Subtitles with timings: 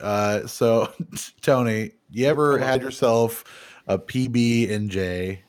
[0.00, 0.92] Uh, so
[1.40, 3.44] Tony, you ever had yourself
[3.86, 5.42] a PB and J?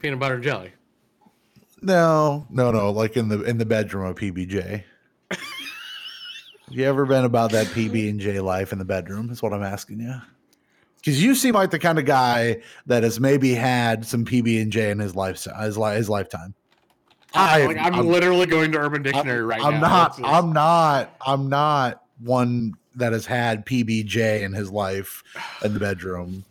[0.00, 0.72] Peanut butter and jelly.
[1.82, 2.90] No, no, no.
[2.90, 4.84] Like in the in the bedroom of PBJ.
[6.70, 9.30] you ever been about that PB and J life in the bedroom?
[9.30, 10.14] Is what I'm asking you.
[10.96, 14.72] Because you seem like the kind of guy that has maybe had some PB and
[14.72, 16.54] J in his life his, li- his lifetime.
[17.34, 19.80] I, I'm, I'm, literally going to Urban Dictionary I'm, right I'm now.
[19.80, 21.16] Not, I'm not.
[21.26, 25.22] I'm not one that has had PBJ in his life
[25.64, 26.44] in the bedroom.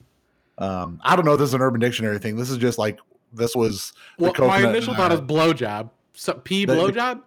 [0.57, 2.35] Um, I don't know if this is an Urban Dictionary thing.
[2.35, 2.99] This is just like
[3.33, 3.93] this was.
[4.17, 5.89] Well, my initial thought is blowjob.
[6.13, 7.21] So, P blowjob.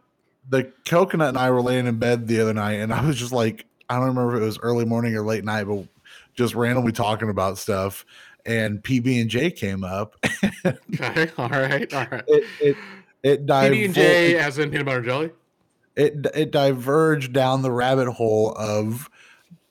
[0.48, 3.16] The, the coconut and I were laying in bed the other night, and I was
[3.16, 5.86] just like, I don't remember if it was early morning or late night, but
[6.34, 8.04] just randomly talking about stuff,
[8.44, 10.16] and PB and J came up.
[10.64, 12.24] okay, all right, all right.
[12.28, 12.76] It it,
[13.22, 15.30] it PB and J as in peanut butter jelly.
[15.96, 19.08] It it diverged down the rabbit hole of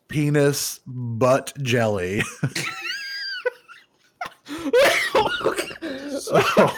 [0.07, 2.23] penis butt jelly.
[6.19, 6.71] so,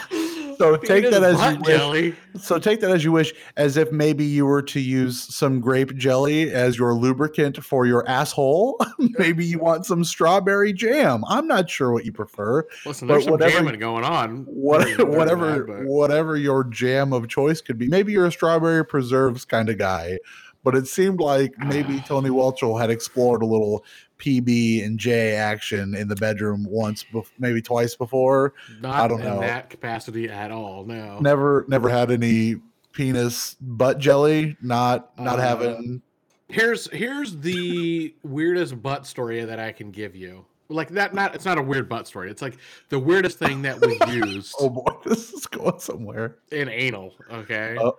[0.58, 2.14] so take that as you wish.
[2.40, 5.94] So take that as you wish, as if maybe you were to use some grape
[5.96, 8.80] jelly as your lubricant for your asshole.
[9.18, 11.24] maybe you want some strawberry jam.
[11.28, 12.64] I'm not sure what you prefer.
[12.84, 14.44] Listen, there's some whatever, jamming going on.
[14.46, 17.88] What, whatever, that, whatever your jam of choice could be.
[17.88, 20.18] Maybe you're a strawberry preserves kind of guy
[20.64, 23.84] but it seemed like maybe Tony Welchel had explored a little
[24.18, 27.04] PB and J action in the bedroom once,
[27.38, 28.54] maybe twice before.
[28.80, 30.84] Not I don't in know that capacity at all.
[30.84, 32.56] No, never, never had any
[32.92, 34.56] penis butt jelly.
[34.60, 36.02] Not, not uh, having.
[36.48, 40.46] Here's here's the weirdest butt story that I can give you.
[40.70, 42.30] Like that, not it's not a weird butt story.
[42.30, 44.54] It's like the weirdest thing that was used.
[44.58, 46.36] oh boy, this is going somewhere.
[46.50, 47.76] In anal, okay.
[47.78, 47.92] Uh,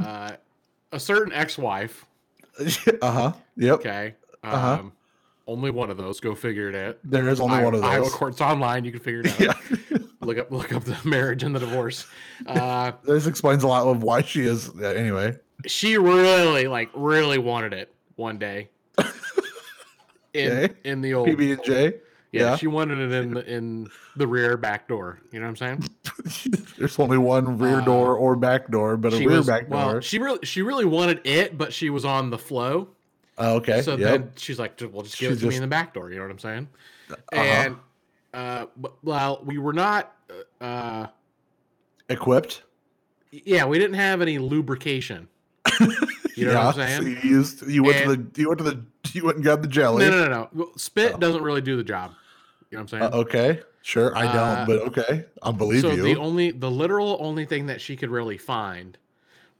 [0.00, 0.36] uh,
[0.92, 2.06] a certain ex-wife.
[3.02, 3.32] uh huh.
[3.56, 3.74] Yep.
[3.80, 4.14] Okay.
[4.42, 4.82] Um, uh-huh.
[5.46, 6.20] Only one of those.
[6.20, 6.98] Go figure it out.
[7.04, 7.90] There is only one of those.
[7.90, 8.84] Iowa courts online.
[8.84, 9.56] You can figure it out.
[9.70, 9.98] Yeah.
[10.20, 12.06] look up look up the marriage and the divorce.
[12.46, 14.68] Uh, this explains a lot of why she is.
[14.70, 18.68] Uh, anyway, she really like really wanted it one day.
[20.34, 20.74] In okay.
[20.84, 21.94] in the old PB and J.
[22.32, 25.18] Yeah, yeah, she wanted it in the in the rear back door.
[25.32, 26.64] You know what I'm saying?
[26.78, 29.78] There's only one rear uh, door or back door, but a rear was, back door.
[29.78, 32.88] Well, she really she really wanted it, but she was on the flow.
[33.38, 33.80] Oh, okay.
[33.80, 34.10] So yep.
[34.10, 35.50] then she's like, "Well, just give it to just...
[35.50, 36.68] me in the back door." You know what I'm saying?
[37.10, 37.40] Uh-huh.
[37.40, 37.76] And
[38.34, 38.66] uh,
[39.02, 40.14] well, we were not
[40.60, 41.06] uh,
[42.10, 42.62] equipped.
[43.30, 45.28] Yeah, we didn't have any lubrication.
[46.38, 47.02] You know yeah, what I'm saying?
[47.02, 49.44] So you used you went and, to the you went to the you went and
[49.44, 50.08] got the jelly.
[50.08, 50.70] No, no, no, no.
[50.76, 51.18] Spit oh.
[51.18, 52.12] doesn't really do the job.
[52.70, 53.12] You know what I'm saying?
[53.14, 54.16] Uh, okay, sure.
[54.16, 56.02] I don't, uh, but okay, I believe so you.
[56.02, 58.98] the only the literal only thing that she could really find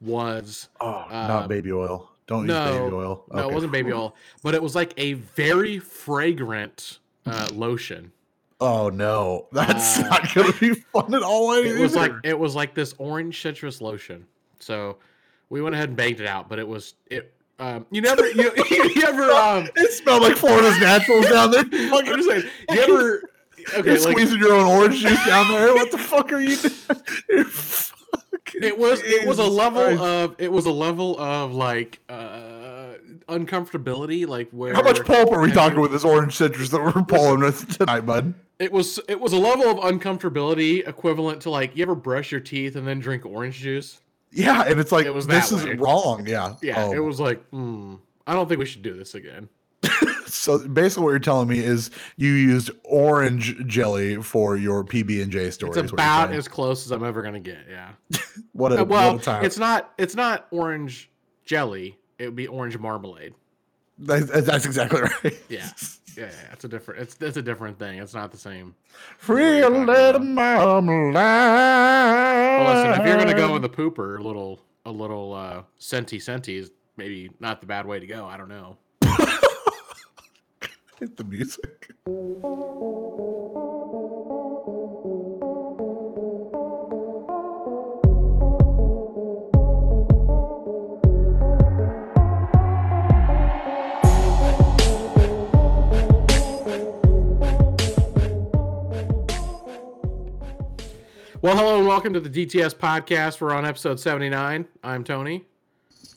[0.00, 2.10] was oh, not um, baby oil.
[2.26, 3.24] Don't no, use baby oil.
[3.30, 3.40] Okay.
[3.40, 8.12] No, it wasn't baby oil, but it was like a very fragrant uh, lotion.
[8.60, 11.52] Oh no, that's uh, not gonna be fun at all.
[11.52, 11.80] It either.
[11.80, 14.26] was like it was like this orange citrus lotion.
[14.58, 14.98] So
[15.48, 17.32] we went ahead and baked it out, but it was it.
[17.58, 21.62] Um, you never you, you ever um, it smelled like Florida's naturals down there.
[21.72, 23.22] I'm just saying, you ever
[23.78, 25.74] okay, You're like, squeezing your own orange juice down there?
[25.74, 27.46] What the fuck are you doing?
[28.54, 30.00] it was it was a level Christ.
[30.02, 32.94] of it was a level of like uh
[33.28, 37.04] uncomfortability like where how much pulp are we talking with this orange citrus that we're
[37.04, 41.76] pulling with tonight bud it was it was a level of uncomfortability equivalent to like
[41.76, 44.00] you ever brush your teeth and then drink orange juice
[44.30, 46.92] yeah and it's like it was this is wrong yeah yeah oh.
[46.92, 49.48] it was like mm, i don't think we should do this again
[50.26, 55.30] so basically, what you're telling me is you used orange jelly for your PB and
[55.30, 55.80] J story.
[55.80, 57.58] It's about as close as I'm ever gonna get.
[57.70, 57.90] Yeah.
[58.52, 59.44] what a well, what a time.
[59.44, 59.92] It's not.
[59.98, 61.10] It's not orange
[61.44, 61.98] jelly.
[62.18, 63.34] It would be orange marmalade.
[63.98, 65.38] That's, that's exactly right.
[65.48, 65.70] Yeah.
[66.18, 67.00] Yeah, it's a different.
[67.00, 68.00] It's it's a different thing.
[68.00, 68.74] It's not the same.
[69.18, 71.14] Free little marmalade.
[71.14, 76.18] Well, listen, if you're gonna go with the pooper, a little a little uh, senti
[76.18, 78.26] senti is maybe not the bad way to go.
[78.26, 78.78] I don't know.
[80.98, 81.92] Hit the music.
[101.40, 103.40] Well, hello and welcome to the DTS podcast.
[103.40, 104.66] We're on episode 79.
[104.82, 105.44] I'm Tony.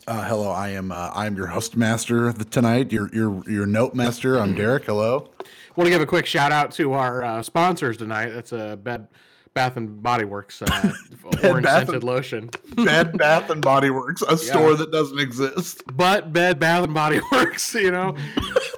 [0.07, 2.91] Uh, hello, I am uh, I am your host master tonight.
[2.91, 4.39] Your your your note master.
[4.39, 4.85] I'm Derek.
[4.85, 5.29] Hello.
[5.75, 8.29] Want to give a quick shout out to our uh, sponsors tonight.
[8.29, 9.09] That's a bed
[9.53, 10.65] Bath and Body Works uh,
[11.43, 12.49] orange scented and, lotion.
[12.75, 14.35] Bed Bath and Body Works, a yeah.
[14.37, 15.83] store that doesn't exist.
[15.93, 18.15] But Bed Bath and Body Works, you know.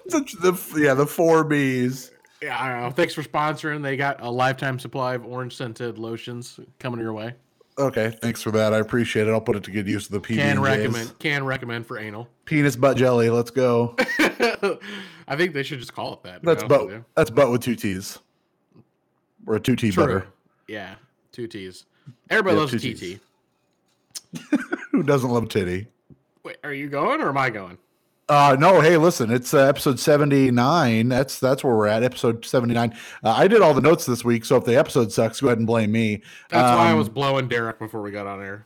[0.07, 2.11] the, the, yeah, the four B's.
[2.43, 2.89] Yeah, I don't know.
[2.89, 3.81] Thanks for sponsoring.
[3.81, 7.35] They got a lifetime supply of orange scented lotions coming your way.
[7.77, 8.73] Okay, thanks for that.
[8.73, 9.31] I appreciate it.
[9.31, 10.35] I'll put it to good use of the PB.
[10.35, 11.17] Can recommend.
[11.19, 12.27] Can recommend for anal.
[12.43, 13.29] Penis butt jelly.
[13.29, 13.95] Let's go.
[14.19, 16.43] I think they should just call it that.
[16.43, 17.03] That's butt.
[17.15, 18.19] That's butt with two T's.
[19.47, 20.27] Or a two T butter.
[20.67, 20.95] Yeah,
[21.31, 21.85] two T's.
[22.29, 23.19] Everybody yeah, loves
[24.41, 24.59] TT.
[24.91, 25.87] Who doesn't love titty?
[26.43, 27.77] Wait, are you going or am I going?
[28.29, 31.09] Uh no, hey, listen, it's uh, episode 79.
[31.09, 32.95] That's that's where we're at, episode 79.
[33.23, 35.57] Uh, I did all the notes this week, so if the episode sucks, go ahead
[35.57, 36.21] and blame me.
[36.49, 38.65] That's um, why I um, was blowing Derek before we got on air.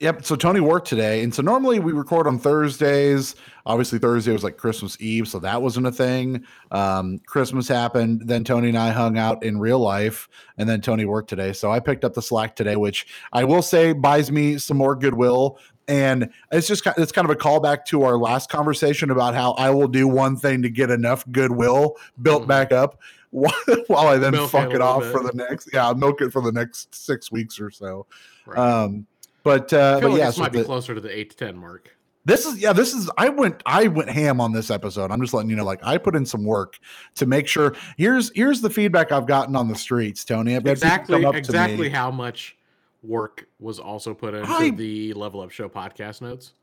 [0.00, 0.24] Yep.
[0.24, 3.34] So Tony worked today, and so normally we record on Thursdays.
[3.66, 6.44] Obviously, Thursday was like Christmas Eve, so that wasn't a thing.
[6.70, 11.04] Um, Christmas happened, then Tony and I hung out in real life, and then Tony
[11.04, 11.52] worked today.
[11.52, 14.94] So I picked up the slack today, which I will say buys me some more
[14.94, 15.58] goodwill.
[15.88, 19.70] And it's just it's kind of a callback to our last conversation about how I
[19.70, 22.48] will do one thing to get enough goodwill built mm-hmm.
[22.48, 23.00] back up
[23.30, 25.12] while, I then milk fuck it off bit.
[25.12, 28.06] for the next yeah I'll milk it for the next six weeks or so.
[28.46, 28.58] Right.
[28.58, 29.06] Um,
[29.42, 31.36] but uh, but like yeah, this so might the, be closer to the eight to
[31.36, 31.96] ten mark.
[32.28, 35.10] This is yeah, this is I went I went ham on this episode.
[35.10, 36.78] I'm just letting you know, like I put in some work
[37.14, 37.74] to make sure.
[37.96, 40.54] Here's here's the feedback I've gotten on the streets, Tony.
[40.54, 42.57] I've exactly exactly how much
[43.02, 46.54] work was also put into I, the Level Up Show podcast notes.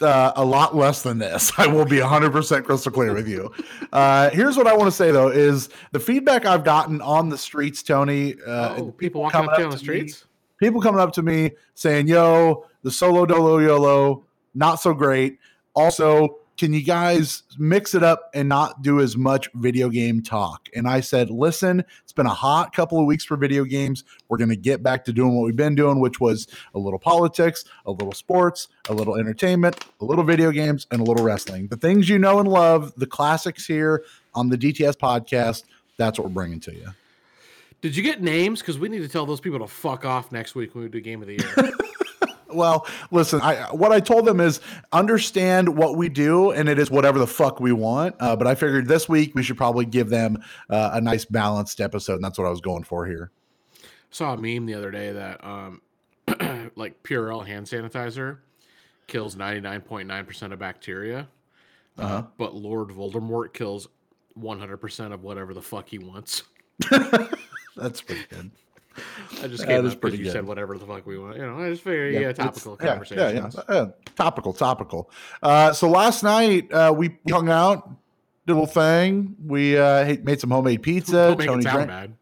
[0.00, 1.50] Uh, a lot less than this.
[1.58, 3.50] I will be 100% crystal clear with you.
[3.92, 7.38] Uh, here's what I want to say though: is the feedback I've gotten on the
[7.38, 8.34] streets, Tony.
[8.46, 10.24] Uh, oh, people walking up, to up on the streets.
[10.60, 14.24] Me, people coming up to me saying, "Yo, the solo dolo yolo,
[14.54, 15.38] not so great."
[15.74, 20.68] Also, can you guys mix it up and not do as much video game talk?
[20.74, 24.04] And I said, listen, it's been a hot couple of weeks for video games.
[24.28, 26.98] We're going to get back to doing what we've been doing, which was a little
[26.98, 31.68] politics, a little sports, a little entertainment, a little video games, and a little wrestling.
[31.68, 34.04] The things you know and love, the classics here
[34.34, 35.64] on the DTS podcast.
[35.98, 36.88] That's what we're bringing to you.
[37.82, 38.60] Did you get names?
[38.60, 41.00] Because we need to tell those people to fuck off next week when we do
[41.00, 41.72] Game of the Year.
[42.56, 44.60] well, listen, I what I told them is
[44.92, 48.16] understand what we do, and it is whatever the fuck we want.
[48.18, 51.80] Uh, but I figured this week we should probably give them uh, a nice balanced
[51.80, 53.30] episode, and that's what I was going for here.
[54.10, 55.82] Saw a meme the other day that um,
[56.76, 58.38] like Purell hand sanitizer
[59.06, 61.28] kills ninety nine point nine percent of bacteria,
[61.98, 62.14] uh, uh-huh.
[62.14, 63.88] uh, but Lord Voldemort kills
[64.34, 66.42] one hundred percent of whatever the fuck he wants.
[67.76, 68.50] That's pretty good.
[69.42, 71.36] I just came up because you said whatever the fuck we want.
[71.36, 73.18] You know, it's very yeah, yeah topical conversation.
[73.18, 75.10] Yeah, yeah, yeah, topical, topical.
[75.42, 77.88] Uh, so last night uh, we hung out,
[78.46, 79.36] did a little thing.
[79.44, 81.36] We uh, made some homemade pizza.
[81.38, 81.88] Tony drank.
[81.88, 82.14] Bad.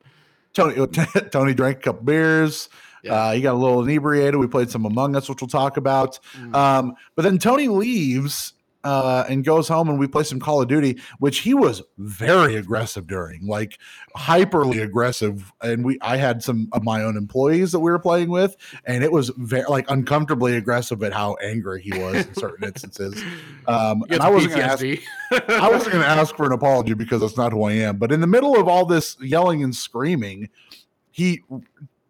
[0.54, 0.86] Tony
[1.30, 2.68] Tony drank a couple beers.
[3.02, 3.14] Yeah.
[3.14, 4.36] Uh, he got a little inebriated.
[4.36, 6.18] We played some Among Us, which we'll talk about.
[6.38, 6.54] Mm.
[6.54, 8.54] Um, but then Tony leaves
[8.84, 12.54] uh, and goes home and we play some Call of Duty, which he was very
[12.56, 13.78] aggressive during, like
[14.16, 15.52] hyperly aggressive.
[15.62, 19.02] And we, I had some of my own employees that we were playing with, and
[19.02, 23.22] it was very like uncomfortably aggressive at how angry he was in certain instances.
[23.66, 26.94] Um, and I wasn't going to ask, I wasn't going to ask for an apology
[26.94, 27.96] because that's not who I am.
[27.96, 30.50] But in the middle of all this yelling and screaming,
[31.10, 31.42] he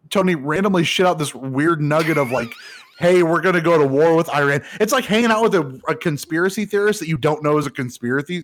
[0.09, 2.51] Tony randomly shit out this weird nugget of like
[2.97, 4.63] hey, we're going to go to war with Iran.
[4.79, 7.71] It's like hanging out with a, a conspiracy theorist that you don't know is a
[7.71, 8.43] conspiracy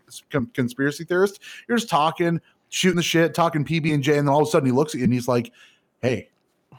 [0.53, 1.39] conspiracy theorist.
[1.67, 4.51] You're just talking, shooting the shit, talking PB and J, and then all of a
[4.51, 5.51] sudden he looks at you and he's like,
[6.01, 6.29] "Hey,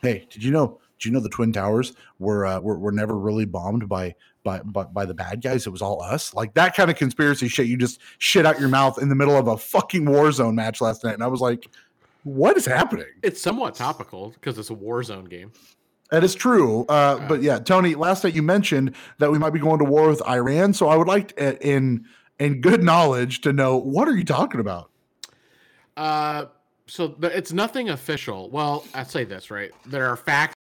[0.02, 0.78] hey, did you know?
[0.98, 4.60] Did you know the twin towers were uh, were, were never really bombed by by,
[4.60, 5.66] by by the bad guys.
[5.66, 6.34] It was all us.
[6.34, 7.66] Like that kind of conspiracy shit.
[7.66, 10.80] You just shit out your mouth in the middle of a fucking war zone match
[10.80, 11.66] last night, and I was like,
[12.24, 15.52] "What is happening?" It's somewhat topical because it's a war zone game.
[16.12, 16.84] That is true.
[16.90, 20.10] Uh, but yeah, Tony, last night you mentioned that we might be going to war
[20.10, 20.74] with Iran.
[20.74, 22.04] So I would like to, in
[22.38, 24.90] in good knowledge to know what are you talking about?
[25.96, 26.46] Uh,
[26.86, 28.50] so it's nothing official.
[28.50, 29.70] Well, I say this right.
[29.86, 30.54] There are facts,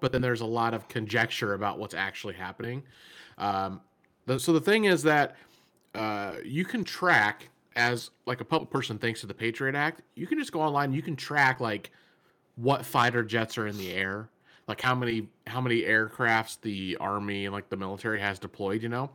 [0.00, 2.82] but then there's a lot of conjecture about what's actually happening.
[3.36, 3.82] Um,
[4.24, 5.36] the, so the thing is that
[5.94, 10.00] uh, you can track as like a public person thanks to the Patriot Act.
[10.14, 10.94] You can just go online.
[10.94, 11.90] You can track like
[12.54, 14.30] what fighter jets are in the air
[14.68, 18.88] like how many how many aircrafts the army and like the military has deployed you
[18.88, 19.10] know?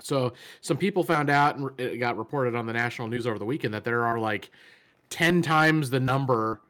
[0.00, 3.44] So some people found out and it got reported on the national news over the
[3.44, 4.50] weekend that there are like
[5.10, 6.60] 10 times the number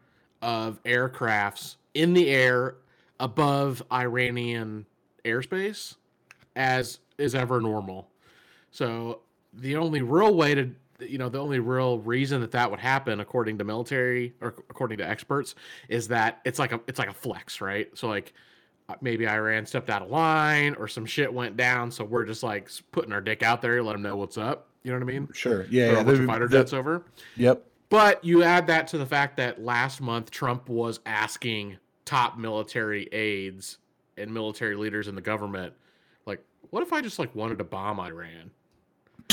[0.40, 2.76] of aircrafts in the air
[3.20, 4.86] above iranian
[5.24, 5.96] airspace
[6.56, 8.08] as is ever normal.
[8.70, 9.20] So
[9.52, 13.20] the only real way to you know the only real reason that that would happen
[13.20, 15.54] according to military or according to experts
[15.88, 17.88] is that it's like a it's like a flex right?
[17.96, 18.32] So like
[18.88, 22.42] uh, maybe iran stepped out of line or some shit went down so we're just
[22.42, 24.68] like putting our dick out there let them know what's up.
[24.82, 25.28] You know what i mean?
[25.32, 25.66] Sure.
[25.70, 27.04] Yeah, yeah the, fighter jets over.
[27.36, 27.64] Yep.
[27.90, 33.08] But you add that to the fact that last month trump was asking top military
[33.12, 33.78] aides
[34.16, 35.74] and military leaders in the government
[36.26, 38.50] like what if i just like wanted to bomb iran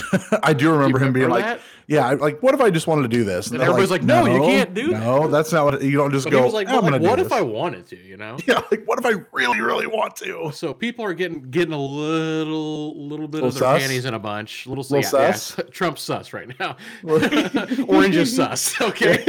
[0.44, 3.08] I do remember do him being like, "Yeah, like what if I just wanted to
[3.08, 5.82] do this?" And, and everybody's like, "No, you can't do that." No, that's not what
[5.82, 6.48] you don't just but go.
[6.48, 8.38] like, well, like "What if I wanted to?" You know?
[8.46, 10.52] Yeah, like what if I really, really want to?
[10.54, 13.82] So people are getting getting a little, little bit little of their sus?
[13.82, 14.68] panties in a bunch.
[14.68, 15.58] Little, little yeah, sus.
[15.58, 16.76] Yeah, Trump's sus right now.
[17.88, 18.80] Orange is sus.
[18.82, 19.24] Okay.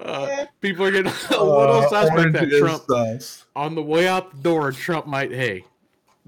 [0.00, 3.44] uh, people are getting a little uh, suspect that Trump sus.
[3.54, 4.72] on the way out the door.
[4.72, 5.64] Trump might, hey,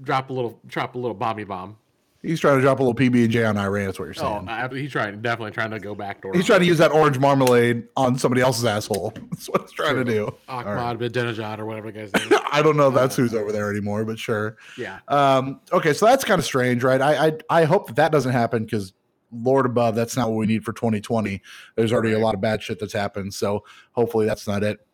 [0.01, 1.77] drop a little, drop a little bomby bomb
[2.25, 3.85] He's trying to drop a little PB and J on Iran.
[3.85, 4.47] That's what you're oh, saying.
[4.49, 6.33] Oh, he's trying, definitely trying to go back door.
[6.33, 9.13] He's trying to use that orange marmalade on somebody else's asshole.
[9.31, 10.35] That's what he's trying to do.
[10.47, 11.11] Ahmad right.
[11.11, 12.39] Ahmadinejad or whatever the guy's name.
[12.51, 12.89] I don't know.
[12.89, 14.57] That's uh, who's over there anymore, but sure.
[14.77, 14.99] Yeah.
[15.07, 15.59] Um.
[15.71, 17.01] Okay, so that's kind of strange, right?
[17.01, 18.93] I I, I hope that that doesn't happen because
[19.31, 21.41] Lord above, that's not what we need for 2020.
[21.75, 22.21] There's already right.
[22.21, 24.85] a lot of bad shit that's happened, so hopefully that's not it.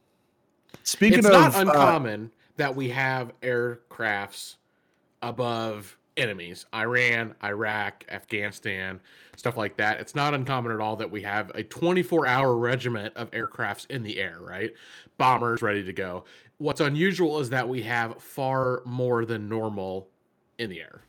[0.84, 4.56] Speaking it's of, not uh, uncommon uh, that we have aircrafts
[5.22, 9.00] above enemies Iran, Iraq, Afghanistan,
[9.36, 10.00] stuff like that.
[10.00, 14.04] It's not uncommon at all that we have a 24 hour regiment of aircrafts in
[14.04, 14.72] the air, right?
[15.18, 16.26] Bombers ready to go.
[16.58, 20.10] What's unusual is that we have far more than normal
[20.58, 21.02] in the air.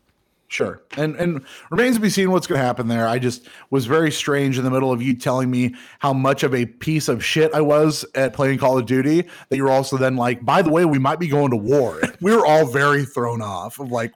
[0.52, 0.82] Sure.
[0.98, 3.08] And and remains to be seen what's going to happen there.
[3.08, 6.54] I just was very strange in the middle of you telling me how much of
[6.54, 10.14] a piece of shit I was at playing Call of Duty that you're also then
[10.14, 12.02] like, by the way, we might be going to war.
[12.20, 14.12] we were all very thrown off of like,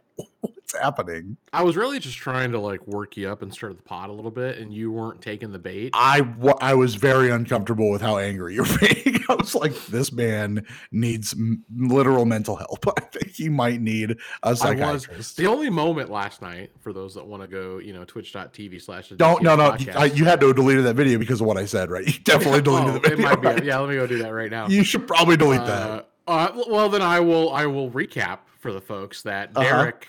[0.66, 1.36] what's happening?
[1.52, 4.12] I was really just trying to like work you up and stir the pot a
[4.12, 5.90] little bit, and you weren't taking the bait.
[5.94, 6.26] I
[6.60, 9.22] I was very uncomfortable with how angry you're being.
[9.28, 12.84] I was like, this man needs m- literal mental help.
[12.96, 15.16] I think he might need a psychiatrist.
[15.16, 18.82] Was, the only moment last night for those that want to go, you know, twitch.tv
[18.82, 19.08] slash.
[19.10, 19.76] Don't no no.
[19.94, 22.06] I, you had to delete that video because of what I said, right?
[22.06, 23.30] You definitely deleted oh, the video.
[23.30, 24.68] It might be, yeah, let me go do that right now.
[24.68, 26.08] You should probably delete uh, that.
[26.28, 27.52] Uh, well, then I will.
[27.52, 29.62] I will recap for the folks that uh-huh.
[29.62, 30.08] Derek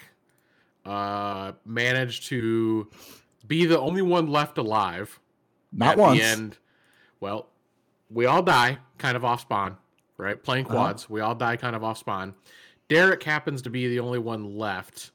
[0.87, 2.87] uh, managed to
[3.45, 5.19] be the only one left alive.
[5.73, 6.21] Not once.
[6.21, 6.57] end,
[7.19, 7.49] well,
[8.09, 9.77] we all die kind of off spawn,
[10.17, 10.41] right?
[10.41, 10.75] Playing uh-huh.
[10.75, 11.13] quads, uh-huh.
[11.13, 12.33] we all die kind of off spawn.
[12.87, 15.11] Derek happens to be the only one left.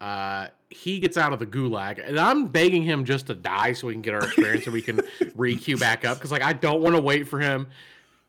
[0.00, 3.88] Uh, he gets out of the gulag, and I'm begging him just to die so
[3.88, 5.00] we can get our experience and we can
[5.34, 6.18] re-queue back up.
[6.18, 7.66] Because like I don't want to wait for him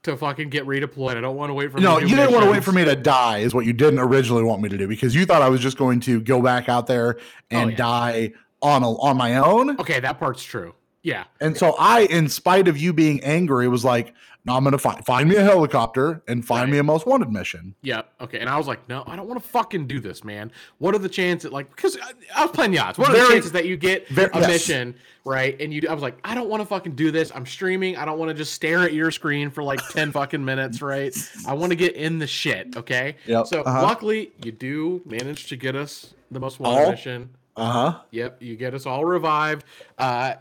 [0.03, 1.17] to fucking get redeployed.
[1.17, 1.79] I don't want to wait for.
[1.79, 4.43] No, you didn't want to wait for me to die, is what you didn't originally
[4.43, 6.87] want me to do because you thought I was just going to go back out
[6.87, 7.75] there oh, and oh, yeah.
[7.75, 9.79] die on a, on my own.
[9.79, 10.73] Okay, that part's true.
[11.03, 11.25] Yeah.
[11.39, 14.13] And so I, in spite of you being angry, was like,
[14.47, 16.71] no, I'm gonna find find me a helicopter and find right.
[16.71, 17.75] me a most wanted mission.
[17.81, 18.03] Yeah.
[18.21, 18.39] Okay.
[18.39, 20.51] And I was like, no, I don't want to fucking do this, man.
[20.79, 21.51] What are the chances?
[21.51, 22.97] Like, because I, I, was playing odds.
[22.97, 24.47] What are very, the chances that you get very, a yes.
[24.47, 24.95] mission
[25.27, 25.59] right?
[25.59, 27.31] And you, I was like, I don't want to fucking do this.
[27.35, 27.97] I'm streaming.
[27.97, 31.15] I don't want to just stare at your screen for like ten fucking minutes, right?
[31.45, 32.75] I want to get in the shit.
[32.77, 33.17] Okay.
[33.25, 33.43] Yeah.
[33.43, 33.83] So uh-huh.
[33.83, 36.91] luckily, you do manage to get us the most wanted all?
[36.91, 37.29] mission.
[37.55, 37.99] Uh huh.
[38.11, 38.41] Yep.
[38.41, 39.65] You get us all revived.
[39.97, 40.35] Uh,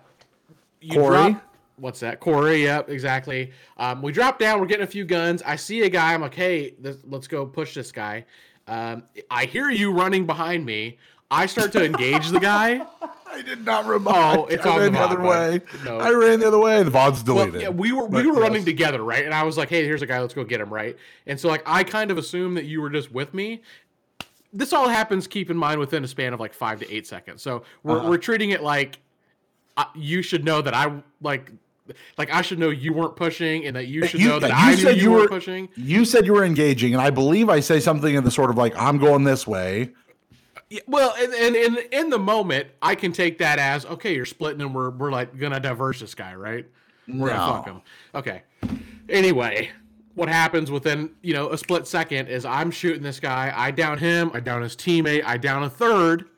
[0.81, 1.33] you Corey.
[1.33, 1.43] Drop,
[1.77, 2.21] what's that?
[2.21, 2.63] Corey.
[2.65, 3.53] Yep, exactly.
[3.77, 4.61] Um, we drop down.
[4.61, 5.43] We're getting a few guns.
[5.43, 6.15] I see a guy.
[6.15, 8.25] I'm like, hey, this, let's go push this guy.
[8.67, 10.99] Um, I hear you running behind me.
[11.31, 12.87] I start to engage the guy.
[13.27, 14.39] I did not remind.
[14.39, 15.61] Oh, it's I ran the, the other way.
[15.85, 15.99] No.
[15.99, 16.83] I ran the other way.
[16.83, 17.55] The VOD's deleted.
[17.55, 18.41] Well, yeah, we were we were yes.
[18.41, 19.25] running together, right?
[19.25, 20.21] And I was like, "Hey, here's a guy.
[20.21, 20.97] Let's go get him." Right?
[21.27, 23.63] And so like I kind of assumed that you were just with me.
[24.53, 25.27] This all happens.
[25.27, 27.43] Keep in mind within a span of like five to eight seconds.
[27.43, 28.09] So we're uh-huh.
[28.09, 29.01] we're treating it like
[29.95, 31.53] you should know that I like
[32.19, 34.75] like I should know you weren't pushing, and that you should you, know that I
[34.75, 35.69] knew you, you were pushing.
[35.77, 38.57] You said you were engaging, and I believe I say something in the sort of
[38.57, 39.93] like I'm going this way.
[40.69, 44.25] Yeah, well, and, and in in the moment, I can take that as okay, you're
[44.25, 46.67] splitting, and we're we're like gonna diverse this guy, right?
[47.07, 47.37] We're no.
[47.37, 47.83] gonna fuck him.
[48.15, 48.43] Okay.
[49.09, 49.71] Anyway,
[50.17, 53.99] what happens within you know a split second is I'm shooting this guy, I down
[53.99, 56.29] him, I down his teammate, I down a third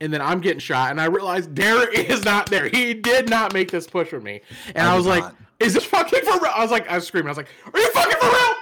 [0.00, 2.68] and then I'm getting shot, and I realized Derek is not there.
[2.68, 4.40] He did not make this push with me,
[4.74, 5.36] and I, I was like, not.
[5.58, 7.28] "Is this fucking for real?" I was like, I was screaming.
[7.28, 8.54] I was like, "Are you fucking for real?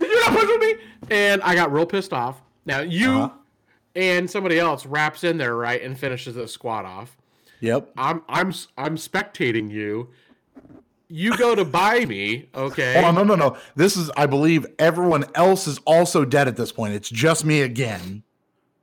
[0.00, 0.74] Did you not push with me?"
[1.10, 2.42] And I got real pissed off.
[2.64, 3.34] Now you uh-huh.
[3.94, 7.16] and somebody else wraps in there right and finishes the squad off.
[7.60, 7.92] Yep.
[7.96, 10.10] I'm I'm I'm spectating you.
[11.08, 13.02] You go to buy me, okay?
[13.04, 13.56] Oh no no no!
[13.76, 16.94] This is I believe everyone else is also dead at this point.
[16.94, 18.22] It's just me again.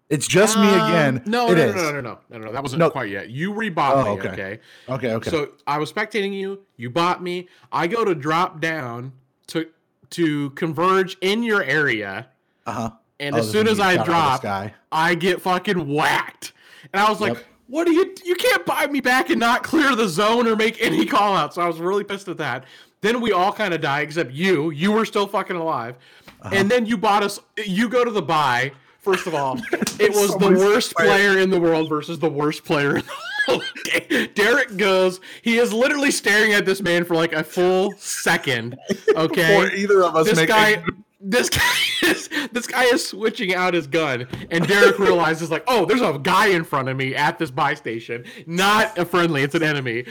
[0.10, 1.22] It's just me again.
[1.28, 3.30] No, it no, no, no, no, no, no, no, That wasn't quite yet.
[3.30, 4.22] You rebought Oh, me.
[4.22, 4.60] okay.
[4.90, 5.14] Okay.
[5.14, 5.30] Okay.
[5.30, 6.62] So I was spectating you.
[6.78, 7.48] You bought me.
[7.72, 9.14] I go to drop down
[9.48, 9.68] to
[10.12, 12.28] to converge in your area,
[12.66, 12.92] uh huh.
[13.20, 14.44] and as soon as I drop.
[14.92, 16.54] I get fucking whacked.
[16.92, 17.46] And I was like.
[17.68, 18.16] "What do you?
[18.26, 21.54] You can't buy me back and not clear the zone or make any call outs."
[21.54, 22.66] So I was really pissed at that.
[23.02, 24.72] Then we all kind of die except you.
[24.72, 25.96] You were still fucking alive.
[26.42, 26.50] Uh-huh.
[26.52, 27.40] And then you bought us.
[27.64, 28.72] You go to the buy.
[29.02, 29.58] First of all,
[30.00, 33.12] it was the worst player in the world versus the worst player in the
[33.48, 34.36] world.
[34.36, 35.20] Derek goes.
[35.42, 38.78] He is literally staring at this man for like a full second.
[39.16, 40.84] Okay Before either of us this guy
[41.20, 45.86] this guy is this guy is switching out his gun and derek realizes like oh
[45.86, 49.56] there's a guy in front of me at this buy station not a friendly it's
[49.56, 50.06] an enemy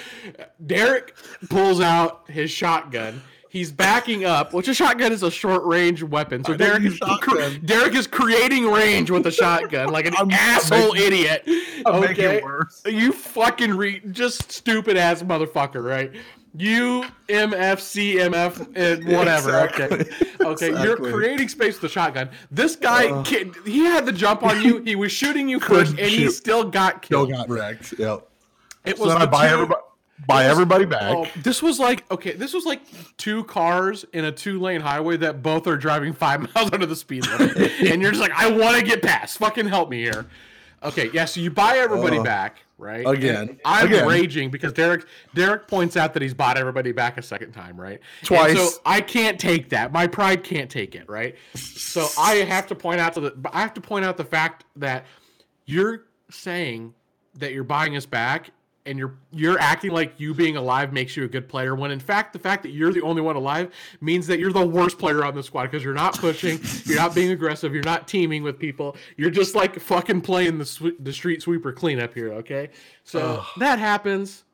[0.67, 1.17] derek
[1.49, 6.45] pulls out his shotgun he's backing up which a shotgun is a short range weapon
[6.45, 7.61] so derek is shotgun.
[7.65, 11.43] derek is creating range with a shotgun like an I'm- asshole making- idiot
[11.87, 12.83] I'm okay worse.
[12.87, 16.13] you fucking re just stupid ass motherfucker, right?
[16.57, 19.65] You MFCMF and whatever.
[19.67, 20.01] Exactly.
[20.01, 20.11] Okay.
[20.49, 20.83] Okay.
[20.83, 22.31] You're creating space with the shotgun.
[22.51, 23.25] This guy, Ugh.
[23.27, 24.79] ki- he had the jump on you.
[24.85, 27.29] He was shooting you first, and he still got killed.
[27.29, 27.93] Still got wrecked.
[27.99, 28.27] Yep.
[28.87, 29.81] it So was I buy two- everybody
[30.27, 31.15] buy was- everybody back.
[31.15, 32.33] Oh, this was like okay.
[32.33, 32.81] This was like
[33.17, 37.27] two cars in a two-lane highway that both are driving five miles under the speed
[37.27, 39.39] limit, and you're just like, I want to get past.
[39.39, 40.27] Fucking help me here.
[40.83, 41.25] Okay, yeah.
[41.25, 42.23] So you buy everybody Oh.
[42.23, 43.05] back, right?
[43.05, 43.49] Again.
[43.49, 44.07] And I'm Again.
[44.07, 47.99] raging because Derek Derek points out that he's bought everybody back a second time, right?
[48.21, 48.57] And Twice.
[48.75, 49.91] so I can't take that.
[49.93, 51.35] My pride can't take it, right?
[51.57, 54.65] So I have to point out to the I have to point out the fact
[54.77, 55.05] that
[55.67, 56.95] you're saying
[57.39, 58.51] that you're buying us back
[58.89, 62.01] and you're you're acting like you being alive makes you a good player when in
[62.01, 65.25] fact the fact that you're the only one alive means that you're the worst player
[65.25, 68.59] on the squad because you're not pushing you're not being aggressive you're not teaming with
[68.59, 72.71] people you're just like fucking playing the sw- the street sweeper cleanup here okay?
[73.05, 73.47] So Ugh.
[73.59, 74.45] that happens.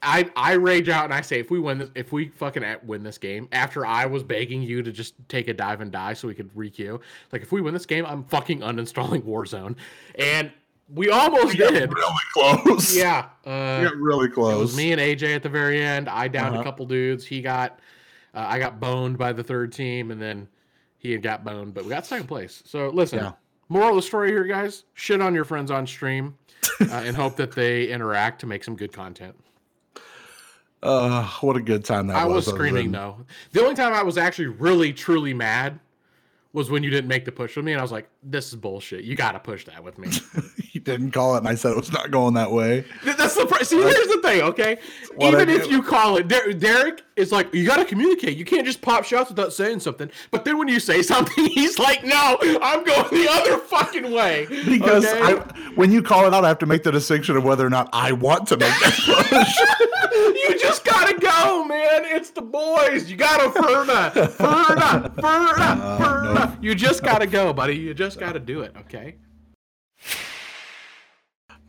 [0.00, 2.84] I, I rage out and I say if we win this, if we fucking at-
[2.86, 6.12] win this game after I was begging you to just take a dive and die
[6.12, 7.00] so we could requeue
[7.32, 9.76] like if we win this game I'm fucking uninstalling Warzone.
[10.16, 10.52] And
[10.92, 12.96] we almost We did really close.
[12.96, 14.58] yeah We uh, got really it close.
[14.60, 16.08] was me and AJ at the very end.
[16.08, 16.60] I downed Uh-huh.
[16.62, 17.26] a couple dudes.
[17.26, 17.78] He got,
[18.34, 20.48] uh, I got boned by the third team, and then
[20.98, 22.62] he had got boned, but we got second place.
[22.66, 23.32] So listen, Yeah.
[23.68, 26.36] moral of the story here, guys: shit on your friends on stream,
[26.80, 29.36] uh, and hope that they interact to make some good content.
[30.82, 32.56] Uh, what a good time that I was I was.
[32.56, 33.24] screaming though.
[33.52, 35.80] The only time I was actually really truly mad
[36.52, 38.54] was when you didn't make the push with me, and I was like, "This is
[38.56, 39.04] bullshit.
[39.04, 40.08] You got to push that with me."
[40.62, 42.84] he didn't call it, and I said it was not going that way.
[43.04, 43.76] Th- That's the pri- see.
[43.80, 44.78] Here's the thing, okay.
[45.14, 48.36] What Even if you call it, Der- Derek is like, you got to communicate.
[48.36, 50.10] You can't just pop shots without saying something.
[50.30, 54.46] But then when you say something, he's like, no, I'm going the other fucking way.
[54.48, 55.20] Because okay?
[55.20, 57.70] I, when you call it out, I have to make the distinction of whether or
[57.70, 58.94] not I want to make that
[59.28, 60.48] push.
[60.50, 62.04] you just gotta go, man.
[62.06, 63.10] It's the boys.
[63.10, 66.64] You gotta firm up, firm up, Ferna, up, Uh, up.
[66.64, 67.76] You just gotta go, buddy.
[67.76, 68.74] You just gotta do it.
[68.80, 69.16] Okay.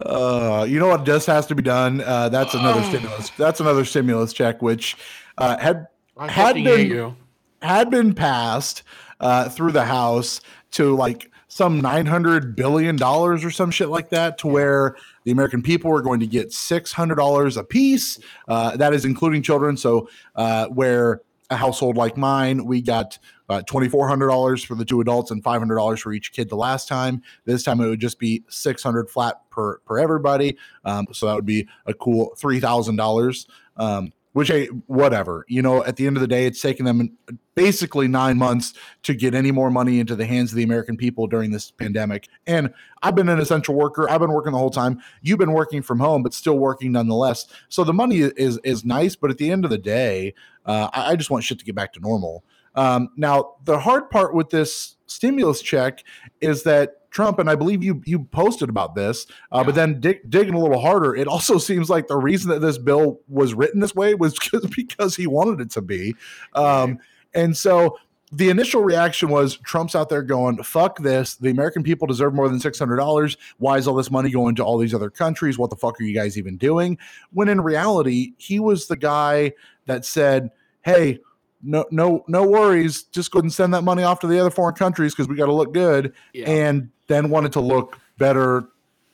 [0.02, 2.02] Uh, you know what just has to be done?
[2.02, 3.30] Uh, that's another stimulus.
[3.32, 4.96] That's another stimulus check, which
[5.38, 7.16] uh, had Had been-
[7.62, 8.84] had been passed
[9.20, 10.40] uh, through the House
[10.72, 15.32] to like some nine hundred billion dollars or some shit like that, to where the
[15.32, 18.20] American people were going to get six hundred dollars a piece.
[18.48, 19.76] Uh, that is including children.
[19.76, 23.18] So uh, where a household like mine, we got
[23.50, 26.32] uh, twenty four hundred dollars for the two adults and five hundred dollars for each
[26.32, 26.50] kid.
[26.50, 30.58] The last time, this time it would just be six hundred flat per per everybody.
[30.86, 33.48] Um, so that would be a cool three thousand dollars.
[33.78, 35.44] Um, which hey, whatever.
[35.48, 37.18] You know, at the end of the day, it's taken them
[37.56, 41.28] basically nine months to get any more money into the hands of the American people
[41.28, 42.30] during this pandemic.
[42.46, 44.10] And I've been an essential worker.
[44.10, 45.02] I've been working the whole time.
[45.22, 47.48] You've been working from home, but still working nonetheless.
[47.70, 50.36] So the money is is nice, but at the end of the day,
[50.66, 52.44] uh, I, I just want shit to get back to normal.
[52.76, 56.04] Um, now, the hard part with this stimulus check
[56.42, 60.30] is that Trump, and I believe you you posted about this, uh, but then dig,
[60.30, 63.80] digging a little harder, it also seems like the reason that this bill was written
[63.80, 66.16] this way was just because he wanted it to be.
[66.54, 67.00] Um,
[67.34, 67.98] and so
[68.32, 71.36] the initial reaction was Trump's out there going, fuck this.
[71.36, 73.38] The American people deserve more than $600.
[73.58, 75.58] Why is all this money going to all these other countries?
[75.58, 76.98] What the fuck are you guys even doing?
[77.32, 79.54] When in reality, he was the guy
[79.88, 80.52] that said,
[80.84, 81.20] hey,
[81.62, 83.04] no, no, no worries.
[83.04, 85.36] Just go ahead and send that money off to the other foreign countries because we
[85.36, 86.13] got to look good.
[86.34, 86.50] Yeah.
[86.50, 88.69] And then wanted to look better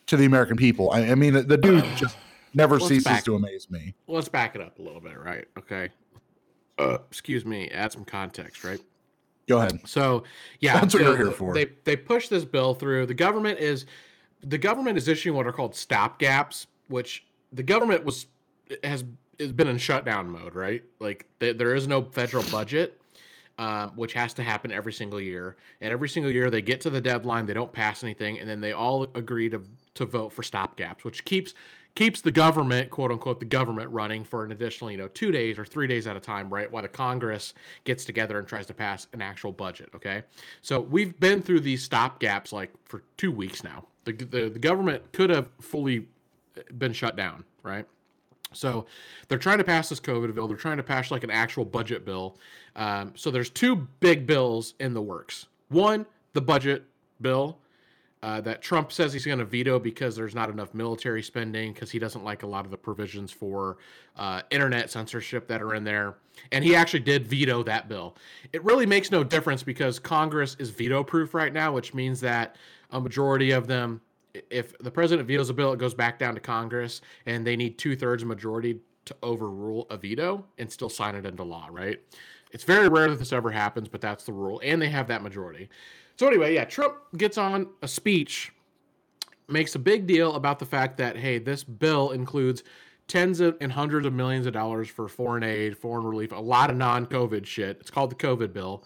[0.07, 0.91] to the American people.
[0.91, 2.17] I, I mean, the, the dude just
[2.53, 3.93] never Let's ceases back- to amaze me.
[4.07, 5.47] let's back it up a little bit, right?
[5.57, 5.89] Okay.
[6.77, 7.69] Uh, excuse me.
[7.69, 8.81] Add some context, right?
[9.47, 9.79] Go ahead.
[9.85, 10.23] So
[10.59, 11.53] yeah, that's what you're here for.
[11.53, 13.05] They they push this bill through.
[13.05, 13.85] The government is
[14.41, 18.25] the government is issuing what are called stop gaps, which the government was
[18.83, 19.03] has
[19.39, 20.83] has been in shutdown mode, right?
[20.99, 23.01] Like th- there is no federal budget,
[23.57, 25.55] um, which has to happen every single year.
[25.81, 28.61] And every single year they get to the deadline, they don't pass anything, and then
[28.61, 29.61] they all agree to
[29.95, 31.53] to vote for stop gaps, which keeps
[31.95, 35.57] keeps the government, quote unquote, the government running for an additional, you know, two days
[35.57, 36.69] or three days at a time, right?
[36.69, 37.53] While the Congress
[37.85, 39.89] gets together and tries to pass an actual budget.
[39.95, 40.23] Okay.
[40.61, 43.85] So we've been through these stop gaps like for two weeks now.
[44.03, 46.07] The, the, the government could have fully
[46.77, 47.85] been shut down, right?
[48.55, 48.85] So
[49.27, 50.47] they're trying to pass this COVID bill.
[50.47, 52.37] They're trying to pass like an actual budget bill.
[52.75, 55.47] Um, so there's two big bills in the works.
[55.69, 56.85] One, the budget
[57.21, 57.59] bill,
[58.25, 61.91] uh, that Trump says he's going to veto because there's not enough military spending because
[61.91, 63.77] he doesn't like a lot of the provisions for
[64.17, 66.15] uh, internet censorship that are in there.
[66.51, 68.15] And he actually did veto that bill.
[68.51, 72.55] It really makes no difference because Congress is veto proof right now, which means that
[72.89, 74.01] a majority of them,
[74.49, 77.77] if the president vetoes a bill, it goes back down to Congress and they need
[77.77, 81.99] two thirds majority to overrule a veto and still sign it into law, right?
[82.51, 84.61] It's very rare that this ever happens, but that's the rule.
[84.63, 85.69] And they have that majority.
[86.17, 88.53] So anyway, yeah, Trump gets on a speech,
[89.47, 92.63] makes a big deal about the fact that hey, this bill includes
[93.07, 96.69] tens of and hundreds of millions of dollars for foreign aid, foreign relief, a lot
[96.69, 97.77] of non-COVID shit.
[97.79, 98.83] It's called the COVID bill.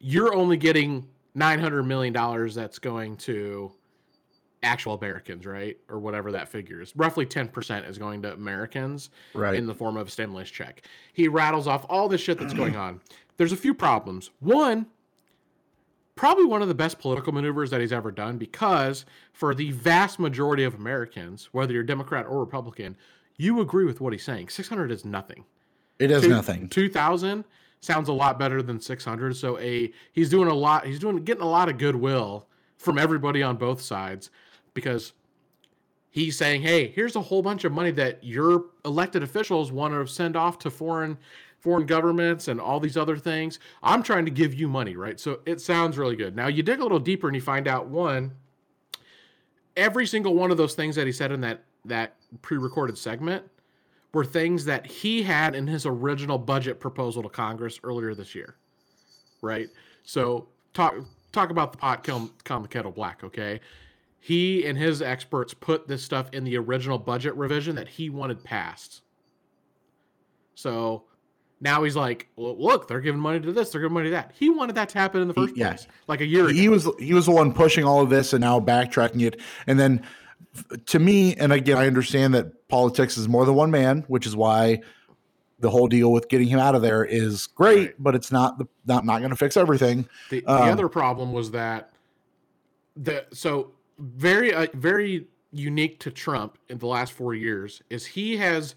[0.00, 3.72] You're only getting 900 million dollars that's going to
[4.64, 5.76] actual Americans, right?
[5.88, 6.94] Or whatever that figure is.
[6.96, 9.54] Roughly 10% is going to Americans right.
[9.54, 10.82] in the form of a stimulus check.
[11.12, 13.00] He rattles off all this shit that's going on.
[13.36, 14.30] There's a few problems.
[14.40, 14.86] One,
[16.16, 20.18] probably one of the best political maneuvers that he's ever done because for the vast
[20.18, 22.96] majority of Americans, whether you're Democrat or Republican,
[23.36, 24.48] you agree with what he's saying.
[24.48, 25.44] 600 is nothing.
[25.98, 26.68] It is Two, nothing.
[26.68, 27.44] 2000
[27.80, 29.36] sounds a lot better than 600.
[29.36, 30.86] So a he's doing a lot.
[30.86, 32.46] He's doing getting a lot of goodwill
[32.76, 34.30] from everybody on both sides
[34.74, 35.12] because
[36.10, 40.06] he's saying, "Hey, here's a whole bunch of money that your elected officials want to
[40.06, 41.18] send off to foreign
[41.64, 43.58] foreign governments and all these other things.
[43.82, 45.18] I'm trying to give you money, right?
[45.18, 46.36] So it sounds really good.
[46.36, 48.32] Now you dig a little deeper and you find out one,
[49.74, 53.44] every single one of those things that he said in that that pre-recorded segment
[54.12, 58.56] were things that he had in his original budget proposal to Congress earlier this year.
[59.40, 59.68] Right?
[60.02, 60.96] So talk
[61.32, 63.58] talk about the pot calm, the kettle black, okay?
[64.24, 68.42] He and his experts put this stuff in the original budget revision that he wanted
[68.42, 69.02] passed.
[70.54, 71.04] So
[71.60, 74.32] now he's like, well, look, they're giving money to this, they're giving money to that.
[74.34, 75.92] He wanted that to happen in the first he, place, yeah.
[76.06, 76.48] like a year.
[76.48, 76.70] He ago.
[76.70, 79.42] was he was the one pushing all of this, and now backtracking it.
[79.66, 80.02] And then,
[80.86, 84.34] to me, and again, I understand that politics is more than one man, which is
[84.34, 84.80] why
[85.58, 87.94] the whole deal with getting him out of there is great, right.
[87.98, 90.08] but it's not the not not going to fix everything.
[90.30, 91.90] The, the um, other problem was that
[92.96, 98.36] the so very uh, very unique to Trump in the last four years is he
[98.36, 98.74] has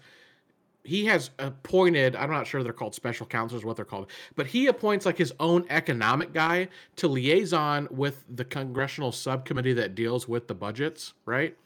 [0.84, 4.68] he has appointed i'm not sure they're called special counselors what they're called but he
[4.68, 10.46] appoints like his own economic guy to liaison with the congressional subcommittee that deals with
[10.46, 11.56] the budgets right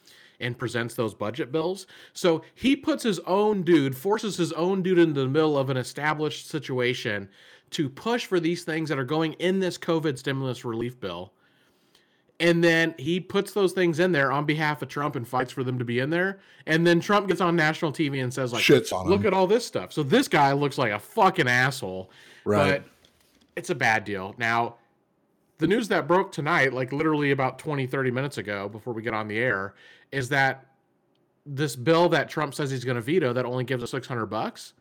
[0.42, 1.86] and presents those budget bills.
[2.12, 5.76] So he puts his own dude forces his own dude into the middle of an
[5.76, 7.28] established situation
[7.70, 11.32] to push for these things that are going in this covid stimulus relief bill
[12.42, 15.62] and then he puts those things in there on behalf of Trump and fights for
[15.62, 16.40] them to be in there.
[16.66, 19.28] And then Trump gets on national TV and says, like, Shits on look him.
[19.28, 19.92] at all this stuff.
[19.92, 22.10] So this guy looks like a fucking asshole.
[22.44, 22.82] Right.
[22.82, 22.84] But
[23.54, 24.34] it's a bad deal.
[24.38, 24.74] Now,
[25.58, 29.14] the news that broke tonight, like literally about 20, 30 minutes ago before we get
[29.14, 29.74] on the air,
[30.10, 30.66] is that
[31.46, 34.72] this bill that Trump says he's going to veto that only gives us 600 bucks,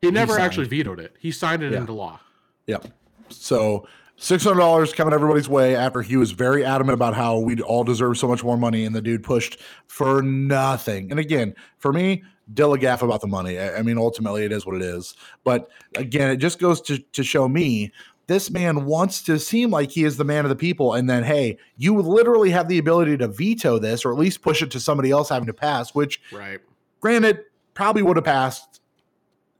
[0.00, 1.16] he never he actually vetoed it.
[1.18, 1.78] He signed it yeah.
[1.78, 2.20] into law.
[2.68, 2.86] Yep.
[3.28, 3.88] So
[4.20, 7.84] Six hundred dollars coming everybody's way after he was very adamant about how we all
[7.84, 11.12] deserve so much more money, and the dude pushed for nothing.
[11.12, 13.60] And again, for me, Gaff about the money.
[13.60, 15.14] I, mean, ultimately, it is what it is.
[15.44, 17.92] But again, it just goes to to show me
[18.26, 21.22] this man wants to seem like he is the man of the people, and then
[21.22, 24.80] hey, you literally have the ability to veto this, or at least push it to
[24.80, 25.94] somebody else having to pass.
[25.94, 26.58] Which, right?
[27.00, 28.80] Granted, probably would have passed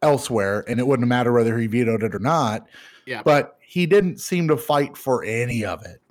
[0.03, 2.67] elsewhere, and it wouldn't matter whether he vetoed it or not.
[3.09, 3.23] Yeah.
[3.23, 6.03] But he didn't seem to fight for any of it.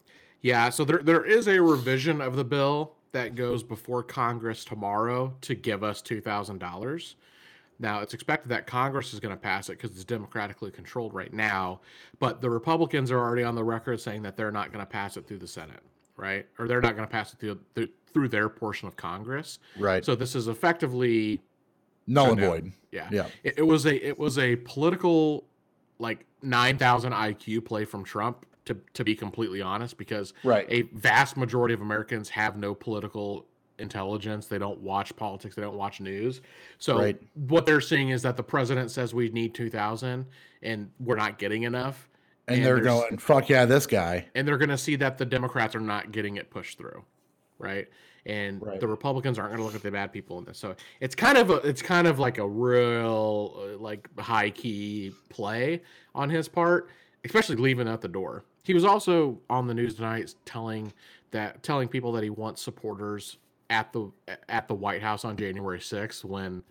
[0.42, 5.36] Yeah, so there there is a revision of the bill that goes before Congress tomorrow
[5.42, 7.16] to give us two thousand dollars.
[7.80, 11.32] Now it's expected that Congress is going to pass it because it's democratically controlled right
[11.32, 11.82] now,
[12.20, 15.18] but the Republicans are already on the record saying that they're not going to pass
[15.18, 15.82] it through the Senate,
[16.16, 16.48] right?
[16.58, 20.04] Or they're not going to pass it through, through through their portion of Congress, right?
[20.04, 21.42] So this is effectively
[22.08, 22.72] null and void.
[22.92, 23.28] Yeah, yeah.
[23.44, 25.46] It, it was a it was a political
[26.00, 30.66] like 9,000 IQ play from Trump to to be completely honest, because right.
[30.70, 33.46] a vast majority of Americans have no political
[33.80, 34.48] intelligence.
[34.48, 35.56] They don't watch politics.
[35.56, 36.42] They don't watch news.
[36.78, 37.20] So Right.
[37.34, 40.26] what they're seeing is that the president says we need two thousand,
[40.62, 42.10] and we're not getting enough.
[42.48, 45.26] and, and they're going, "Fuck yeah, this guy." and they're going to see that the
[45.26, 47.04] Democrats are not getting it pushed through,
[47.60, 47.88] right?
[48.28, 48.80] And Right.
[48.80, 50.60] the Republicans aren't going to look at the bad people in this.
[50.60, 55.14] So it's kind of a, it's kind of like a real uh, like high key
[55.30, 55.82] play
[56.14, 56.90] on his part,
[57.24, 58.44] especially leaving out the door.
[58.64, 60.92] He was also on the news tonight telling
[61.32, 63.38] that telling people that he wants supporters
[63.70, 64.12] at the
[64.50, 66.64] at the White House on January 6th when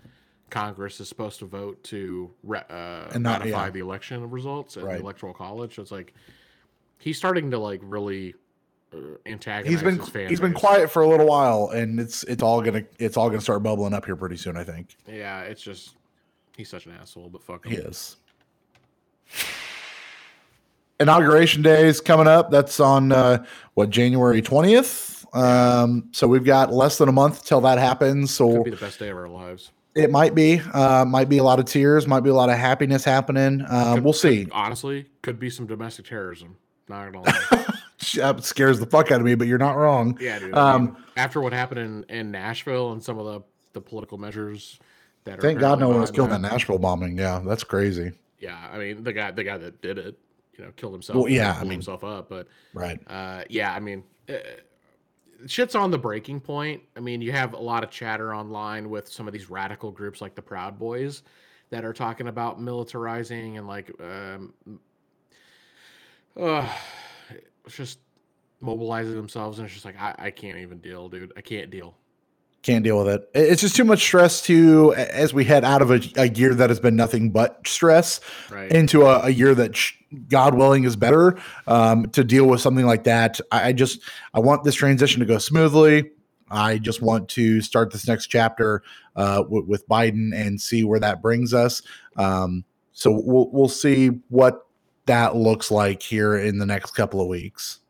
[0.50, 3.70] Congress is supposed to vote to ra- uh, And not- ratify yeah.
[3.70, 4.94] the election results at Right.
[4.98, 5.74] the electoral college.
[5.76, 6.12] So it's like
[6.98, 8.34] he's starting to like really
[8.94, 9.72] uh, antagonize.
[9.72, 12.82] He's been fan he's been quiet for a little while, and it's it's all gonna
[12.98, 14.56] it's all gonna start bubbling up here pretty soon.
[14.56, 15.96] I think Yeah, it's just
[16.56, 17.28] he's such an asshole.
[17.28, 17.72] But fuck him.
[17.72, 18.16] he is.
[20.98, 22.50] Inauguration day is coming up.
[22.50, 23.44] That's on uh,
[23.74, 25.26] what January twentieth.
[25.34, 28.30] Um, so we've got less than a month till that happens.
[28.32, 29.72] So Could be the best day of our lives.
[29.94, 32.56] it might be, uh, might be a lot of tears, might be a lot of
[32.56, 33.60] happiness happening.
[33.68, 34.46] Uh, Could- we'll see.
[34.52, 36.56] Honestly, could be some domestic terrorism.
[36.88, 37.75] Not gonna lie.
[38.14, 40.18] That scares the fuck out of me, but you're not wrong.
[40.20, 40.54] yeah, dude.
[40.54, 43.42] Um, after what happened in, in Nashville and some of the,
[43.72, 44.78] the political measures
[45.24, 47.18] that are Thank God no one was killed in Nashville bombing.
[47.18, 48.12] Yeah, that's crazy.
[48.38, 50.18] Yeah, I mean the guy the guy that did it,
[50.56, 51.16] you know, killed himself.
[51.16, 52.28] Well, yeah, I mean- himself up.
[52.28, 53.00] But Right.
[53.08, 54.34] uh, yeah, I mean, uh,
[55.46, 56.82] shit's on the breaking point.
[56.96, 60.20] I mean, you have a lot of chatter online with some of these radical groups
[60.20, 61.22] like the Proud Boys
[61.70, 64.52] that are talking about militarizing and like, um,
[66.36, 66.68] uh,
[67.74, 67.98] just
[68.60, 71.32] mobilizing themselves, and it's just like I, I can't even deal, dude.
[71.36, 71.96] I can't deal.
[72.62, 73.30] Can't deal with it.
[73.32, 76.68] It's just too much stress to as we head out of a, a year that
[76.68, 78.72] has been nothing but stress Right?
[78.72, 79.78] into a, a year that,
[80.28, 81.38] God willing, is better.
[81.68, 84.00] Um, to deal with something like that, I, I just
[84.34, 86.10] I want this transition to go smoothly.
[86.50, 88.82] I just want to start this next chapter
[89.14, 91.82] uh, w- with Biden and see where that brings us.
[92.16, 94.65] Um, so we'll we'll see what
[95.06, 97.80] that looks like here in the next couple of weeks.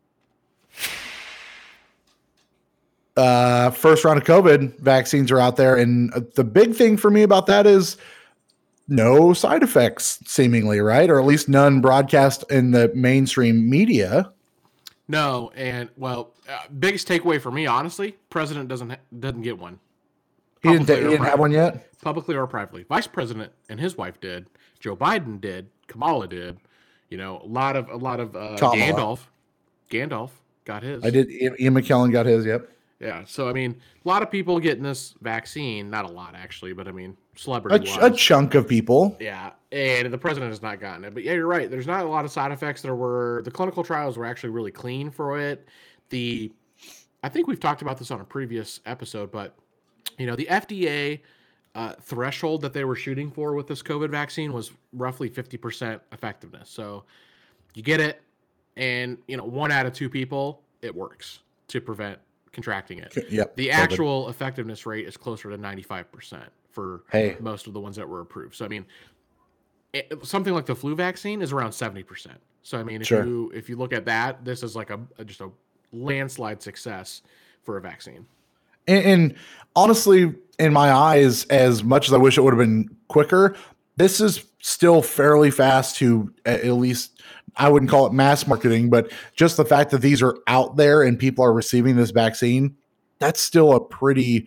[3.16, 7.10] Uh, first round of COVID vaccines are out there, and uh, the big thing for
[7.10, 7.96] me about that is
[8.88, 11.08] no side effects, seemingly, right?
[11.08, 14.30] Or at least none broadcast in the mainstream media.
[15.08, 19.78] No, and well, uh, biggest takeaway for me, honestly, president doesn't ha- doesn't get one.
[20.62, 21.98] He didn't, he didn't have one yet.
[22.02, 22.82] publicly or privately.
[22.82, 24.48] Vice President and his wife did.
[24.80, 25.68] Joe Biden did.
[25.86, 26.58] Kamala did.
[27.10, 29.20] You know, a lot of a lot of uh, Gandalf.
[29.90, 30.30] Gandalf
[30.64, 31.04] got his.
[31.04, 31.30] I did.
[31.30, 32.44] Ian McKellen got his.
[32.44, 32.68] Yep.
[32.98, 33.24] Yeah.
[33.26, 35.90] So I mean, a lot of people getting this vaccine.
[35.90, 37.86] Not a lot actually, but I mean, A, celebrity.
[37.86, 39.16] ch- a chunk of people.
[39.20, 41.14] yeah, and the president has not gotten it.
[41.14, 41.70] But yeah, you're right.
[41.70, 42.82] There's not a lot of side effects.
[42.82, 45.66] There were the clinical trials were actually really clean for it.
[46.08, 46.50] The
[47.22, 49.56] I think we've talked about this on a previous episode, but
[50.18, 51.20] you know, the FDA
[51.76, 56.70] uh, threshold that they were shooting for with this COVID vaccine was roughly 50% effectiveness.
[56.70, 57.04] So
[57.74, 58.22] you get it,
[58.76, 62.18] and you know, one out of two people, it works to prevent
[62.52, 63.14] contracting it.
[63.30, 63.56] Yep.
[63.56, 63.72] The COVID.
[63.72, 67.36] actual effectiveness rate is closer to 95% for Hey.
[67.40, 68.54] most of the ones that were approved.
[68.54, 68.86] So I mean,
[69.92, 72.28] it, something like the flu vaccine is around 70%.
[72.62, 73.24] So I mean, if Sure.
[73.26, 75.50] you if you look at that, this is like a, a- just a
[75.92, 77.20] landslide success
[77.62, 78.26] for a vaccine.
[78.86, 79.34] And, and
[79.74, 83.56] honestly, in my eyes, as much as I wish it would have been quicker,
[83.96, 87.20] this is still fairly fast to at least
[87.56, 91.02] I wouldn't call it mass marketing, but just the fact that these are out there
[91.02, 92.76] and people are receiving this vaccine,
[93.18, 94.46] that's still a pretty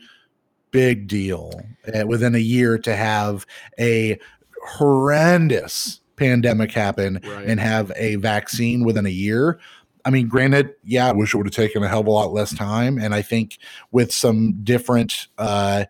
[0.72, 1.52] big deal
[1.94, 3.46] uh, within a year to have
[3.80, 4.20] a
[4.68, 7.46] horrendous pandemic happen Right.
[7.48, 9.60] and have a vaccine within a year.
[10.06, 12.32] I mean, granted, yeah, I wish it would have taken a hell of a lot
[12.32, 12.98] less time.
[12.98, 13.58] And I think
[13.92, 15.86] with some different uh,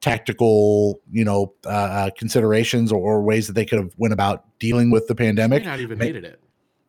[0.00, 4.90] tactical, you know, uh, considerations or, or ways that they could have went about dealing
[4.90, 6.40] with the pandemic, not even may- needed it.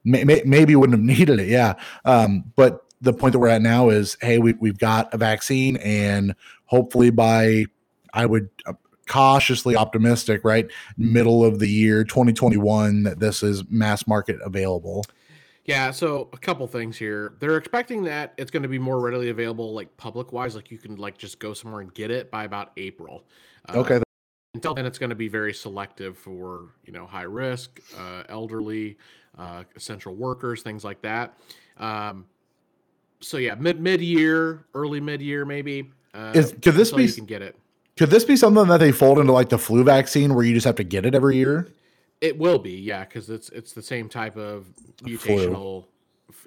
[0.03, 1.47] may, may, maybe wouldn't have needed it.
[1.47, 1.75] Yeah.
[2.03, 5.77] Um, but the point that we're at now is, hey, we, we've got a vaccine,
[5.77, 6.35] and
[6.65, 7.65] hopefully by,
[8.13, 8.73] I would uh,
[9.07, 15.05] cautiously optimistic, right, middle of the year 2021, that this is mass market available.
[15.65, 17.33] Yeah, so a couple things here.
[17.39, 20.77] They're expecting that it's going to be more readily available, like public wise, like you
[20.77, 23.23] can like just go somewhere and get it by about April.
[23.67, 23.99] Uh, Okay.
[24.53, 28.97] Until then, it's going to be very selective for you know high risk, uh, elderly,
[29.37, 31.37] uh, essential workers, things like that.
[31.77, 32.25] Um,
[33.19, 35.91] so yeah, mid mid year, early mid year, maybe.
[36.13, 37.57] Uh, Is- could this be You can get it.
[37.97, 40.65] Could this be something that they fold into like the flu vaccine where you just
[40.65, 41.67] have to get it every year?
[42.21, 44.67] It will be, yeah, because it's it's the same type of
[45.03, 45.85] mutational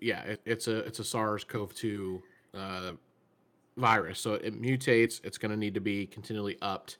[0.00, 2.22] yeah, it, it's a it's a SARS-CoV-2
[2.54, 2.92] uh,
[3.76, 5.20] virus, so it mutates.
[5.24, 6.98] It's going to need to be continually upped.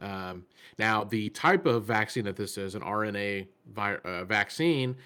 [0.00, 0.44] Um,
[0.78, 4.96] now, the type of vaccine that this is, an RNA vi- uh, vaccine,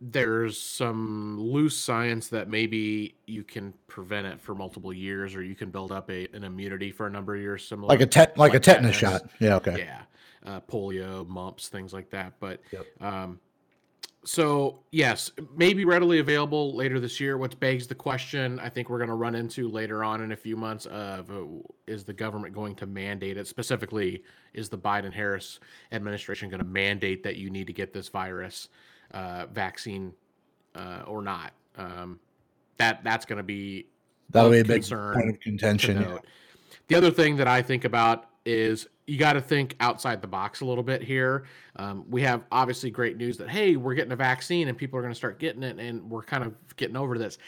[0.00, 5.54] there's some loose science that maybe you can prevent it for multiple years, or you
[5.54, 8.36] can build up a, an immunity for a number of years, similar like a tet
[8.36, 9.30] like, like a tetanus, tetanus, shot.
[9.40, 9.78] Yeah, okay.
[9.78, 10.00] Yeah,
[10.44, 12.34] uh, polio, mumps, things like that.
[12.40, 12.86] But yep.
[13.00, 13.40] um,
[14.24, 17.38] so yes, maybe readily available later this year.
[17.38, 20.36] What begs the question, I think we're going to run into later on in a
[20.36, 21.44] few months of uh,
[21.86, 23.46] is the government going to mandate it?
[23.46, 24.22] Specifically,
[24.54, 25.60] is the Biden Harris
[25.92, 28.68] administration going to mandate that you need to get this virus
[29.12, 30.12] uh, vaccine
[30.74, 31.52] uh, or not?
[31.76, 32.18] Um,
[32.76, 33.86] that that's going to be
[34.30, 36.02] that'll be a big point of contention.
[36.02, 36.18] Yeah.
[36.88, 40.60] The other thing that I think about is you got to think outside the box
[40.60, 41.44] a little bit here.
[41.76, 45.02] Um, we have obviously great news that hey, we're getting a vaccine and people are
[45.02, 47.38] going to start getting it, and we're kind of getting over this.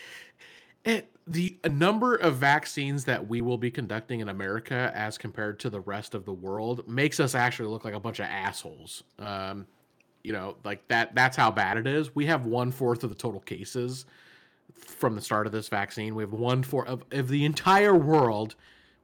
[0.84, 5.70] It, the number of vaccines that we will be conducting in America as compared to
[5.70, 9.04] the rest of the world makes us actually look like a bunch of assholes.
[9.18, 9.66] Um,
[10.22, 11.14] you know, like that.
[11.14, 12.14] That's how bad it is.
[12.14, 14.06] We have one fourth of the total cases
[14.74, 16.14] from the start of this vaccine.
[16.14, 18.54] We have one fourth of, of the entire world.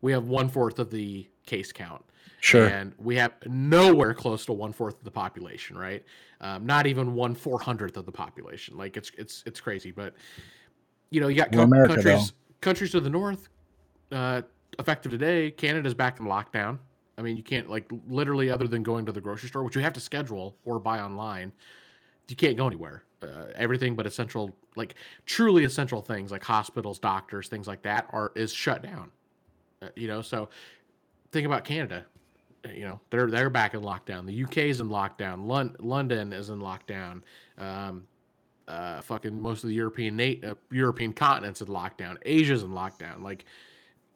[0.00, 2.04] We have one fourth of the case count.
[2.40, 2.66] Sure.
[2.68, 6.04] And we have nowhere close to one fourth of the population, right?
[6.40, 8.76] Um, not even one four hundredth of the population.
[8.76, 9.90] Like it's it's it's crazy.
[9.90, 10.14] But
[11.10, 12.36] you know, you got co- America, countries though.
[12.60, 13.48] countries to the north,
[14.12, 14.42] uh,
[14.78, 15.50] effective today.
[15.50, 16.78] Canada's back in lockdown.
[17.18, 19.82] I mean, you can't like literally other than going to the grocery store, which you
[19.82, 21.52] have to schedule or buy online.
[22.28, 23.04] You can't go anywhere.
[23.22, 28.32] Uh, everything but essential, like truly essential things, like hospitals, doctors, things like that, are
[28.36, 29.10] is shut down.
[29.82, 30.48] Uh, you know, so
[31.32, 32.04] think about Canada.
[32.74, 34.26] You know, they're they're back in lockdown.
[34.26, 35.46] The UK is in lockdown.
[35.46, 37.22] Lon- London is in lockdown.
[37.58, 38.06] Um,
[38.66, 42.16] uh, fucking most of the European uh, European continents in lockdown.
[42.24, 43.22] Asia's in lockdown.
[43.22, 43.44] Like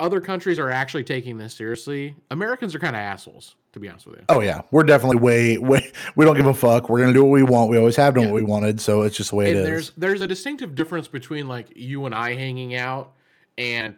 [0.01, 2.17] other countries are actually taking this seriously.
[2.31, 4.25] Americans are kind of assholes, to be honest with you.
[4.29, 5.93] Oh yeah, we're definitely way way.
[6.17, 6.89] We don't give a fuck.
[6.89, 7.71] We're gonna do what we want.
[7.71, 8.31] We always have done yeah.
[8.31, 9.93] what we wanted, so it's just the way and it there's, is.
[9.97, 13.13] There's a distinctive difference between like you and I hanging out
[13.59, 13.95] and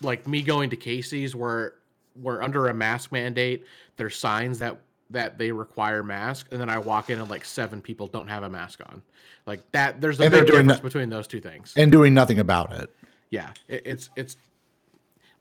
[0.00, 1.74] like me going to Casey's where
[2.16, 3.64] we're under a mask mandate.
[3.96, 4.78] There's signs that
[5.10, 8.42] that they require masks, and then I walk in and like seven people don't have
[8.42, 9.02] a mask on.
[9.46, 11.74] Like that, there's a and big difference between those two things.
[11.76, 12.90] And doing nothing about it.
[13.30, 14.36] Yeah, it, it's it's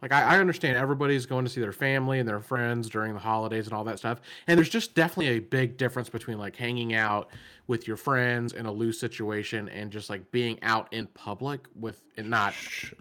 [0.01, 3.19] like I, I, understand everybody's going to see their family and their friends during the
[3.19, 6.93] holidays and all that stuff, and there's just definitely a big difference between like hanging
[6.93, 7.29] out
[7.67, 12.01] with your friends in a loose situation and just like being out in public with
[12.17, 12.53] and not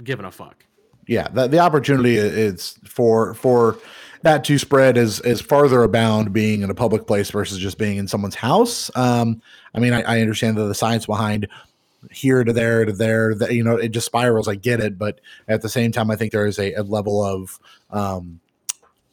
[0.04, 0.64] giving a fuck
[1.06, 3.78] yeah, the, the opportunity is for for
[4.22, 7.98] that to spread is is farther abound being in a public place versus just being
[7.98, 8.90] in someone's house.
[8.94, 9.42] Um,
[9.74, 11.48] I mean, I, I understand that the science behind
[12.10, 14.48] here to there to there, that you know, it just spirals.
[14.48, 17.24] I get it, but at the same time, I think there is a, a level
[17.24, 17.58] of
[17.90, 18.40] um,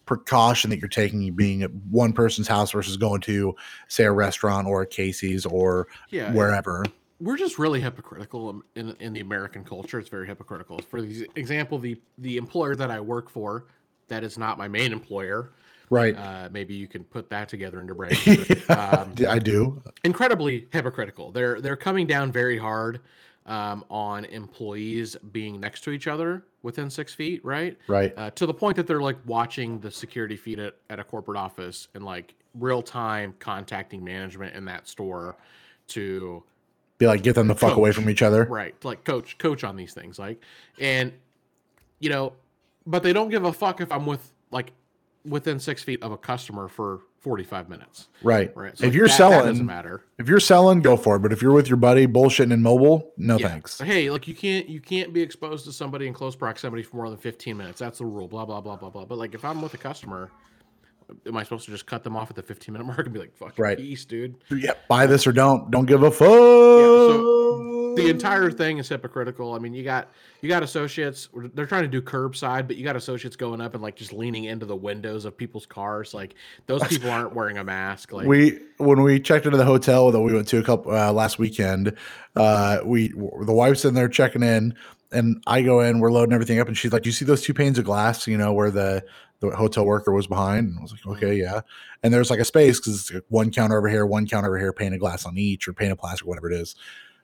[0.06, 3.56] precaution that you're taking being at one person's house versus going to
[3.88, 6.86] say a restaurant or a Casey's or yeah, wherever
[7.20, 10.00] we're just really hypocritical in in the American culture.
[10.00, 10.80] It's very hypocritical.
[10.80, 13.66] For example, the the employer that I work for,
[14.08, 15.52] that is not my main employer.
[15.90, 16.16] Right.
[16.16, 18.16] Uh, maybe you can put that together into brain.
[18.70, 19.82] um, I do.
[20.04, 21.32] Incredibly hypocritical.
[21.32, 23.02] They're they're coming down very hard
[23.46, 27.44] um, on employees being next to each other within six feet.
[27.44, 27.78] Right.
[27.88, 28.14] Right.
[28.16, 31.38] Uh, to the point that they're like watching the security feed at, at a corporate
[31.38, 35.38] office and like real time contacting management in that store
[35.88, 36.44] to
[37.00, 38.46] be like get them the fuck away from each other.
[38.46, 38.76] Right.
[38.86, 40.40] Like coach coach on these things like
[40.78, 41.12] and
[42.00, 42.34] you know
[42.86, 44.72] but they don't give a fuck if i'm with like
[45.26, 48.08] within six feet of a customer for 45 minutes.
[48.24, 48.56] Right.
[48.56, 48.78] Right.
[48.78, 50.06] So if like, you're that, selling that doesn't matter.
[50.18, 51.20] if you're selling go for it.
[51.20, 53.48] But if you're with your buddy bullshitting in mobile no yeah.
[53.50, 53.80] thanks.
[53.80, 57.10] Hey like you can't you can't be exposed to somebody in close proximity for more
[57.10, 57.80] than 15 minutes.
[57.80, 59.06] That's the rule blah blah blah blah blah.
[59.06, 60.32] But like if i'm with a customer
[61.26, 63.20] am I supposed to just cut them off at the 15 minute mark and be
[63.20, 63.78] like, fuck right.
[63.78, 64.36] peace, dude?
[64.50, 65.72] Yeah, buy this or don't.
[65.72, 66.30] Don't give a fuck.
[66.30, 69.54] Yeah, so the entire thing is hypocritical.
[69.54, 70.10] I mean, you got
[70.42, 73.84] you got associates, they're trying to do curbside, but you got associates going up and
[73.84, 76.14] like just leaning into the windows of people's cars.
[76.14, 76.36] Like
[76.68, 78.12] those people aren't wearing a mask.
[78.12, 81.12] Like we when we checked into the hotel that we went to a couple uh,
[81.12, 81.96] last weekend,
[82.36, 84.76] uh, we the wife's in there checking in
[85.12, 87.54] and I go in, we're loading everything up, and she's like, "You see those two
[87.54, 88.28] panes of glass?
[88.28, 89.04] You know where the
[89.40, 90.70] the hotel worker was behind.
[90.70, 91.54] And I was like, okay, mm-hmm.
[91.54, 91.62] yeah.
[92.04, 94.74] And there's like a space because it's one counter over here, one counter over here,
[94.74, 96.76] painted glass on each or painted plastic, whatever it is.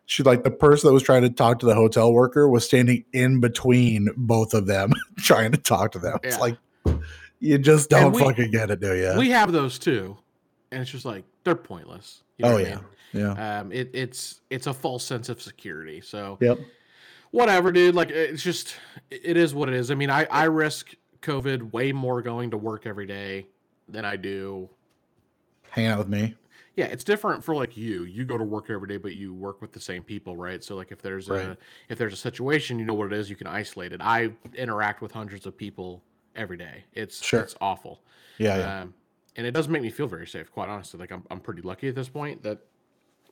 [0.07, 3.05] She like the person that was trying to talk to the hotel worker was standing
[3.11, 6.20] in between both of them trying to talk to them.
[6.24, 6.30] Yeah.
[6.30, 6.57] It's like
[7.39, 9.16] you just don't we, fucking get it, do you?
[9.18, 10.18] We have those too.
[10.72, 12.22] And it's just like they're pointless.
[12.38, 12.68] You know oh yeah.
[12.68, 12.86] I mean?
[13.13, 13.59] Yeah.
[13.59, 16.01] Um, it, it's it's a false sense of security.
[16.01, 16.59] So Yep.
[17.32, 17.95] whatever, dude.
[17.95, 18.76] Like it's just
[19.09, 19.89] it is what it is.
[19.89, 20.93] I mean, I I risk
[21.26, 23.48] COVID way more going to work every day
[23.90, 24.70] than I do.
[25.72, 26.36] hanging out with me.
[26.76, 28.04] Yeah, it's different for like you.
[28.04, 30.64] You go to work every day, but you work with the same people, right?
[30.64, 31.46] So like if there's Right.
[31.50, 31.58] a
[31.90, 33.30] if there's a situation, you know what it is.
[33.30, 34.02] You can isolate it.
[34.02, 36.04] I interact with hundreds of people
[36.36, 36.84] every day.
[36.94, 37.42] It's Sure.
[37.42, 38.02] it's awful.
[38.38, 38.82] Yeah, yeah.
[38.82, 38.94] Um,
[39.38, 41.00] and it doesn't make me feel very safe, quite honestly.
[41.00, 42.60] Like I'm, I'm pretty lucky at this point that,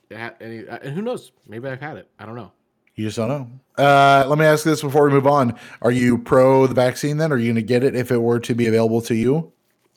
[0.10, 1.32] it ha- any, uh, and who knows?
[1.48, 2.10] Maybe I've had it.
[2.20, 2.52] I don't know.
[2.96, 3.50] You just don't know.
[3.84, 5.58] Uh, let me ask this before we move on.
[5.82, 7.32] Are you pro the vaccine then?
[7.32, 9.52] Are you going to get it if it were to be available to you?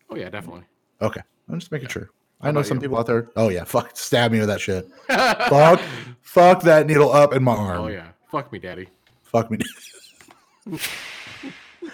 [0.09, 0.63] Oh yeah, definitely.
[1.03, 1.21] Okay.
[1.49, 2.11] I'm just making sure.
[2.41, 2.83] I know some you?
[2.83, 3.31] people out there.
[3.37, 3.65] Oh, yeah.
[3.65, 3.97] Fuck.
[3.97, 4.89] Stab me with that shit.
[5.09, 5.81] Fuck.
[6.37, 7.81] fuck that needle up in my arm.
[7.81, 8.89] oh yeah, fuck me, daddy.
[9.23, 9.59] Fuck me.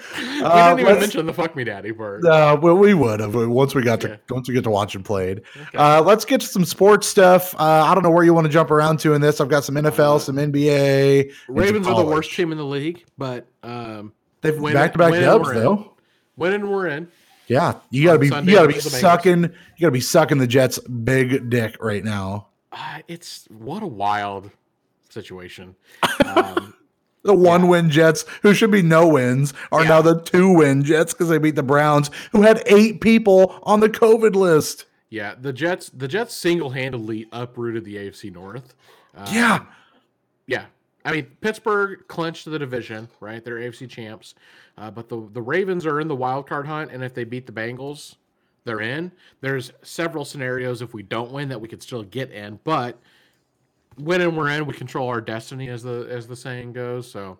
[0.19, 2.25] we Uh, didn't even mention the fuck me, daddy part.
[2.25, 4.17] Uh, well, we would have once we got to Yeah.
[4.31, 5.43] once we get to watch watching played.
[5.69, 5.79] Okay.
[5.79, 7.55] Uh, let's get to some sports stuff.
[7.55, 9.41] Uh, I don't know where you want to jump around to in this.
[9.41, 11.21] I've got some NFL, some NBA.
[11.23, 14.99] and some Ravens are the worst team in the league, but um, They've back to
[14.99, 15.95] back and dubs though.
[16.37, 17.09] winning we're in.
[17.47, 19.01] Yeah, you gotta be Sunday you gotta be against the Bengals.
[19.01, 22.49] sucking you gotta be sucking the Jets big dick right now.
[22.73, 24.51] Uh, it's what a wild
[25.11, 25.75] situation.
[26.25, 26.75] Um,
[27.25, 29.89] The one win Jets, who should be no wins, are Yeah.
[29.91, 33.81] now the two win Jets because they beat the Browns, who had eight people on
[33.81, 34.87] the COVID list.
[35.11, 38.75] yeah, the Jets, the Jets single handedly uprooted the AFC North.
[39.17, 39.65] Um, Yeah.
[40.47, 40.65] Yeah.
[41.05, 43.45] I mean, Pittsburgh clinched the division, right?
[43.45, 44.35] They're AFC champs.
[44.79, 46.91] Uh, but the, the Ravens are in the wild card hunt.
[46.93, 48.15] And if they beat the Bengals,
[48.65, 49.13] they're in.
[49.43, 52.59] There's several scenarios if we don't win that we could still get in.
[52.65, 52.99] But
[53.99, 54.67] winning, we're in.
[54.67, 57.11] We control our destiny, as the as the saying goes.
[57.11, 57.39] So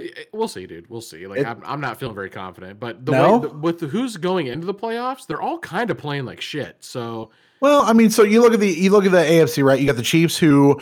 [0.00, 0.88] eh, eh, we'll see, dude.
[0.90, 1.26] We'll see.
[1.26, 2.80] Like It- I'm, I'm not feeling very confident.
[2.80, 3.38] But the No?
[3.38, 6.40] way the, with the, who's going into the playoffs, they're all kind of playing like
[6.40, 6.76] shit.
[6.80, 7.30] So
[7.60, 9.78] Well, I mean, so you look at the you look at the AFC, right?
[9.80, 10.80] You got the Chiefs, who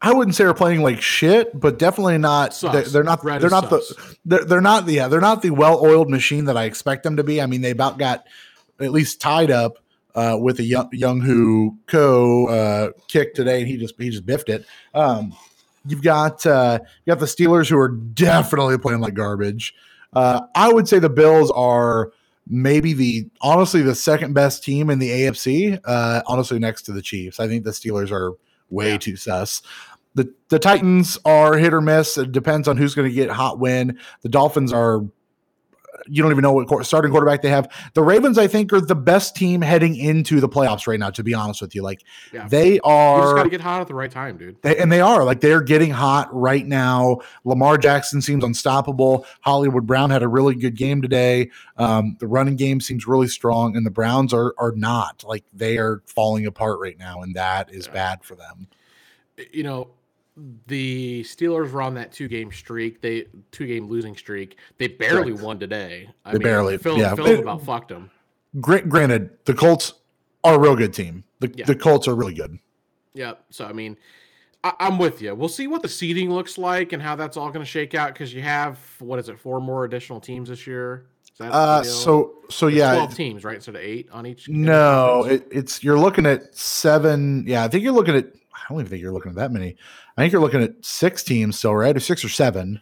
[0.00, 2.56] I wouldn't say are playing like shit, but definitely not.
[2.60, 3.24] They're, they're not.
[3.24, 4.16] Red they're not the.
[4.24, 4.92] They're, they're not the.
[4.92, 7.42] Yeah, they're not the well-oiled machine that I expect them to be.
[7.42, 8.24] I mean, they about got
[8.80, 9.78] at least tied up
[10.18, 14.26] uh, with a young young who co uh, kick today, and he just he just
[14.26, 14.66] biffed it.
[14.94, 15.32] Um,
[15.86, 19.74] you've got uh, you got the Steelers, who are definitely playing like garbage.
[20.12, 22.10] Uh, I would say the Bills are
[22.50, 25.78] maybe the honestly the second best team in the AFC.
[25.84, 28.32] Uh, honestly, next to the Chiefs, I think the Steelers are
[28.70, 28.98] way Yeah.
[28.98, 29.62] too sus.
[30.14, 32.18] The the Titans are hit or miss.
[32.18, 33.98] It depends on who's going to get hot win.
[34.22, 35.02] The Dolphins are.
[36.10, 37.68] You don't even know what starting quarterback they have.
[37.94, 41.10] The Ravens, I think, are the best team heading into the playoffs right now.
[41.10, 42.02] To be honest with you, like
[42.32, 44.60] yeah, they you just got to get hot at the right time, dude.
[44.62, 47.18] they, and they are like they're getting hot right now.
[47.44, 49.26] Lamar Jackson seems unstoppable.
[49.40, 51.50] Hollywood Brown had a really good game today.
[51.76, 55.78] Um, the running game seems really strong, and the Browns are are not like they
[55.78, 57.92] are falling apart right now, and that is Yeah.
[57.92, 58.68] bad for them.
[59.52, 59.88] you know,
[60.66, 63.00] the Steelers were on that two game streak.
[63.00, 64.56] They two game losing streak.
[64.78, 65.42] They barely Correct.
[65.44, 66.08] won today.
[66.24, 67.14] I They barely- Phil, yeah.
[67.14, 68.10] Phil about fucked them.
[68.60, 69.94] Gra- granted, the Colts
[70.44, 71.24] are a real good team.
[71.40, 71.66] The, Yeah.
[71.66, 72.58] the Colts are really good.
[73.14, 73.34] Yeah.
[73.50, 73.96] So I mean,
[74.64, 75.34] I, I'm with you.
[75.34, 78.12] We'll see what the seeding looks like and how that's all going to shake out
[78.12, 81.06] because you have what is it, four more additional teams this year.
[81.38, 83.54] The Uh, so so yeah, twelve teams, right?
[83.56, 84.48] Instead of eight on each.
[84.48, 87.44] No, it, it's you're looking at seven.
[87.46, 88.26] Yeah, I think you're looking at.
[88.68, 89.76] I don't even think you're looking at that many.
[90.16, 91.96] I think you're looking at six teams still, right?
[91.96, 92.80] Or six or seven.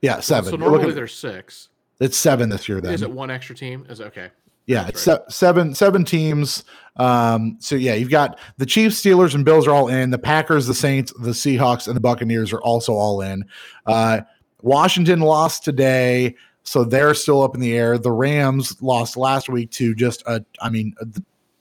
[0.00, 0.50] Yeah, seven.
[0.50, 1.68] So normally there's six.
[2.00, 2.80] it's seven this year.
[2.80, 3.84] Then Is it one extra team?
[3.88, 4.30] Is it okay?
[4.66, 5.18] yeah, That's it's right.
[5.28, 6.64] se- seven seven teams.
[6.96, 10.10] Um, so yeah, you've got the Chiefs, Steelers, and Bills are all in.
[10.10, 13.44] The Packers, the Saints, the Seahawks, and the Buccaneers are also all in.
[13.86, 14.20] Uh,
[14.62, 17.98] Washington lost today, so they're still up in the air.
[17.98, 20.42] The Rams lost last week to just a.
[20.62, 20.94] I mean,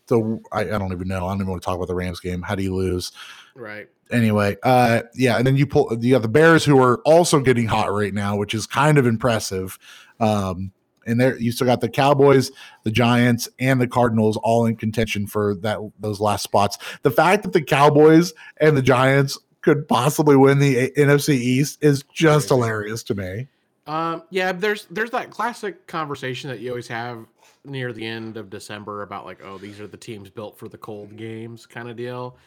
[0.07, 1.25] the, I, I don't even know.
[1.25, 2.41] I don't even want to talk about the Rams game.
[2.41, 3.11] How do you lose?
[3.55, 3.87] Right.
[4.11, 7.67] anyway, uh, yeah, and then you pull you got the Bears who are also getting
[7.67, 9.77] hot right now, which is kind of impressive.
[10.19, 10.71] Um,
[11.05, 12.51] and there you still got the Cowboys,
[12.83, 16.77] the Giants, and the Cardinals all in contention for that those last spots.
[17.03, 22.03] The fact that the Cowboys and the Giants could possibly win the NFC East is
[22.13, 23.47] just hilarious to me.
[23.85, 27.25] Um, yeah, there's there's that classic conversation that you always have
[27.65, 30.77] near the end of December about like, oh, these are the teams built for the
[30.77, 32.37] cold games kind of deal.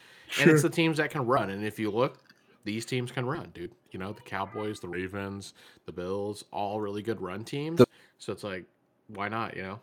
[0.41, 1.51] And it's the teams that can run.
[1.51, 2.19] And if you look,
[2.65, 3.73] these teams can run, dude.
[3.93, 5.55] You know, the Cowboys, the Ravens,
[5.87, 7.79] the Bills, all really good run teams.
[7.79, 7.87] The-
[8.19, 8.65] so it's like,
[9.09, 9.81] why not, you know?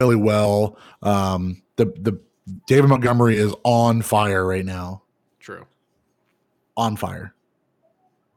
[0.00, 0.78] really well.
[1.02, 2.18] Um, the the
[2.66, 5.02] David Montgomery is on fire right now.
[5.40, 5.66] True.
[6.76, 7.34] on fire.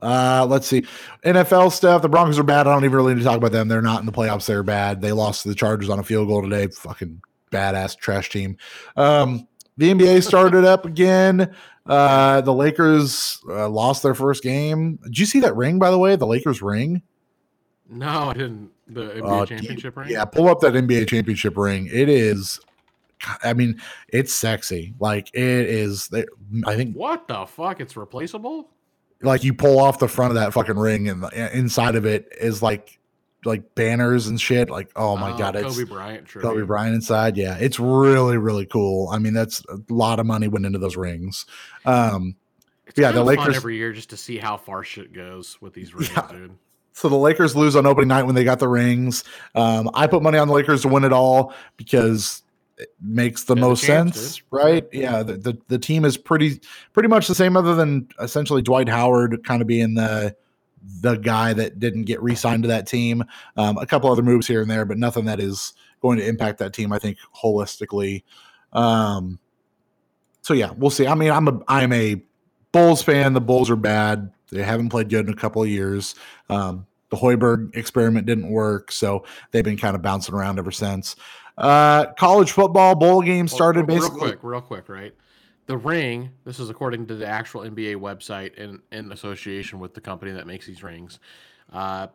[0.03, 0.85] Uh, let's see.
[1.25, 2.01] NFL stuff.
[2.01, 2.67] The Broncos are bad.
[2.67, 3.69] I don't even really need to talk about them.
[3.69, 4.45] They're not in the playoffs.
[4.45, 5.01] They're bad.
[5.01, 6.67] They lost to the Chargers on a field goal today.
[6.67, 8.57] Fucking badass trash team.
[8.97, 9.47] Um,
[9.77, 11.55] the NBA started up again.
[11.85, 14.99] Uh, the Lakers uh, lost their first game.
[15.03, 16.15] Did you see that ring, by the way?
[16.15, 17.01] The Lakers ring.
[17.89, 18.71] No, I didn't.
[18.87, 20.09] The NBA uh, championship ring.
[20.09, 21.89] Yeah, pull up that NBA championship ring.
[21.91, 22.59] It is.
[23.41, 24.93] I mean, it's sexy.
[24.99, 26.09] Like it is.
[26.65, 26.95] I think.
[26.95, 27.79] What the fuck?
[27.79, 28.69] It's replaceable.
[29.23, 32.31] Like you pull off the front of that fucking ring, and the, inside of it
[32.39, 32.99] is like
[33.45, 34.69] like banners and shit.
[34.69, 36.25] Like, oh my oh, god, it's Kobe Bryant.
[36.25, 36.49] Tribute.
[36.49, 37.37] Kobe Bryant inside.
[37.37, 39.09] Yeah, it's really really cool.
[39.09, 41.45] I mean, that's a lot of money went into those rings.
[41.85, 42.35] Um,
[42.85, 45.93] it's yeah, the Lakers every year just to see how far shit goes with these
[45.95, 46.27] rings, yeah.
[46.29, 46.57] dude.
[46.93, 49.23] So the Lakers lose on opening night when they got the rings.
[49.55, 52.42] Um, I put money on the Lakers to win it all because
[53.01, 54.87] makes the yeah, most the sense, right?
[54.91, 56.59] Yeah, the, the, the team is pretty
[56.93, 60.35] pretty much the same, other than essentially Dwight Howard kind of being the
[61.01, 63.23] the guy that didn't get re-signed to that team.
[63.55, 66.59] Um, a couple other moves here and there, but nothing that is going to impact
[66.59, 66.91] that team.
[66.91, 68.23] I think holistically.
[68.73, 69.39] Um,
[70.41, 71.07] so yeah, we'll see.
[71.07, 72.21] I mean, I'm a I'm a
[72.71, 73.33] Bulls fan.
[73.33, 74.31] The Bulls are bad.
[74.51, 76.15] They haven't played good in a couple of years.
[76.49, 81.15] Um, the Hoiberg experiment didn't work, so they've been kind of bouncing around ever since.
[81.57, 84.21] Uh, college football bowl game started well, real, basically.
[84.21, 85.13] Real quick, real quick, right?
[85.65, 90.01] The ring, this is according to the actual NBA website in, in association with the
[90.01, 91.19] company that makes these rings.
[91.71, 92.07] Uh,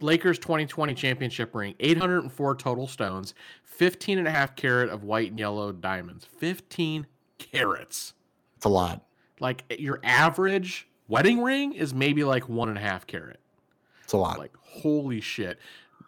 [0.00, 3.34] Lakers 2020 championship ring, 804 total stones,
[3.64, 6.26] 15 and a half carat of white and yellow diamonds.
[6.38, 7.06] 15
[7.38, 8.14] carats.
[8.56, 9.04] It's a lot.
[9.40, 13.40] Like your average wedding ring is maybe like one and a half carat.
[14.02, 14.38] It's a lot.
[14.38, 15.58] Like holy shit.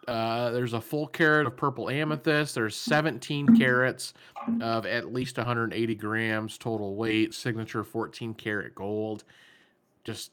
[0.07, 2.55] Uh, there's a full carat of purple amethyst.
[2.55, 4.13] There's 17 carats
[4.61, 7.33] of at least 180 grams total weight.
[7.33, 9.25] Signature 14 karat gold.
[10.05, 10.31] Just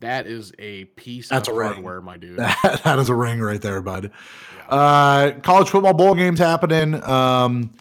[0.00, 2.04] that is a piece That's of a hardware, ring.
[2.04, 2.38] my dude.
[2.38, 4.10] That, that is a ring right there, bud.
[4.56, 4.74] Yeah.
[4.74, 6.94] Uh, college football bowl games happening.
[7.04, 7.74] Um,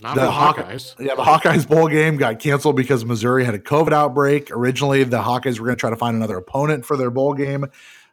[0.00, 0.94] Not the Hawkeyes.
[1.00, 4.50] Yeah, the Hawkeyes bowl game got canceled because Missouri had a COVID outbreak.
[4.52, 7.66] Originally, the Hawkeyes were going to try to find another opponent for their bowl game.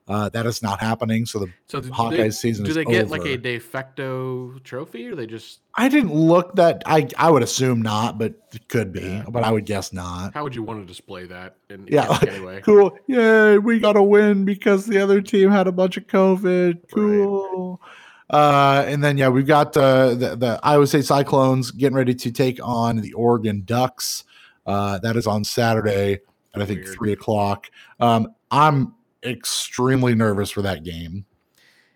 [0.05, 1.25] Uh, that is not happening.
[1.25, 2.65] So the so Hawkeyes they, season.
[2.65, 3.17] Do they get over.
[3.17, 5.59] like a de facto trophy, or they just?
[5.75, 6.83] I didn't look that.
[6.85, 9.01] I I would assume not, but it could be.
[9.01, 9.25] Yeah.
[9.29, 10.33] But I would guess not.
[10.33, 11.55] How would you want to display that?
[11.69, 12.19] In, yeah.
[12.21, 12.97] Anyway, cool.
[13.07, 13.57] Yay!
[13.59, 16.81] We got to win because the other team had a bunch of COVID.
[16.93, 17.79] Cool.
[17.81, 17.89] Right.
[18.29, 22.31] Uh, and then yeah, we've got uh, the the Iowa State Cyclones getting ready to
[22.31, 24.25] take on the Oregon Ducks.
[24.65, 26.19] Uh, that is on Saturday
[26.53, 26.95] at I think Weird.
[26.95, 27.69] three o'clock.
[27.99, 28.95] Um, I'm
[29.25, 31.25] extremely nervous for that game.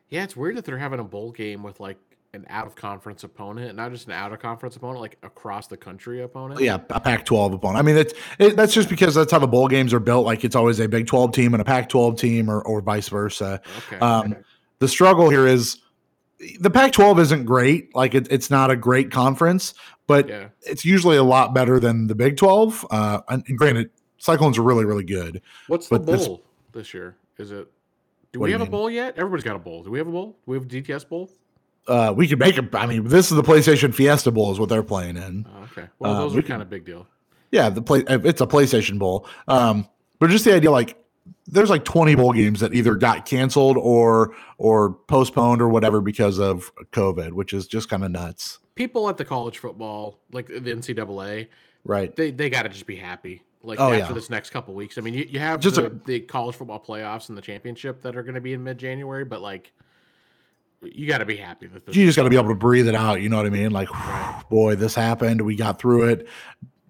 [0.09, 1.97] Yeah, it's weird that they're having a bowl game with like
[2.33, 5.77] an out of conference opponent, not just an out of conference opponent, like across the
[5.77, 6.61] country opponent.
[6.61, 7.77] Yeah, a Pac 12 opponent.
[7.77, 10.25] I mean, that's it, that's just because that's how the bowl games are built.
[10.25, 13.09] Like it's always a Big 12 team and a Pac 12 team, or, or vice
[13.09, 13.61] versa.
[13.87, 13.97] Okay.
[13.99, 14.41] Um, okay.
[14.79, 15.79] The struggle here is
[16.59, 17.93] the Pac 12 isn't great.
[17.95, 19.73] Like it, it's not a great conference,
[20.05, 20.49] but yeah.
[20.61, 22.85] it's usually a lot better than the Big 12.
[22.91, 25.41] Uh, and, and granted, Cyclones are really, really good.
[25.67, 26.15] What's the bowl?
[26.15, 26.27] this
[26.93, 27.15] year?
[27.37, 27.67] Is it?
[28.31, 28.67] Do what we do have mean?
[28.67, 29.15] a bowl yet?
[29.17, 29.83] Everybody's got a bowl.
[29.83, 30.31] Do we have a bowl?
[30.45, 31.29] Do we have a DTS bowl?
[31.87, 32.73] Uh, we could make it.
[32.75, 35.47] I mean, this is the PlayStation Fiesta Bowl, is what they're playing in.
[35.49, 35.87] Oh, okay.
[35.99, 37.07] Well, uh, those uh, are kind of big deal.
[37.51, 38.03] Yeah, the play.
[38.07, 39.25] It's a PlayStation Bowl.
[39.47, 39.87] Um,
[40.19, 40.97] but just the idea, like,
[41.45, 46.39] there's like 20 bowl games that either got canceled or or postponed or whatever because
[46.39, 48.59] of COVID, which is just kind of nuts.
[48.75, 51.47] People at the college football, like the NCAA,
[51.85, 52.13] right?
[52.15, 54.11] They they got to just be happy like oh, after yeah.
[54.13, 54.97] this next couple weeks.
[54.97, 58.01] I mean, you, you have just the, a, the college football playoffs and the championship
[58.01, 59.71] that are going to be in mid January, but like
[60.81, 62.95] you got to be happy that you just got to be able to breathe it
[62.95, 63.21] out.
[63.21, 63.71] You know what I mean?
[63.71, 64.43] Like, right.
[64.49, 65.41] boy, this happened.
[65.41, 66.27] We got through it.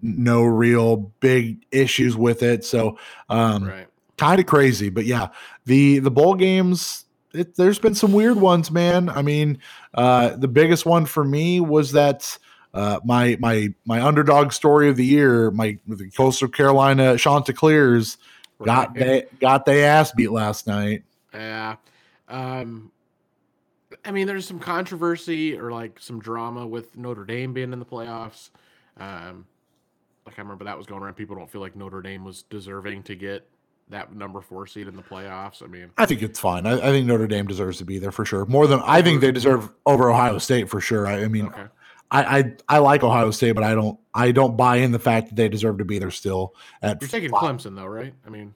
[0.00, 2.64] No real big issues with it.
[2.64, 2.98] So,
[3.28, 3.86] um, right.
[4.16, 5.28] kind of crazy, but yeah,
[5.66, 7.04] the the bowl games.
[7.34, 9.10] It, there's been some weird ones, man.
[9.10, 9.58] I mean,
[9.92, 12.38] uh, the biggest one for me was that
[12.74, 18.18] uh, my my my underdog story of the year, my the Coastal Carolina Chanticleers
[18.58, 18.66] right.
[18.66, 21.02] got they got they ass beat last night.
[21.32, 21.76] Yeah.
[22.28, 22.92] Um,
[24.04, 27.86] I mean, there's some controversy or like some drama with Notre Dame being in the
[27.86, 28.50] playoffs.
[28.98, 29.46] Um,
[30.26, 31.14] like I remember that was going around.
[31.14, 33.48] People don't feel like Notre Dame was deserving to get
[33.90, 35.62] that number four seed in the playoffs.
[35.62, 36.66] I mean, I think it's fine.
[36.66, 38.44] I, I think Notre Dame deserves to be there for sure.
[38.44, 41.06] More than I think they deserve over Ohio State for sure.
[41.06, 41.64] I, I mean, okay.
[42.10, 45.28] I, I, I like Ohio State, but I don't I don't buy in the fact
[45.28, 46.54] that they deserve to be there still.
[46.82, 47.42] At You're taking five.
[47.42, 48.14] Clemson though, right?
[48.26, 48.54] I mean,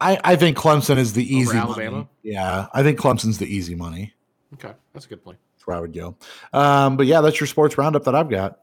[0.00, 1.90] I I think Clemson is the easy Alabama.
[1.98, 2.08] Money.
[2.22, 4.12] Yeah, I think Clemson's the easy money.
[4.54, 5.38] Okay, that's a good point.
[5.54, 6.16] That's where I would go.
[6.52, 8.58] Um, but yeah, that's your sports roundup that I've got.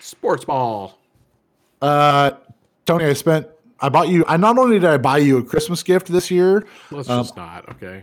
[0.00, 0.98] Sports ball.
[1.80, 2.32] Uh,
[2.84, 3.46] Tony, I spent.
[3.80, 4.24] I bought you.
[4.28, 6.66] I not only did I buy you a Christmas gift this year.
[6.90, 7.66] Let's um, just not.
[7.70, 8.02] Okay.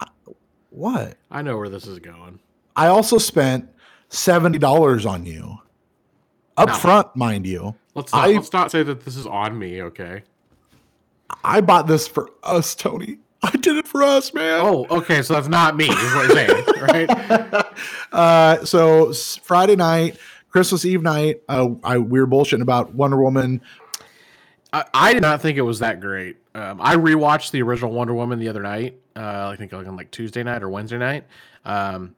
[0.72, 1.18] What?
[1.30, 2.40] I know where this is going.
[2.76, 3.70] I also spent
[4.10, 5.60] seventy dollars on you.
[6.58, 6.76] up no.
[6.76, 7.76] front, mind you.
[7.94, 10.24] Let's not, I, let's not say that this is on me, okay?
[11.44, 13.18] I bought this for us, Tony.
[13.44, 14.62] I did it for us, man.
[14.62, 15.22] Oh, okay.
[15.22, 17.76] So that's not me, is what you're saying, right?
[18.12, 20.18] Uh, so Friday night,
[20.50, 23.62] Christmas Eve night, uh, I we were bullshitting about Wonder Woman.
[24.74, 26.38] I, I did not think it was that great.
[26.56, 29.00] Um, I rewatched the original Wonder Woman the other night.
[29.16, 31.26] Uh, I think like on like Tuesday night or Wednesday night.
[31.66, 32.16] Um,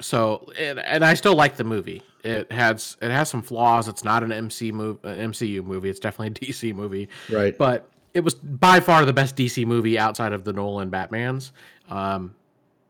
[0.00, 2.02] so and, and I still like the movie.
[2.22, 3.88] It has it has some flaws.
[3.88, 5.90] It's not an MC move, an MCU movie.
[5.90, 7.08] It's definitely a DC movie.
[7.30, 7.56] Right.
[7.56, 11.52] But it was by far the best DC movie outside of the Nolan Batman's.
[11.90, 12.34] Um,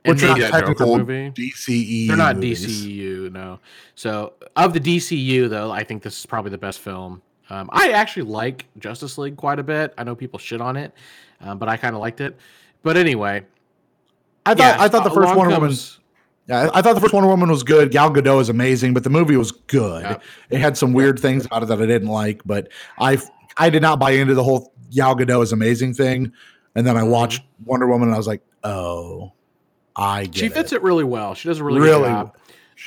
[0.05, 1.31] which are not technical movie.
[1.31, 2.09] DCEU.
[2.09, 2.85] They're not movies.
[2.85, 3.59] DCEU, no.
[3.95, 7.23] So of the DCU though, I think this is probably the best film.
[7.51, 9.95] Um, I actually like Justice League quite a bit.
[9.99, 10.93] I know people shit on it,
[11.41, 12.37] um, but I kind of liked it.
[12.83, 13.45] But anyway,
[14.47, 16.04] I thought yeah, I thought the first Wonder comes, Woman.
[16.47, 17.91] Yeah, I thought the first Wonder Woman was good.
[17.91, 20.03] Gal Gadot is amazing, but the movie was good.
[20.03, 20.23] Yep.
[20.51, 22.69] It had some weird things about it that I didn't like, but
[22.99, 23.19] I
[23.57, 26.33] I did not buy into the whole Gal Gadot is amazing thing.
[26.75, 27.11] And then I mm-hmm.
[27.11, 29.33] watched Wonder Woman and I was like, oh,
[29.97, 30.77] I She fits it.
[30.77, 31.35] it really well.
[31.35, 32.37] She does a really, really good job.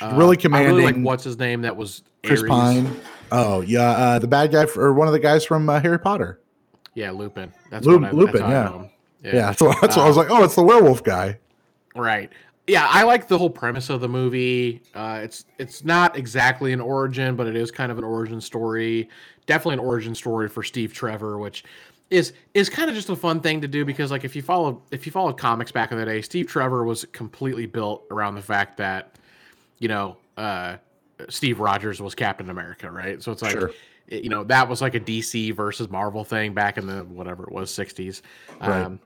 [0.01, 0.75] Uh, really commanding.
[0.75, 1.61] Really like what's his name?
[1.61, 2.49] That was Chris Ares.
[2.49, 2.99] Pine.
[3.31, 5.99] Oh yeah, uh, the bad guy for, or one of the guys from uh, Harry
[5.99, 6.39] Potter.
[6.93, 7.53] Yeah, Lupin.
[7.69, 8.41] That's Lu- I, Lupin.
[8.41, 8.87] That's yeah.
[9.23, 9.35] yeah.
[9.35, 10.29] yeah, That's, what, that's what I was like.
[10.29, 11.39] Oh, it's the werewolf guy.
[11.95, 12.31] Right.
[12.67, 14.81] Yeah, I like the whole premise of the movie.
[14.93, 19.09] Uh, it's it's not exactly an origin, but it is kind of an origin story.
[19.45, 21.63] Definitely an origin story for Steve Trevor, which
[22.09, 24.81] is is kind of just a fun thing to do because like if you follow
[24.91, 28.41] if you followed comics back in the day, Steve Trevor was completely built around the
[28.41, 29.17] fact that
[29.79, 30.75] you know uh,
[31.29, 33.23] Steve Rogers was Captain America, right?
[33.23, 33.71] So it's like sure.
[34.09, 37.51] you know that was like a DC versus Marvel thing back in the whatever it
[37.51, 38.21] was 60s.
[38.59, 38.81] Right.
[38.81, 38.99] Um,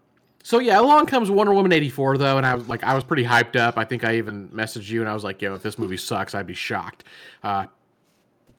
[0.44, 3.04] so yeah, along comes Wonder Woman eighty four though, and I was like, I was
[3.04, 3.78] pretty hyped up.
[3.78, 6.34] I think I even messaged you, and I was like, yo, if this movie sucks,
[6.36, 7.04] I'd be shocked.
[7.44, 7.66] Uh,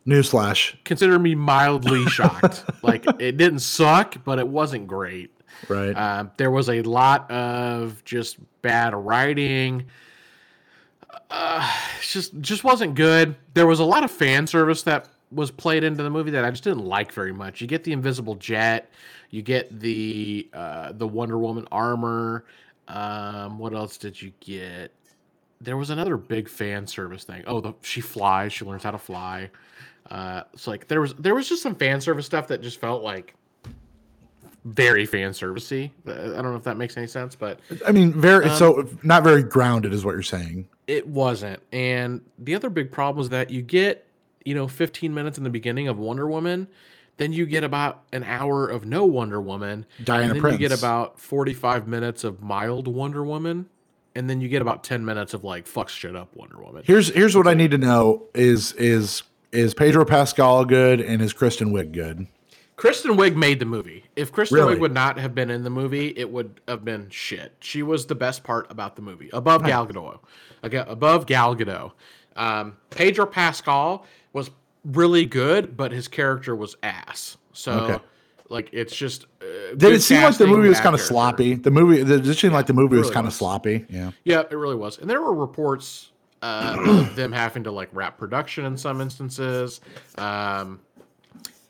[0.07, 0.77] Newsflash.
[0.85, 2.65] Consider me mildly shocked.
[2.83, 5.31] like it didn't suck, but it wasn't great.
[5.69, 5.93] Right.
[5.97, 9.87] Uh, there was a lot of just bad writing.
[11.31, 13.37] Uh, just just wasn't good.
[13.55, 16.51] There was a lot of fan service that was played into the movie that I
[16.51, 17.61] just didn't like very much.
[17.61, 18.91] You get the invisible jet,
[19.33, 22.45] you get the uh, the Wonder Woman armor.
[22.87, 24.93] Um, what else did you get?
[25.61, 27.43] There was another big fan service thing.
[27.47, 28.53] Oh, the she flies.
[28.53, 29.51] She learns how to fly.
[30.11, 33.03] Uh, it's like there was there was just some fan service stuff that just felt
[33.03, 33.35] like
[34.67, 35.91] very fan servicey.
[36.07, 38.89] Uh, I don't know if that makes any sense, but I mean, very um, so
[39.03, 40.69] not very grounded is what you're saying.
[40.87, 41.63] It wasn't.
[41.73, 44.07] And the other big problem is that you get
[44.45, 46.69] you know 15 minutes in the beginning of Wonder Woman,
[47.17, 50.61] then you get about an hour of no Wonder Woman, Diana and then Prince.
[50.61, 53.67] you get about 45 minutes of mild Wonder Woman,
[54.15, 56.83] and then you get about 10 minutes of like fuck shit up Wonder Woman.
[56.85, 61.33] Here's here's what I need to know is is is Pedro Pascal good and is
[61.33, 62.27] Kristen Wiig good?
[62.77, 64.05] Kristen Wiig made the movie.
[64.17, 64.75] If Kristen really?
[64.75, 67.55] Wiig would not have been in the movie, it would have been shit.
[67.61, 70.19] She was the best part about the movie, above Gal Gadot.
[70.63, 71.93] Above Gal Gadot.
[72.35, 74.07] Um, Pedro Pascal
[74.85, 77.37] really good, but his character was ass.
[77.53, 78.05] So, okay.
[78.49, 79.25] like, it's just.
[79.41, 81.55] Uh, Did it seem like the movie was kind of sloppy?
[81.55, 83.87] The movie, did it seem like the movie really was kind of sloppy?
[83.89, 84.13] Yeah.
[84.25, 84.99] Yeah, it really was.
[84.99, 86.13] And there were reports
[86.43, 89.81] uh, them having to like wrap production in some instances.
[90.19, 90.81] Um,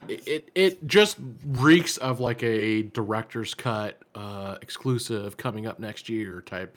[0.08, 6.08] it, it, it just reeks of like a director's cut uh, exclusive coming up next
[6.08, 6.76] year type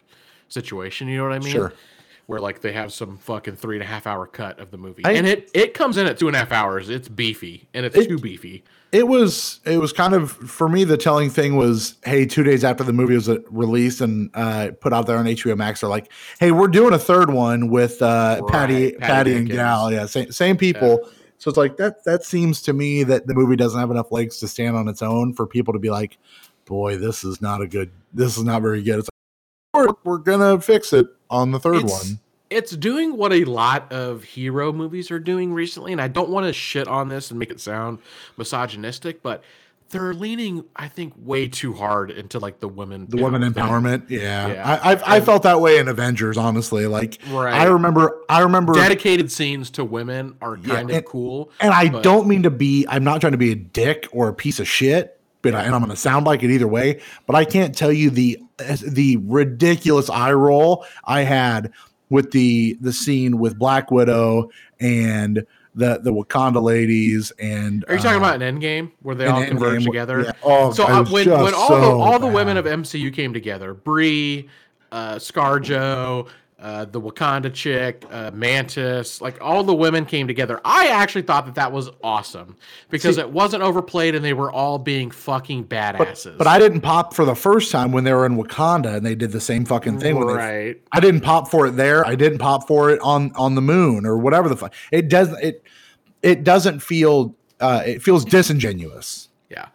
[0.49, 1.07] situation.
[1.07, 1.53] You know what I mean?
[1.53, 1.73] Sure.
[2.28, 5.03] Where like they have some fucking three and a half hour cut of the movie,
[5.05, 6.89] I, and it it comes in at two and a half hours.
[6.89, 8.63] It's beefy, and it's it, too beefy.
[8.91, 12.63] It was it was kind of for me the telling thing was hey two days
[12.63, 15.89] after the movie was uh, released and uh, put out there on HBO Max they're
[15.89, 16.09] like
[16.39, 18.51] hey we're doing a third one with uh, right.
[18.51, 19.91] Patty Patty, Patty and Gal.
[19.91, 21.01] Yeah same same people.
[21.03, 21.09] Yeah.
[21.39, 24.39] so it's like that that seems to me that the movie doesn't have enough legs
[24.39, 26.17] to stand on its own for people to be like
[26.63, 28.99] boy this is not a good this is not very good.
[28.99, 29.09] It's
[29.73, 32.19] like, we're, we're gonna fix it on the third it's, one
[32.49, 36.45] it's doing what a lot of hero movies are doing recently, and I don't want
[36.45, 37.99] to shit on this and make it sound
[38.38, 39.43] misogynistic, but
[39.89, 44.09] they're leaning, I think, way too hard into like the women, the women empowerment.
[44.09, 44.80] Yeah, yeah.
[44.84, 46.88] I, I, I felt that way in Avengers, honestly.
[46.88, 47.53] Like, right.
[47.53, 51.51] I remember, I remember dedicated scenes to women are kind yeah, of and, cool.
[51.59, 52.03] And I but...
[52.03, 54.67] don't mean to be, I'm not trying to be a dick or a piece of
[54.67, 55.14] shit,
[55.53, 57.01] and I'm going to sound like it either way.
[57.27, 61.71] But I can't tell you the the ridiculous eye roll I had
[62.09, 67.99] with the the scene with Black Widow and the the Wakanda ladies and are you
[67.99, 70.23] talking uh, about an Endgame where they all converge together?
[70.23, 70.31] Yeah.
[70.43, 73.73] Oh, so uh, when when all so the all the women of MCU came together,
[73.73, 74.49] Brie,
[74.91, 76.29] uh, ScarJo,
[76.66, 80.59] uh, the Wakanda chick, uh, Mantis, like all the women came together.
[80.66, 82.57] I actually thought that that was awesome
[82.89, 86.24] because See, it wasn't overplayed and they were all being fucking badasses.
[86.24, 89.05] But, but, I didn't pop for the first time when they were in Wakanda and
[89.05, 90.18] they did the same fucking thing.
[90.18, 90.74] Right.
[90.74, 92.03] They, I didn't pop for it there.
[92.03, 94.74] I didn't pop for it on on the moon or whatever the fuck.
[94.91, 95.43] It doesn't.
[95.43, 95.63] It
[96.24, 97.36] it doesn't feel.
[97.59, 99.30] Uh, it feels disingenuous.
[99.51, 99.68] Yeah.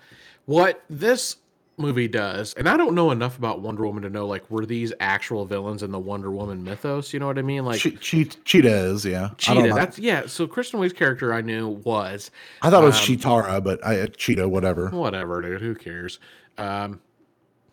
[0.46, 1.36] What this
[1.80, 4.92] movie does, and I don't know enough about Wonder Woman to know like were these
[5.00, 7.12] actual villains in the Wonder Woman mythos?
[7.12, 7.64] You know what I mean?
[7.64, 9.30] Like che- Cheetah is, yeah.
[9.38, 9.72] Cheetah.
[9.74, 10.26] That's yeah.
[10.26, 12.30] So Kristen Wiig's character I knew was.
[12.62, 14.88] I thought it was um, Cheetara, but I Cheetah, whatever.
[14.90, 15.60] Whatever, dude.
[15.60, 16.18] Who cares?
[16.58, 17.00] Um,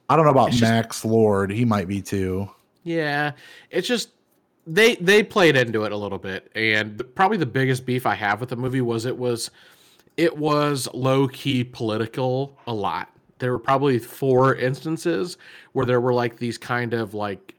[0.09, 1.51] I don't know about Max just, Lord.
[1.51, 2.49] He might be too.
[2.83, 3.33] Yeah,
[3.69, 4.09] it's just
[4.65, 8.39] they they played into it a little bit, and probably the biggest beef I have
[8.39, 9.51] with the movie was it was
[10.17, 13.09] it was low key political a lot
[13.39, 15.38] there were probably four instances
[15.73, 17.55] where there were like these kind of like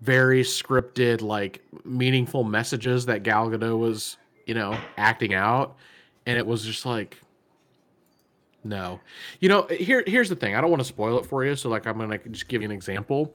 [0.00, 4.16] very scripted, like meaningful messages that Gal Gadot was,
[4.46, 5.76] you know, acting out,
[6.26, 7.18] and it was just like,
[8.62, 9.00] no,
[9.40, 9.66] you know.
[9.70, 10.54] Here, here's the thing.
[10.54, 12.66] I don't want to spoil it for you, so like I'm gonna just give you
[12.66, 13.34] an example.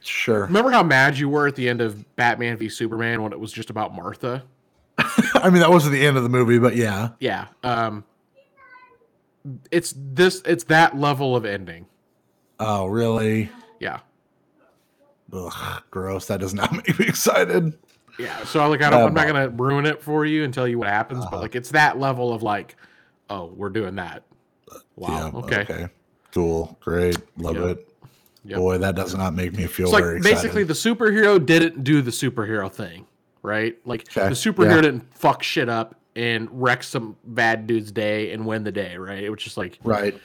[0.00, 0.42] Sure.
[0.42, 3.52] Remember how mad you were at the end of Batman v Superman when it was
[3.52, 4.44] just about Martha?
[4.98, 7.10] I mean, that wasn't the end of the movie, but yeah.
[7.20, 7.46] Yeah.
[7.62, 8.04] Um,
[9.70, 11.86] it's this it's that level of ending.
[12.60, 13.50] Oh, really?
[13.80, 14.00] Yeah.
[15.32, 16.26] Ugh, gross.
[16.26, 17.78] That does not make me excited.
[18.18, 18.44] Yeah.
[18.44, 20.78] So like I don't, uh, I'm not gonna ruin it for you and tell you
[20.78, 21.42] what happens, uh, but uh-huh.
[21.42, 22.76] like it's that level of like,
[23.30, 24.24] oh, we're doing that.
[24.96, 25.30] Wow.
[25.32, 25.60] Yeah, okay.
[25.60, 25.88] okay.
[26.32, 26.76] Cool.
[26.80, 27.16] Great.
[27.36, 27.78] Love yep.
[27.78, 27.88] it.
[28.44, 28.58] Yep.
[28.58, 32.10] Boy, that does not make me feel very like, Basically, the superhero didn't do the
[32.10, 33.06] superhero thing,
[33.42, 33.76] right?
[33.84, 34.28] Like okay.
[34.28, 34.80] the superhero yeah.
[34.80, 39.22] didn't fuck shit up and wreck some bad dude's day and win the day, right?
[39.22, 40.18] It was just like right.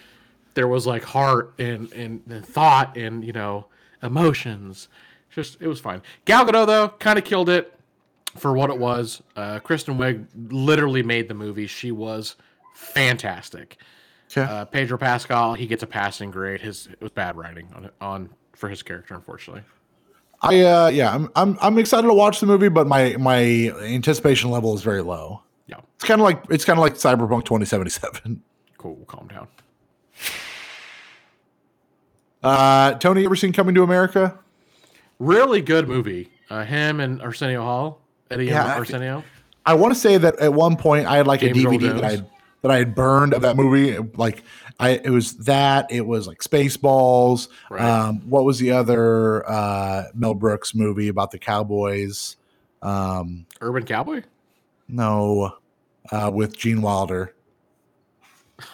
[0.55, 3.67] There was like heart and and, and thought and you know
[4.01, 4.89] emotions.
[5.29, 6.01] Just it was fine.
[6.25, 7.79] Gal Gadot though kind of killed it
[8.35, 9.21] for what it was.
[9.35, 11.67] Uh, Kristen Wiig literally made the movie.
[11.67, 12.35] She was
[12.73, 13.77] fantastic.
[14.35, 14.41] Okay.
[14.41, 16.61] Uh, Pedro Pascal he gets a passing grade.
[16.61, 19.61] His it was bad writing on on for his character, unfortunately.
[20.41, 23.43] I uh yeah, I'm I'm I'm excited to watch the movie, but my my
[23.83, 25.43] anticipation level is very low.
[26.03, 28.43] It's kind of like it's kind of like Cyberpunk 2077.
[28.77, 28.97] Cool.
[29.07, 29.47] Calm down.
[32.43, 34.37] Uh, Tony, ever seen Coming to America?
[35.19, 36.29] Really good movie.
[36.49, 39.23] Uh, him and Arsenio Hall, Eddie yeah, and Arsenio.
[39.65, 41.93] I, I want to say that at one point I had like James a DVD
[41.93, 42.25] that I
[42.63, 43.97] that I had burned of that movie.
[44.17, 44.43] Like
[44.81, 45.89] I, it was that.
[45.89, 47.47] It was like Spaceballs.
[47.69, 47.81] Right.
[47.81, 52.35] Um, what was the other uh, Mel Brooks movie about the Cowboys?
[52.81, 54.23] Um, Urban Cowboy.
[54.89, 55.55] No,
[56.11, 57.33] uh, with Gene Wilder.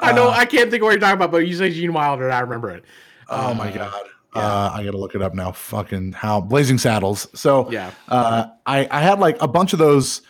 [0.00, 1.92] I know uh, I can't think of what you're talking about, but you say Gene
[1.92, 2.84] Wilder, and I remember it.
[3.28, 4.04] Oh uh, my god.
[4.34, 4.42] Yeah.
[4.42, 5.52] Uh, I gotta look it up now.
[5.52, 7.26] Fucking how Blazing Saddles.
[7.34, 10.22] So yeah, uh, I I had like a bunch of those,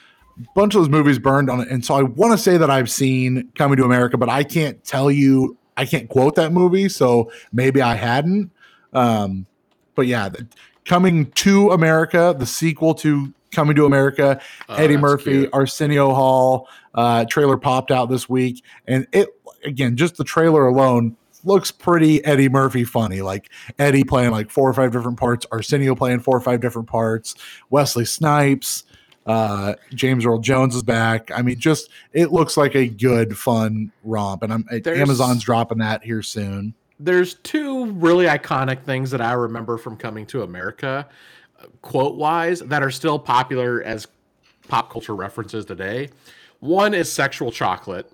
[0.54, 2.90] bunch of those movies burned on it, and so I want to say that I've
[2.90, 5.56] seen Coming to America, but I can't tell you.
[5.76, 8.50] I can't quote that movie, so maybe I hadn't.
[8.92, 9.46] Um,
[9.94, 10.46] but yeah, the,
[10.86, 15.50] Coming to America, the sequel to Coming to America, oh, Eddie Murphy, cute.
[15.52, 16.68] Arsenio Hall.
[16.94, 19.28] Uh, trailer popped out this week, and it
[19.64, 23.22] again just the trailer alone looks pretty Eddie Murphy funny.
[23.22, 26.88] Like Eddie playing like four or five different parts, Arsenio playing four or five different
[26.88, 27.34] parts,
[27.70, 28.84] Wesley Snipes,
[29.26, 31.30] uh, James Earl Jones is back.
[31.30, 35.78] I mean, just it looks like a good, fun romp, and I'm There's, Amazon's dropping
[35.78, 36.74] that here soon.
[36.98, 41.08] There's two really iconic things that I remember from Coming to America
[41.82, 44.06] quote wise that are still popular as
[44.68, 46.08] pop culture references today.
[46.60, 48.10] One is sexual chocolate.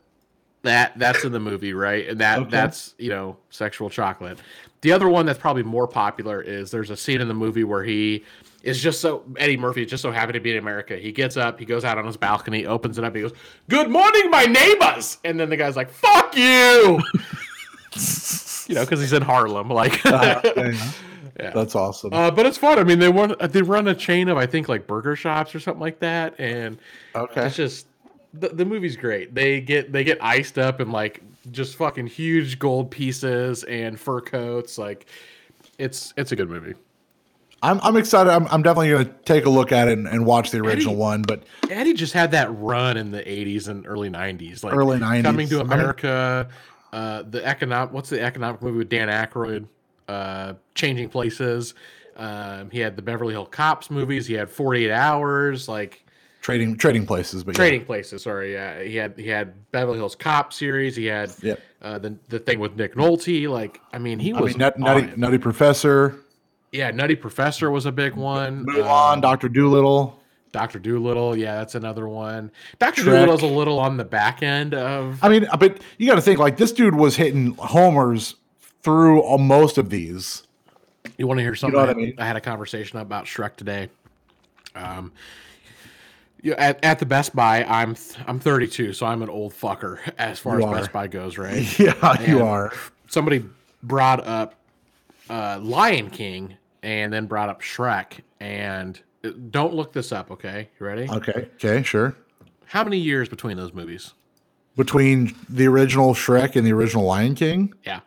[0.63, 2.09] That that's in the movie, right?
[2.09, 2.51] And that okay.
[2.51, 4.39] that's you know sexual chocolate.
[4.81, 7.85] The other one that's probably more popular is there's a scene in the movie where
[7.85, 8.25] he
[8.63, 10.97] is just so Eddie Murphy is just so happy to be in America.
[10.97, 13.33] He gets up, he goes out on his balcony, opens it up, he goes,
[13.69, 17.01] "Good morning, my neighbors," and then the guy's like, "Fuck you,"
[18.67, 20.05] you know, because he's in Harlem, like.
[20.05, 20.73] uh,
[21.39, 21.51] yeah.
[21.51, 22.13] That's awesome.
[22.13, 22.79] Uh, but it's fun.
[22.79, 25.61] I mean, they run they run a chain of I think like burger shops or
[25.61, 26.79] something like that, and
[27.15, 27.87] okay, it's just
[28.33, 29.35] the, the movie's great.
[29.35, 34.21] They get they get iced up in like just fucking huge gold pieces and fur
[34.21, 34.79] coats.
[34.79, 35.07] Like
[35.79, 36.75] it's it's a good movie.
[37.63, 38.31] I'm I'm excited.
[38.31, 40.93] I'm, I'm definitely going to take a look at it and, and watch the original
[40.93, 41.23] Eddie, one.
[41.23, 45.23] But Eddie just had that run in the 80s and early 90s, like early 90s,
[45.23, 46.49] coming to America.
[46.93, 49.67] I mean, uh, the economic what's the economic movie with Dan Aykroyd?
[50.09, 51.75] Uh, Changing Places.
[52.17, 54.27] Um, he had the Beverly Hill Cops movies.
[54.27, 56.07] He had 48 Hours, like
[56.41, 57.87] trading trading places, but trading yeah.
[57.87, 58.23] places.
[58.23, 58.83] Sorry, yeah.
[58.83, 60.97] He had he had Beverly Hills Cop series.
[60.97, 61.61] He had yep.
[61.83, 63.49] uh, the the thing with Nick Nolte.
[63.49, 66.17] Like, I mean, he was I mean, nut, nutty, nutty Professor.
[66.73, 68.67] Yeah, Nutty Professor was a big one.
[68.67, 70.21] Mulan, um, Doctor Dolittle.
[70.53, 72.51] Doctor Dolittle, yeah, that's another one.
[72.79, 75.19] Doctor Dolittle's a little on the back end of.
[75.23, 78.37] I mean, but you got to think like this dude was hitting homers
[78.87, 80.45] through most of these.
[81.19, 81.81] You want to hear something?
[81.81, 82.15] You know I, mean?
[82.19, 83.89] I, had a conversation about Shrek today.
[84.77, 85.11] Um,
[86.41, 89.99] you at, at the Best Buy, I'm th- I'm 32, so I'm an old fucker
[90.19, 90.75] as far you as are.
[90.77, 91.79] Best Buy goes, right?
[91.81, 92.73] yeah, and you are.
[93.09, 93.45] Somebody
[93.83, 94.55] brought up
[95.29, 100.69] uh, Lion King and then brought up Shrek, and uh, don't look this up, okay?
[100.79, 101.11] You ready?
[101.11, 101.49] Okay.
[101.57, 101.83] Okay.
[101.83, 102.15] Sure.
[102.67, 104.13] How many years between those movies?
[104.77, 107.75] Between the original Shrek and the original Lion King?
[107.85, 108.01] Yeah.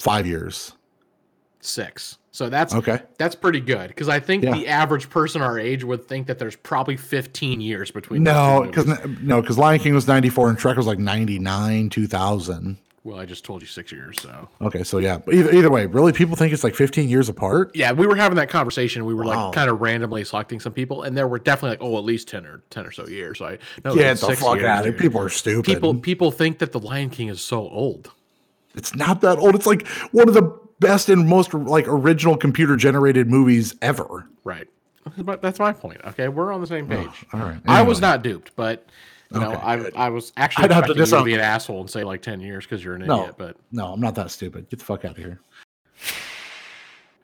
[0.00, 0.72] Five years.
[1.60, 2.18] Six.
[2.32, 3.00] So that's okay.
[3.18, 4.52] That's pretty good because I think yeah.
[4.52, 8.22] the average person our age would think that there's probably 15 years between.
[8.22, 8.86] No, because
[9.20, 12.78] no, because Lion King was 94 and Shrek was like 99, 2000.
[13.02, 14.84] Well, I just told you six years, so okay.
[14.84, 17.70] So yeah, but either either way, really, people think it's like 15 years apart.
[17.74, 19.06] Yeah, we were having that conversation.
[19.06, 19.46] We were wow.
[19.46, 22.28] like kind of randomly selecting some people, and there were definitely like oh, at least
[22.28, 23.38] 10 or 10 or so years.
[23.38, 25.64] So I no, yeah, the fuck out of People are stupid.
[25.64, 28.12] People people think that the Lion King is so old.
[28.74, 29.54] It's not that old.
[29.54, 34.26] It's like one of the best and most like original computer generated movies ever.
[34.44, 34.68] Right.
[35.18, 36.00] But that's my point.
[36.04, 37.08] Okay, we're on the same page.
[37.32, 37.50] Oh, all right.
[37.50, 37.62] Anyway.
[37.66, 38.86] I was not duped, but
[39.32, 42.04] you know, I I was actually I'd have to, to be an asshole and say
[42.04, 43.34] like ten years because you're an no, idiot.
[43.38, 44.68] But no, I'm not that stupid.
[44.68, 45.40] Get the fuck out of here.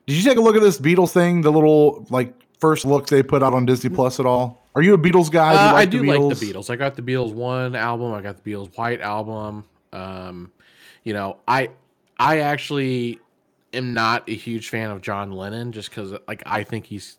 [0.05, 1.41] Did you take a look at this Beatles thing?
[1.41, 4.65] The little like first look they put out on Disney Plus at all?
[4.73, 5.53] Are you a Beatles guy?
[5.53, 6.69] Do uh, like I do like the Beatles.
[6.69, 8.13] I got the Beatles one album.
[8.13, 9.65] I got the Beatles White album.
[9.93, 10.51] Um,
[11.07, 11.69] you know, I
[12.19, 13.21] I actually
[13.71, 17.17] am not a huge fan of John Lennon just because like I think he's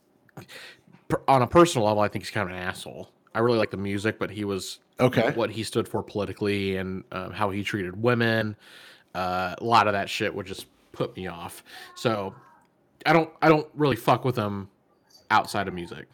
[1.26, 2.02] on a personal level.
[2.02, 3.08] I think he's kind of an asshole.
[3.34, 5.32] I really like the music, but he was okay.
[5.34, 8.56] What he stood for politically and um, how he treated women,
[9.14, 11.64] uh, a lot of that shit would just put me off.
[11.94, 12.34] So
[13.06, 14.68] I don't I don't really fuck with him
[15.30, 16.08] outside of music.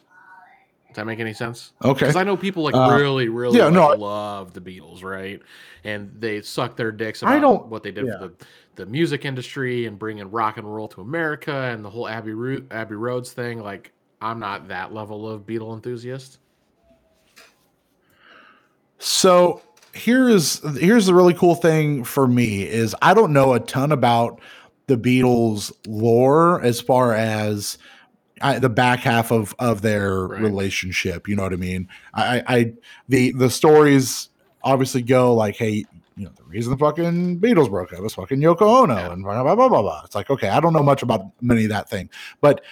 [0.94, 1.72] Does that make any sense?
[1.84, 2.06] Okay.
[2.06, 5.42] Because I know people like uh, really, really yeah, like, no, love the Beatles, right?
[5.82, 8.18] And they suck their dicks about I don't, what they did yeah.
[8.18, 8.34] for the,
[8.76, 12.62] the music industry and bringing rock and roll to America and the whole Abbey, Ro-
[12.70, 13.58] Abbey Roads thing.
[13.58, 13.90] Like,
[14.20, 16.38] I'm not that level of Beatle enthusiast.
[19.00, 19.62] So
[19.94, 24.40] here's here's the really cool thing for me is I don't know a ton about
[24.86, 27.78] the Beatles lore as far as
[28.40, 30.40] I, the back half of of their right.
[30.40, 31.28] relationship.
[31.28, 31.88] You know what I mean?
[32.14, 32.72] I, I
[33.08, 34.30] the the stories
[34.62, 35.84] obviously go like, hey,
[36.16, 39.12] you know, the reason the fucking Beatles broke up was fucking Yoko Ono yeah.
[39.12, 40.02] and blah, blah blah blah blah.
[40.04, 42.10] It's like, okay, I don't know much about many of that thing,
[42.40, 42.62] but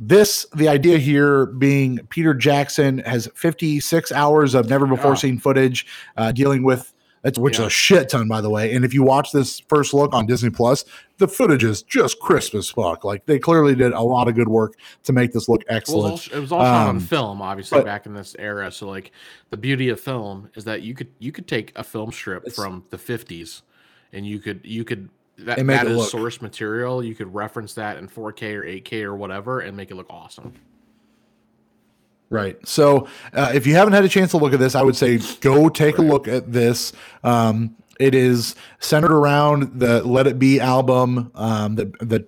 [0.00, 5.86] this the idea here being Peter Jackson has 56 hours of never before seen footage
[6.16, 6.93] uh, dealing with
[7.24, 7.62] that's which yeah.
[7.62, 10.26] is a shit ton by the way and if you watch this first look on
[10.26, 10.84] disney plus
[11.18, 14.48] the footage is just crisp as fuck like they clearly did a lot of good
[14.48, 17.78] work to make this look excellent well, it was all shot um, on film obviously
[17.78, 19.10] but, back in this era so like
[19.50, 22.84] the beauty of film is that you could you could take a film strip from
[22.90, 23.62] the 50s
[24.12, 25.08] and you could you could
[25.38, 26.10] that, that is look.
[26.10, 27.02] source material.
[27.02, 30.52] You could reference that in 4K or 8K or whatever and make it look awesome.
[32.30, 32.56] Right.
[32.66, 35.18] So uh, if you haven't had a chance to look at this, I would say
[35.40, 36.06] go take right.
[36.06, 36.92] a look at this.
[37.22, 42.26] Um, it is centered around the Let It Be album, um, the the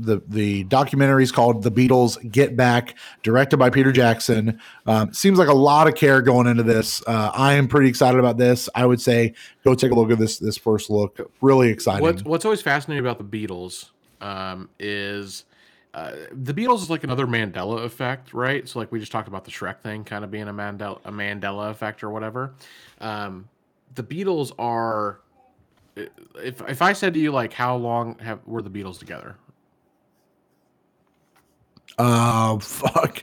[0.00, 4.60] the the documentary is called "The Beatles Get Back," directed by Peter Jackson.
[4.86, 7.02] Um, seems like a lot of care going into this.
[7.06, 8.68] Uh, I am pretty excited about this.
[8.74, 9.34] I would say
[9.64, 11.30] go take a look at this this first look.
[11.40, 12.02] Really exciting.
[12.02, 15.44] What's, what's always fascinating about the Beatles um, is.
[15.92, 18.68] Uh, the Beatles is like another Mandela effect, right?
[18.68, 21.10] So like we just talked about the Shrek thing kind of being a Mandela a
[21.10, 22.54] Mandela effect or whatever.
[23.00, 23.48] Um,
[23.94, 25.20] the Beatles are
[25.96, 29.36] if if I said to you like how long have were the Beatles together?
[31.98, 33.22] Uh, fuck.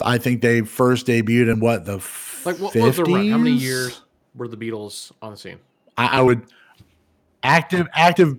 [0.00, 1.96] I think they first debuted in what the
[2.44, 2.82] like what 50s?
[2.82, 3.30] was the run?
[3.30, 4.02] How many years
[4.34, 5.58] were the Beatles on the scene?
[5.96, 6.42] I, I would
[7.42, 8.38] active active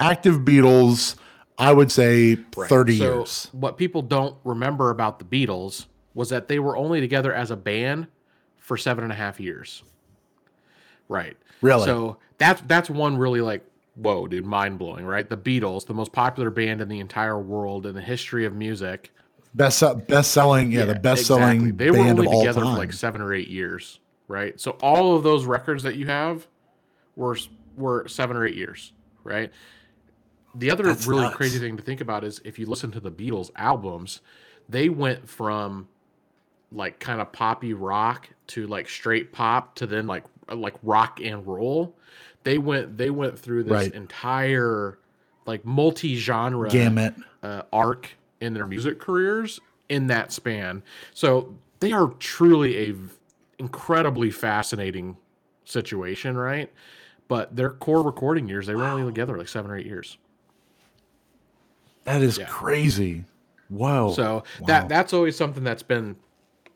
[0.00, 1.16] active Beatles.
[1.58, 2.68] I would say right.
[2.68, 3.48] thirty so years.
[3.52, 7.56] What people don't remember about the Beatles was that they were only together as a
[7.56, 8.06] band
[8.58, 9.82] for seven and a half years.
[11.08, 11.36] Right.
[11.60, 11.84] Really.
[11.84, 13.64] So that's that's one really like
[13.98, 15.28] whoa, dude, mind blowing, right?
[15.28, 19.12] The Beatles, the most popular band in the entire world in the history of music.
[19.54, 21.68] Best best selling, yeah, yeah, the best selling.
[21.68, 21.72] Exactly.
[21.72, 23.98] They were only together for like seven or eight years,
[24.28, 24.58] right?
[24.60, 26.46] So all of those records that you have
[27.16, 27.36] were
[27.76, 28.92] were seven or eight years,
[29.24, 29.50] right?
[30.54, 31.36] The other That's really nuts.
[31.36, 34.20] crazy thing to think about is if you listen to the Beatles albums,
[34.68, 35.88] they went from
[36.72, 41.46] like kind of poppy rock to like straight pop to then like like rock and
[41.46, 41.96] roll
[42.44, 43.92] they went they went through this right.
[43.92, 44.98] entire
[45.46, 50.82] like multi-genre gamut uh, arc in their music careers in that span.
[51.14, 52.94] So they are truly a
[53.58, 55.16] incredibly fascinating
[55.64, 56.72] situation, right?
[57.26, 60.18] But their core recording years, they were only together like seven or eight years.
[62.08, 62.46] That is yeah.
[62.46, 63.24] crazy.
[63.70, 64.10] Wow.
[64.10, 64.66] So wow.
[64.66, 66.16] that that's always something that's been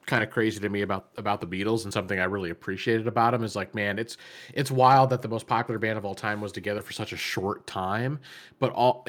[0.04, 3.30] kind of crazy to me about about the Beatles and something I really appreciated about
[3.30, 4.16] them is like man it's
[4.52, 7.16] it's wild that the most popular band of all time was together for such a
[7.16, 8.18] short time
[8.58, 9.06] but all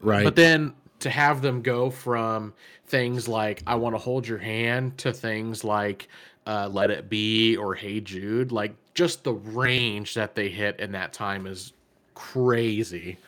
[0.00, 2.54] right but then to have them go from
[2.86, 6.08] things like I want to hold your hand to things like
[6.46, 10.92] uh, Let It Be or Hey Jude, like just the range that they hit in
[10.92, 11.72] that time is
[12.14, 13.18] crazy.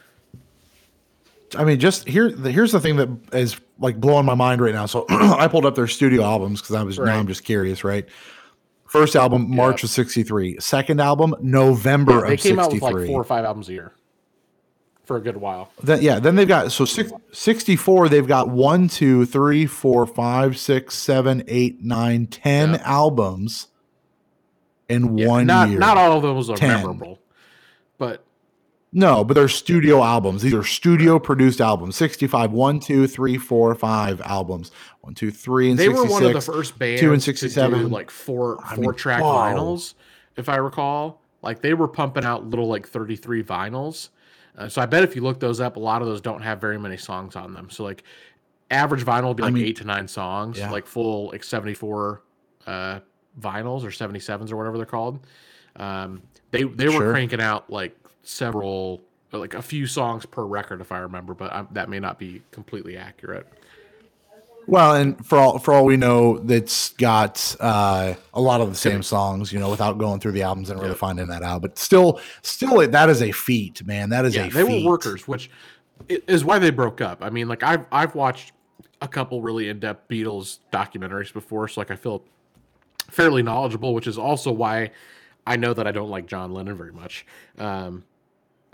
[1.56, 2.30] I mean, just here.
[2.30, 4.86] Here's the thing that is like blowing my mind right now.
[4.86, 7.06] So I pulled up their studio albums because I was right.
[7.06, 8.06] now I'm just curious, right?
[8.86, 9.86] First album, March yeah.
[9.86, 10.60] of '63.
[10.60, 12.60] Second album, November yeah, they of came 63.
[12.60, 13.92] out with like four or five albums a year
[15.04, 15.70] for a good while.
[15.82, 20.58] Then yeah, then they've got so six, 64, they've got one, two, three, four, five,
[20.58, 22.82] six, seven, eight, nine, ten yeah.
[22.84, 23.68] albums
[24.88, 25.78] in yeah, one not, year.
[25.78, 26.68] Not all of those are 10.
[26.68, 27.18] memorable,
[27.98, 28.24] but
[28.94, 30.40] no, but they're studio albums.
[30.40, 31.96] These are studio produced albums.
[31.96, 34.70] 65, one, two, three, four, five albums.
[35.02, 37.90] One, two, three, and they were one of the first bands two and 67.
[37.90, 39.34] like four I four mean, track whoa.
[39.34, 39.94] vinyls,
[40.36, 41.20] if I recall.
[41.42, 44.08] Like they were pumping out little like 33 vinyls
[44.56, 46.60] uh, so I bet if you look those up, a lot of those don't have
[46.60, 47.70] very many songs on them.
[47.70, 48.04] So like
[48.70, 50.70] average vinyl will be like I mean, eight to nine songs, yeah.
[50.70, 52.22] like full like 74
[52.66, 53.00] uh,
[53.40, 55.26] vinyls or 77s or whatever they're called.
[55.76, 56.22] Um,
[56.52, 59.00] they they were cranking out like several
[59.32, 62.42] like a few songs per record if I remember, but I'm, that may not be
[62.50, 63.46] completely accurate.
[64.66, 68.76] Well, and for all for all we know, that's got uh, a lot of the
[68.76, 70.96] same songs, you know, without going through the albums and really yeah.
[70.96, 71.60] finding that out.
[71.60, 74.08] But still, still, that is a feat, man.
[74.08, 74.84] That is yeah, a they feat.
[74.84, 75.50] were workers, which
[76.08, 77.22] is why they broke up.
[77.22, 78.52] I mean, like I've I've watched
[79.02, 82.24] a couple really in depth Beatles documentaries before, so like I feel
[83.10, 84.92] fairly knowledgeable, which is also why
[85.46, 87.26] I know that I don't like John Lennon very much.
[87.58, 88.04] Um,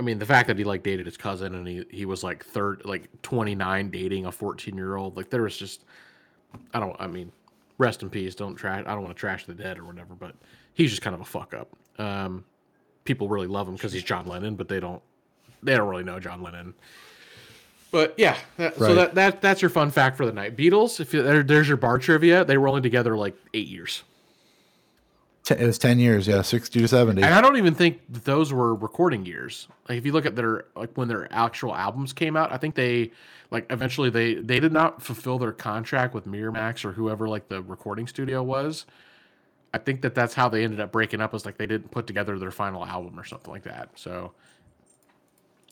[0.01, 2.43] I mean, the fact that he like dated his cousin and he, he was like
[2.43, 5.85] third, like 29 dating a 14 year old, like there was just,
[6.73, 7.31] I don't, I mean,
[7.77, 8.35] rest in peace.
[8.35, 10.35] Don't trash, I don't want to trash the dead or whatever, but
[10.73, 11.69] he's just kind of a fuck up.
[11.99, 12.47] Um,
[13.05, 15.03] people really love him because he's John Lennon, but they don't,
[15.63, 16.73] they don't really know John Lennon.
[17.91, 18.89] But yeah, that, right.
[18.89, 20.57] so that, that that's your fun fact for the night.
[20.57, 24.03] Beatles, if you, there, there's your bar trivia, they were only together like eight years.
[25.51, 27.23] It was ten years, yeah, sixty to seventy.
[27.23, 29.69] And I don't even think those were recording years.
[29.89, 32.75] Like if you look at their like when their actual albums came out, I think
[32.75, 33.13] they
[33.51, 37.63] like eventually they they did not fulfill their contract with Miramax or whoever like the
[37.63, 38.87] recording studio was.
[39.73, 41.33] I think that that's how they ended up breaking up.
[41.33, 43.91] Was like they didn't put together their final album or something like that.
[43.95, 44.33] So,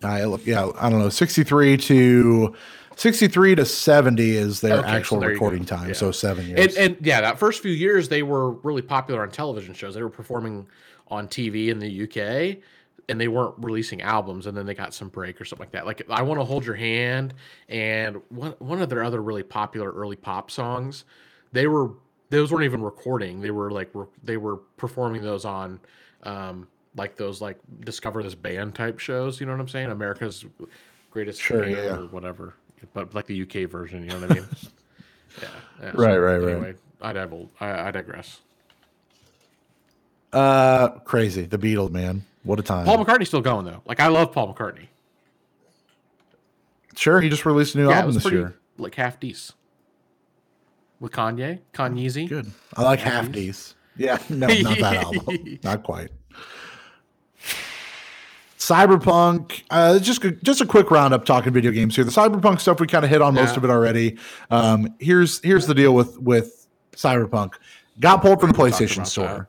[0.03, 2.55] I look, yeah, I don't know, sixty three to
[2.99, 5.87] 63 to 70 is their okay, actual so recording time.
[5.87, 5.95] Yeah.
[5.95, 6.77] So seven years.
[6.77, 9.95] And, and, yeah, that first few years, they were really popular on television shows.
[9.95, 10.67] They were performing
[11.07, 12.61] on TV in the UK
[13.09, 14.49] and they weren't releasing albums.
[14.49, 15.87] And then they got some break or something like that.
[15.87, 17.35] Like I Want to Hold Your Hand
[17.69, 21.05] and one, one of their other really popular early pop songs,
[21.53, 21.93] they were,
[22.31, 23.41] those weren't even recording.
[23.41, 23.93] They were like,
[24.25, 25.79] they were performing those on,
[26.25, 29.39] um, like those like discover this band type shows.
[29.39, 29.93] You know what I'm saying?
[29.93, 30.45] America's
[31.13, 31.97] greatest sure, band yeah.
[31.97, 32.55] or whatever
[32.93, 34.05] but like the UK version.
[34.05, 34.47] You know what I mean?
[35.43, 35.49] yeah,
[35.81, 35.87] yeah.
[35.87, 36.77] Right, so, right, anyway, right.
[37.01, 37.49] I divulge.
[37.61, 38.41] I, I digress.
[40.33, 41.47] Uh, crazy.
[41.47, 42.25] The Beatles, man.
[42.43, 42.85] What a time.
[42.87, 43.83] Paul McCartney's still going though.
[43.87, 44.87] Like I love Paul McCartney.
[46.97, 48.57] Sure, he just released a new yeah, album this pretty, year.
[48.77, 49.57] Like half decent.
[50.99, 52.29] With Kanye, Kanyezy.
[52.29, 52.51] Good.
[52.75, 53.77] I like half, half decent.
[53.97, 55.59] Yeah, no, not that album.
[55.63, 56.11] Not quite.
[58.59, 62.05] Cyberpunk, uh, just just a quick roundup talking video games here.
[62.05, 63.45] The Cyberpunk stuff we kind of hit on yeah.
[63.45, 64.19] most of it already.
[64.51, 67.55] Um, here's here's the deal with with Cyberpunk.
[68.01, 69.27] Got pulled from the PlayStation Store.
[69.27, 69.47] That.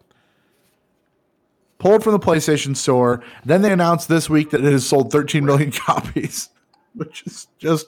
[1.79, 3.23] Pulled from the PlayStation Store.
[3.43, 6.49] Then they announced this week that it has sold 13 million copies,
[6.93, 7.87] which is just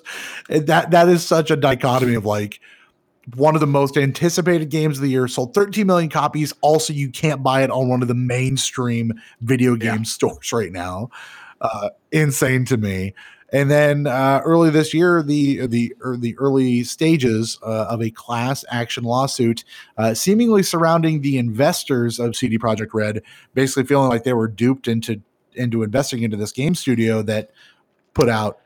[0.49, 2.59] that that is such a dichotomy of like
[3.35, 6.53] one of the most anticipated games of the year, sold 13 million copies.
[6.61, 10.03] Also, you can't buy it on one of the mainstream video game yeah.
[10.03, 11.09] stores right now.
[11.59, 13.13] Uh, insane to me.
[13.53, 18.09] And then uh, early this year, the the er, the early stages uh, of a
[18.09, 19.65] class action lawsuit,
[19.97, 23.21] uh, seemingly surrounding the investors of CD Projekt Red,
[23.53, 25.21] basically feeling like they were duped into
[25.53, 27.51] into investing into this game studio that
[28.13, 28.60] put out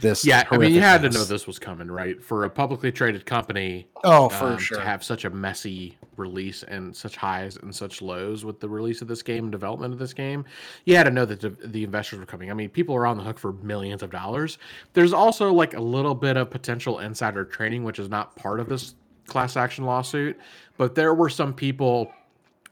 [0.00, 0.24] this.
[0.24, 2.22] Yeah, I mean, you had to know this was coming, right?
[2.22, 6.62] For a publicly traded company, oh, for um, sure, to have such a messy release
[6.62, 9.98] and such highs and such lows with the release of this game and development of
[9.98, 10.44] this game,
[10.84, 12.50] you had to know that the, the investors were coming.
[12.50, 14.58] I mean, people are on the hook for millions of dollars.
[14.92, 18.68] There's also like a little bit of potential insider trading, which is not part of
[18.68, 18.94] this
[19.26, 20.38] class action lawsuit,
[20.76, 22.12] but there were some people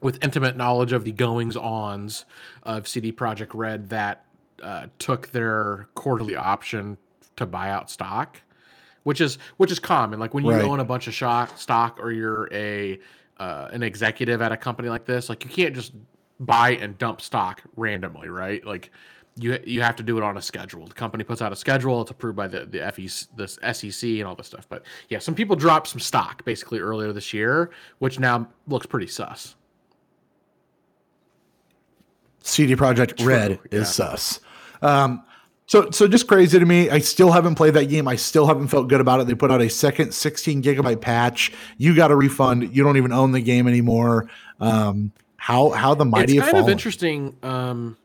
[0.01, 2.25] with intimate knowledge of the goings ons
[2.63, 4.25] of CD Projekt Red that
[4.61, 6.97] uh, took their quarterly option
[7.37, 8.41] to buy out stock,
[9.03, 10.19] which is which is common.
[10.19, 10.63] Like when you right.
[10.63, 12.99] own a bunch of shock, stock or you're a
[13.37, 15.93] uh, an executive at a company like this, like you can't just
[16.39, 18.65] buy and dump stock randomly, right?
[18.65, 18.91] Like
[19.39, 20.85] you you have to do it on a schedule.
[20.85, 22.01] The company puts out a schedule.
[22.01, 24.67] It's approved by the the FEC, the SEC, and all this stuff.
[24.69, 29.07] But yeah, some people dropped some stock basically earlier this year, which now looks pretty
[29.07, 29.55] sus.
[32.41, 33.83] CD Projekt Red True, is yeah.
[33.83, 34.39] sus.
[34.81, 35.23] Um,
[35.67, 36.89] so, so just crazy to me.
[36.89, 38.07] I still haven't played that game.
[38.07, 39.27] I still haven't felt good about it.
[39.27, 41.51] They put out a second 16 gigabyte patch.
[41.77, 42.73] You got a refund.
[42.75, 44.29] You don't even own the game anymore.
[44.61, 47.35] Um, how how the mighty it's kind of interesting.
[47.43, 47.97] Um,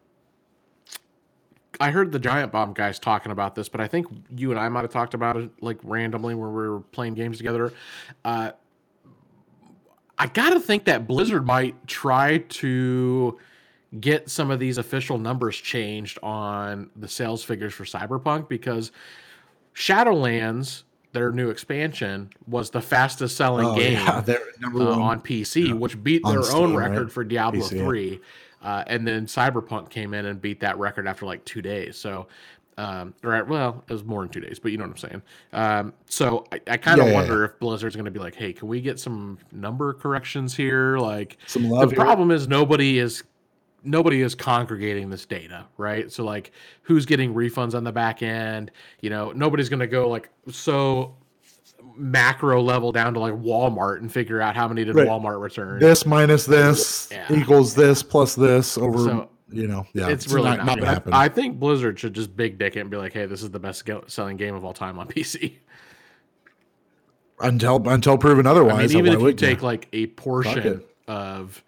[1.81, 4.07] I heard the Giant Bomb guys talking about this, but I think
[4.37, 7.39] you and I might have talked about it like randomly when we were playing games
[7.39, 7.73] together.
[8.25, 8.53] Uh,
[10.19, 13.39] I gotta think that Blizzard might try to
[14.01, 18.93] get some of these official numbers changed on the sales figures for Cyberpunk because
[19.75, 24.23] Shadowlands, their new expansion, was the fastest selling oh, game yeah,
[24.75, 25.75] uh, on PC, yeah.
[25.75, 27.13] which beat their Steam, own record right?
[27.13, 28.21] for Diablo PC, 3.
[28.63, 31.99] Uh, and then Cyberpunk came in and beat that record after like two days.
[31.99, 32.29] So,
[32.79, 35.23] um, right, well, it was more than two days, but you know what I'm saying.
[35.53, 38.53] Um, so I, I kind of yeah, wonder if Blizzard's going to be like, "Hey,
[38.53, 41.89] can we get some number corrections here?" Like, some the here.
[41.89, 43.25] problem is nobody is
[43.85, 46.11] nobody is congregating this data, right?
[46.11, 46.53] So like
[46.83, 48.71] who's getting refunds on the back end,
[49.01, 51.17] you know, nobody's going to go like so
[51.97, 55.07] macro level down to like Walmart and figure out how many did right.
[55.07, 55.79] Walmart return.
[55.79, 57.27] This minus this yeah.
[57.33, 60.09] equals this plus this over so, you know, yeah.
[60.09, 62.81] It's, it's really not, not, not I, I think Blizzard should just big dick it
[62.81, 65.57] and be like, "Hey, this is the best selling game of all time on PC."
[67.41, 68.95] Until until proven otherwise.
[68.95, 71.63] I mean, even if you take like a portion of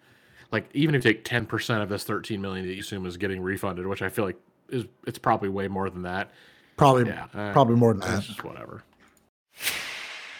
[0.55, 3.41] like even if you take 10% of this 13 million that you assume is getting
[3.41, 4.37] refunded which i feel like
[4.69, 6.31] is it's probably way more than that.
[6.77, 8.23] Probably yeah uh, probably more than that.
[8.23, 8.83] just whatever.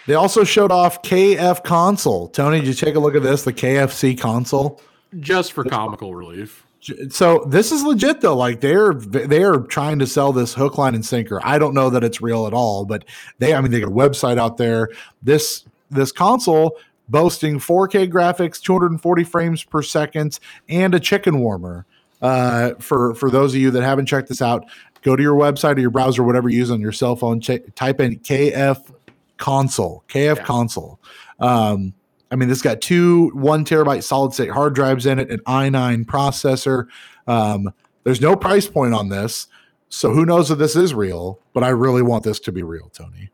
[0.07, 2.27] They also showed off kf console.
[2.29, 4.81] Tony did you take a look at this the kfc console?
[5.19, 6.65] Just for comical relief.
[7.09, 8.35] So this is legit though.
[8.35, 11.39] Like they're they're trying to sell this hook line and sinker.
[11.43, 13.05] I don't know that it's real at all but
[13.39, 14.89] they i mean they got a website out there.
[15.21, 16.77] This this console
[17.09, 20.39] boasting 4K graphics, 240 frames per second,
[20.69, 21.85] and a chicken warmer.
[22.21, 24.65] Uh, for for those of you that haven't checked this out,
[25.01, 27.39] go to your website or your browser, whatever you use on your cell phone.
[27.39, 28.91] Ch- type in KF
[29.37, 30.43] console, KF yeah.
[30.43, 30.99] console.
[31.39, 31.93] Um,
[32.31, 36.05] I mean, this got two one terabyte solid state hard drives in it, an i9
[36.05, 36.87] processor.
[37.27, 37.71] Um,
[38.03, 39.47] there's no price point on this,
[39.89, 41.39] so who knows if this is real?
[41.53, 43.29] But I really want this to be real, Tony.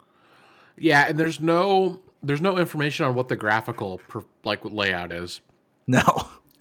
[0.78, 5.42] Yeah, and there's no there's no information on what the graphical per, like layout is.
[5.88, 6.04] No.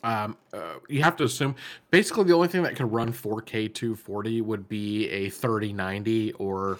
[0.02, 1.54] Um, uh, you have to assume
[1.90, 6.78] basically the only thing that can run 4K 240 would be a 3090 or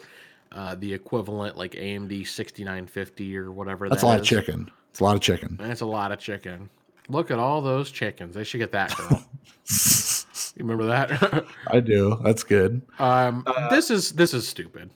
[0.52, 3.88] uh, the equivalent like AMD 6950 or whatever.
[3.88, 4.22] That's that a lot is.
[4.22, 4.70] of chicken.
[4.90, 5.56] It's a lot of chicken.
[5.60, 6.70] That's a lot of chicken.
[7.08, 8.34] Look at all those chickens.
[8.34, 9.24] They should get that girl.
[10.56, 11.44] you remember that?
[11.66, 12.18] I do.
[12.22, 12.82] That's good.
[12.98, 14.90] Um, uh, this is this is stupid.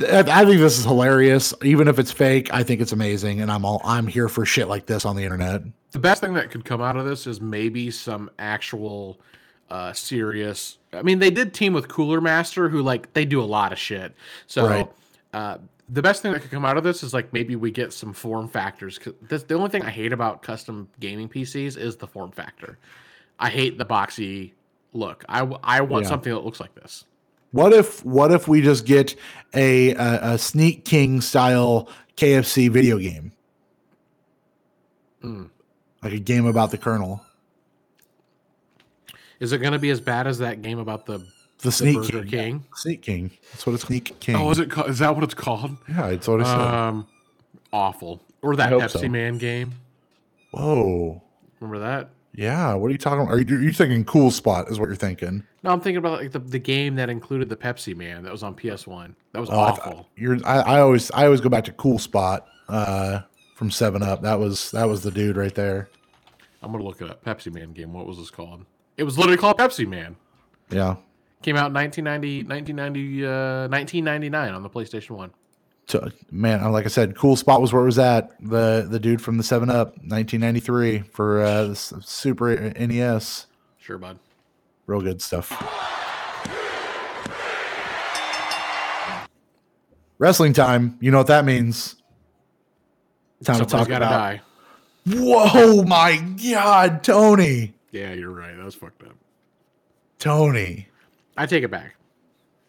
[0.00, 1.54] I think this is hilarious.
[1.62, 4.68] Even if it's fake, I think it's amazing, and I'm all I'm here for shit
[4.68, 5.62] like this on the internet.
[5.92, 9.20] The best thing that could come out of this is maybe some actual
[9.70, 10.78] uh serious.
[10.92, 13.78] I mean, they did team with Cooler Master, who like they do a lot of
[13.78, 14.14] shit.
[14.48, 14.92] So right.
[15.32, 17.92] uh, the best thing that could come out of this is like maybe we get
[17.92, 18.98] some form factors.
[18.98, 22.78] Cause the only thing I hate about custom gaming PCs is the form factor.
[23.38, 24.52] I hate the boxy
[24.92, 25.24] look.
[25.28, 26.08] I I want yeah.
[26.08, 27.04] something that looks like this.
[27.54, 29.14] What if what if we just get
[29.54, 33.30] a a, a Sneak King style KFC video game,
[35.22, 35.48] mm.
[36.02, 37.24] like a game about the Colonel?
[39.38, 41.26] Is it going to be as bad as that game about the the,
[41.62, 42.26] the Sneak King?
[42.26, 42.64] King?
[42.74, 43.30] Sneak King.
[43.52, 44.34] That's what it's Sneak King.
[44.34, 44.76] Oh, is it?
[44.88, 45.76] Is that what it's called?
[45.88, 46.74] Yeah, it's what I said.
[46.74, 47.06] Um,
[47.72, 48.20] awful.
[48.42, 49.08] Or that Pepsi so.
[49.08, 49.74] Man game.
[50.50, 51.22] Whoa!
[51.60, 52.10] Remember that?
[52.34, 52.74] Yeah.
[52.74, 53.22] What are you talking?
[53.22, 53.32] About?
[53.32, 54.68] Are you, are you thinking Cool Spot?
[54.70, 55.44] Is what you're thinking?
[55.62, 58.42] No, I'm thinking about like the, the game that included the Pepsi Man that was
[58.42, 59.14] on PS1.
[59.32, 59.92] That was oh, awful.
[60.00, 63.20] I, you're I, I, always I always go back to Cool Spot uh,
[63.54, 64.22] from Seven Up.
[64.22, 65.88] That was that was the dude right there.
[66.62, 67.24] I'm gonna look it up.
[67.24, 67.92] Pepsi Man game.
[67.92, 68.64] What was this called?
[68.96, 70.16] It was literally called Pepsi Man.
[70.70, 70.96] Yeah.
[71.42, 75.30] Came out in 1990, 1990 uh, 1999 on the PlayStation 1.
[75.86, 78.30] So, man, like I said, cool spot was where it was at.
[78.40, 83.46] The the dude from the Seven Up, 1993 for uh, the Super NES.
[83.78, 84.18] Sure, bud.
[84.86, 85.50] Real good stuff.
[90.18, 90.96] Wrestling time.
[91.00, 91.96] You know what that means?
[93.44, 94.10] Time Somebody's to talk about.
[94.10, 94.40] Die.
[95.06, 97.74] Whoa, my God, Tony.
[97.90, 98.56] Yeah, you're right.
[98.56, 99.14] That was fucked up.
[100.18, 100.88] Tony.
[101.36, 101.96] I take it back.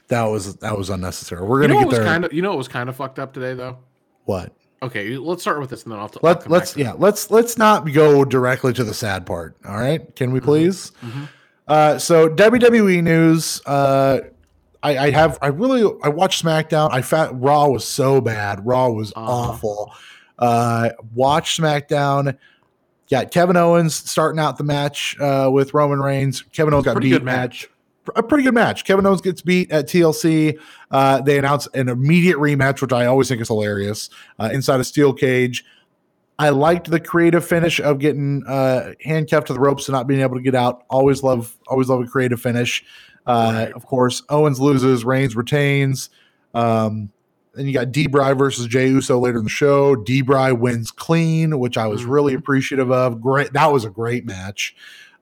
[0.07, 1.45] That was that was unnecessary.
[1.45, 2.05] We're gonna you know get there.
[2.05, 3.79] Kind of, you know, it was kind of fucked up today, though.
[4.25, 4.53] What?
[4.83, 6.09] Okay, let's start with this, and then I'll.
[6.09, 9.57] T- Let, I'll let's yeah, let's let's not go directly to the sad part.
[9.65, 10.45] All right, can we mm-hmm.
[10.45, 10.91] please?
[11.01, 11.23] Mm-hmm.
[11.67, 13.61] Uh, so WWE news.
[13.65, 14.19] Uh,
[14.83, 16.89] I, I have I really I watched SmackDown.
[16.91, 18.63] I fat Raw was so bad.
[18.63, 19.31] Raw was uh-huh.
[19.31, 19.91] awful.
[20.37, 22.37] Uh, watch SmackDown.
[23.07, 26.43] Yeah, Kevin Owens starting out the match uh, with Roman Reigns.
[26.43, 27.09] Kevin Owens got beat.
[27.09, 27.69] Good match
[28.15, 28.85] a pretty good match.
[28.85, 30.59] Kevin Owens gets beat at TLC.
[30.91, 34.09] Uh, they announce an immediate rematch, which I always think is hilarious,
[34.39, 35.65] uh, inside a steel cage.
[36.37, 40.21] I liked the creative finish of getting uh, handcuffed to the ropes and not being
[40.21, 40.83] able to get out.
[40.89, 42.83] Always love, always love a creative finish.
[43.25, 43.73] Uh, right.
[43.73, 46.09] Of course, Owens loses, Reigns retains.
[46.53, 47.11] Um,
[47.53, 49.95] then you got D-Bry versus Jey Uso later in the show.
[49.95, 52.39] D-Bry wins clean, which I was really mm-hmm.
[52.39, 53.21] appreciative of.
[53.21, 54.75] Great, that was a great match.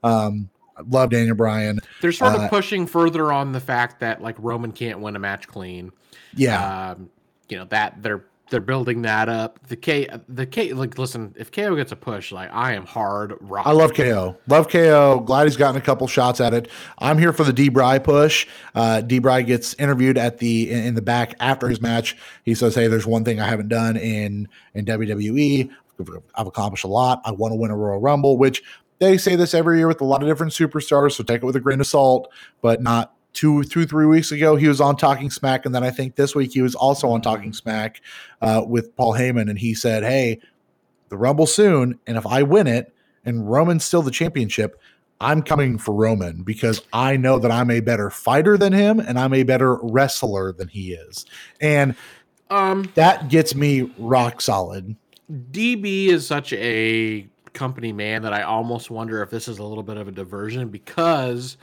[0.03, 0.49] Um,
[0.87, 1.79] love Daniel Bryan.
[2.01, 5.19] They're sort of uh, pushing further on the fact that like Roman can't win a
[5.19, 5.91] match clean.
[6.35, 6.91] Yeah.
[6.91, 7.09] Um,
[7.49, 9.59] you know that they're they're building that up.
[9.67, 13.33] The K the K like listen, if KO gets a push, like I am hard
[13.41, 13.65] rock.
[13.65, 14.37] I love KO.
[14.47, 15.21] Love KO.
[15.21, 16.69] Glad he's gotten a couple shots at it.
[16.99, 18.47] I'm here for the D Bry push.
[18.75, 22.15] Uh D Bry gets interviewed at the in, in, the back after his match.
[22.43, 25.71] He says, Hey, there's one thing I haven't done in in WWE.
[26.35, 27.21] I've accomplished a lot.
[27.23, 28.63] I want to win a Royal Rumble, which
[29.03, 31.55] they say this every year with a lot of different superstars, so take it with
[31.55, 32.31] a grain of salt,
[32.61, 35.65] but not two, two, three weeks ago, he was on Talking Smack.
[35.65, 38.01] And then I think this week he was also on Talking Smack
[38.41, 39.49] uh, with Paul Heyman.
[39.49, 40.39] And he said, Hey,
[41.09, 41.99] the Rumble soon.
[42.07, 42.93] And if I win it
[43.25, 44.79] and Roman's still the championship,
[45.19, 49.17] I'm coming for Roman because I know that I'm a better fighter than him and
[49.17, 51.25] I'm a better wrestler than he is.
[51.61, 51.95] And
[52.49, 54.95] um, that gets me rock solid.
[55.31, 59.83] DB is such a company man that I almost wonder if this is a little
[59.83, 61.57] bit of a diversion because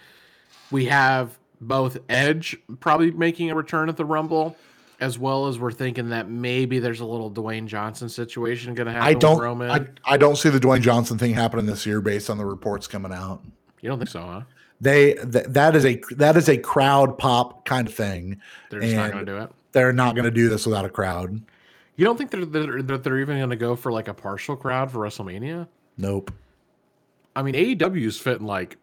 [0.71, 4.57] we have both Edge probably making a return at the Rumble,
[5.01, 8.93] as well as we're thinking that maybe there's a little Dwayne Johnson situation going to
[8.93, 9.09] happen.
[9.09, 9.63] I don't.
[9.63, 12.87] I, I don't see the Dwayne Johnson thing happening this year based on the reports
[12.87, 13.43] coming out.
[13.81, 14.43] You don't think so, huh?
[14.81, 18.41] They th- that is a that is a crowd pop kind of thing.
[18.71, 19.51] They're just not going to do it.
[19.73, 21.41] They're not going to do this without a crowd.
[21.97, 24.57] You don't think they're, they're, that they're even going to go for like a partial
[24.57, 25.69] crowd for WrestleMania?
[26.01, 26.33] Nope.
[27.37, 28.77] I mean, AEW is fitting like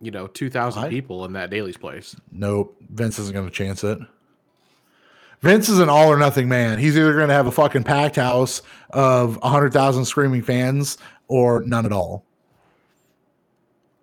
[0.00, 2.14] you know, 2,000 people in that Daily's place.
[2.30, 2.76] Nope.
[2.90, 3.98] Vince isn't going to chance it.
[5.40, 6.78] Vince is an all or nothing man.
[6.78, 10.98] He's either going to have a fucking packed house of 100,000 screaming fans
[11.28, 12.24] or none at all.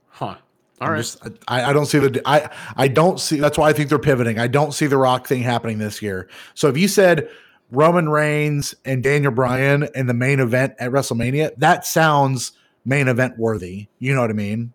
[0.09, 0.35] Huh.
[0.79, 0.97] All right.
[0.97, 3.99] Just, I, I don't see the I I don't see that's why I think they're
[3.99, 4.37] pivoting.
[4.37, 6.27] I don't see the rock thing happening this year.
[6.55, 7.29] So if you said
[7.73, 12.51] Roman Reigns and Daniel Bryan in the main event at WrestleMania, that sounds
[12.85, 13.87] main event worthy.
[13.97, 14.73] You know what I mean?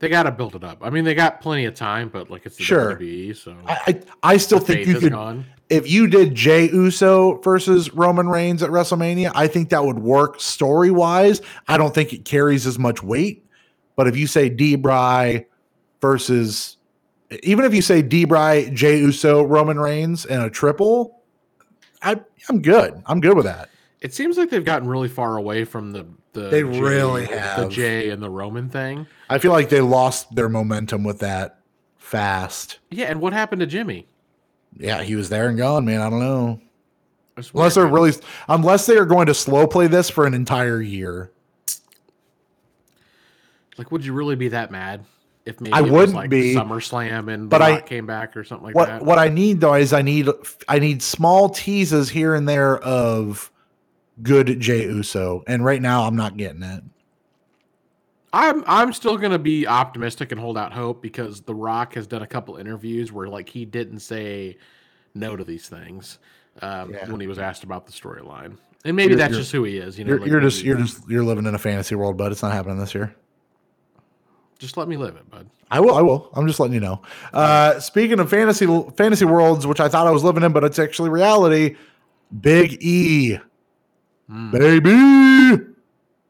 [0.00, 0.78] They got to build it up.
[0.82, 2.96] I mean, they got plenty of time, but like it's the sure.
[2.96, 5.12] WWE, so I I, I still think you could.
[5.12, 5.46] Gone.
[5.70, 10.40] If you did Jey Uso versus Roman Reigns at WrestleMania, I think that would work
[10.40, 11.40] story wise.
[11.68, 13.46] I don't think it carries as much weight.
[13.94, 14.74] But if you say D.
[14.74, 15.46] Bry
[16.00, 16.76] versus,
[17.44, 18.24] even if you say D.
[18.24, 21.21] Bry, Jey Uso, Roman Reigns and a triple,
[22.02, 23.02] I I'm good.
[23.06, 23.70] I'm good with that.
[24.00, 27.60] It seems like they've gotten really far away from the the they Jey, really have
[27.60, 29.06] the Jey and the Roman thing.
[29.28, 31.60] I feel like they lost their momentum with that
[31.98, 32.78] fast.
[32.90, 34.06] Yeah, and what happened to Jimmy?
[34.78, 36.00] Yeah, he was there and gone, man.
[36.00, 36.60] I don't know.
[37.54, 38.12] Unless they're really,
[38.48, 41.30] unless they are going to slow play this for an entire year.
[43.78, 45.04] Like, would you really be that mad
[45.44, 48.74] if maybe I wouldn't like be SummerSlam and but I came back or something like
[48.74, 49.04] what, that?
[49.04, 50.28] What I need though is I need
[50.68, 53.50] I need small teases here and there of
[54.22, 56.84] good Jey Uso, and right now I'm not getting it.
[58.32, 62.22] I'm I'm still gonna be optimistic and hold out hope because The Rock has done
[62.22, 64.56] a couple interviews where like he didn't say
[65.14, 66.18] no to these things
[66.62, 67.10] um, yeah.
[67.10, 69.98] when he was asked about the storyline, and maybe you're, that's just who he is.
[69.98, 72.32] You know, you're, like you're just you're just you're living in a fantasy world, but
[72.32, 73.14] it's not happening this year.
[74.62, 75.48] Just let me live it, bud.
[75.72, 75.96] I will.
[75.96, 76.30] I will.
[76.34, 77.02] I'm just letting you know.
[77.32, 78.64] Uh, speaking of fantasy
[78.96, 81.74] fantasy worlds, which I thought I was living in, but it's actually reality.
[82.40, 83.38] Big E
[84.30, 84.52] Mm.
[84.52, 85.64] Baby.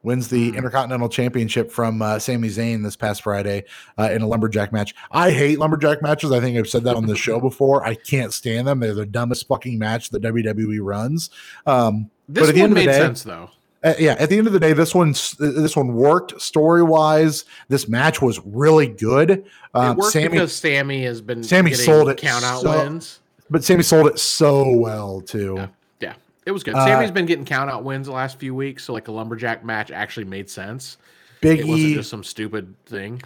[0.03, 0.57] wins the Mm.
[0.57, 3.65] Intercontinental Championship from uh, Sami Zayn this past Friday
[3.99, 4.95] uh, in a lumberjack match.
[5.11, 6.33] I hate lumberjack matches.
[6.33, 7.85] I think I've said that on the show before.
[7.87, 8.81] I can't stand them.
[8.81, 11.29] They're the dumbest fucking match that WWE runs.
[11.67, 13.51] Um, This at the one end of the made day- sense though.
[13.85, 17.45] Uh, yeah, at the end of the day, this one this one worked story wise.
[17.69, 19.31] This match was really good.
[19.31, 23.19] it Um, worked Sami, because Sami has been Sami sold it count out so- wins.
[23.51, 25.55] but Sami sold it so well too.
[25.57, 25.67] Yeah.
[26.01, 26.15] Yeah,
[26.47, 26.75] it was good.
[26.75, 29.65] Uh, Sami's been getting count out wins the last few weeks, so like a lumberjack
[29.65, 30.97] match actually made sense.
[31.41, 33.21] Big It wasn't E just some stupid thing.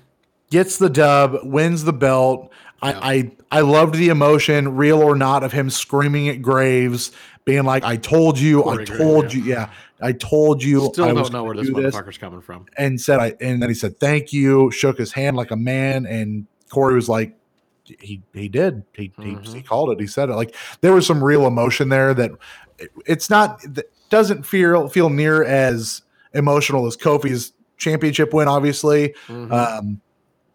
[0.51, 2.51] gets the dub, wins the belt.
[2.83, 2.99] Yeah.
[3.03, 7.11] I, I I loved the emotion, real or not, of him screaming at Graves,
[7.45, 9.39] being like, "I told you, I Corey Graves, told yeah.
[9.39, 9.71] you, yeah,
[10.01, 12.67] I told you." Still I don't know where this motherfucker's coming from.
[12.77, 16.07] and said I and then he said thank you, shook his hand like a man,
[16.07, 17.37] and Corey was like,
[17.85, 19.55] he he did, he he, Mhm.
[19.55, 20.35] he called it, he said it.
[20.35, 22.31] Like there was some real emotion there that
[22.79, 26.03] it- it's not that doesn't feel feel near as
[26.35, 29.53] emotional as Kofi's championship win, obviously, Mhm.
[29.53, 30.01] um,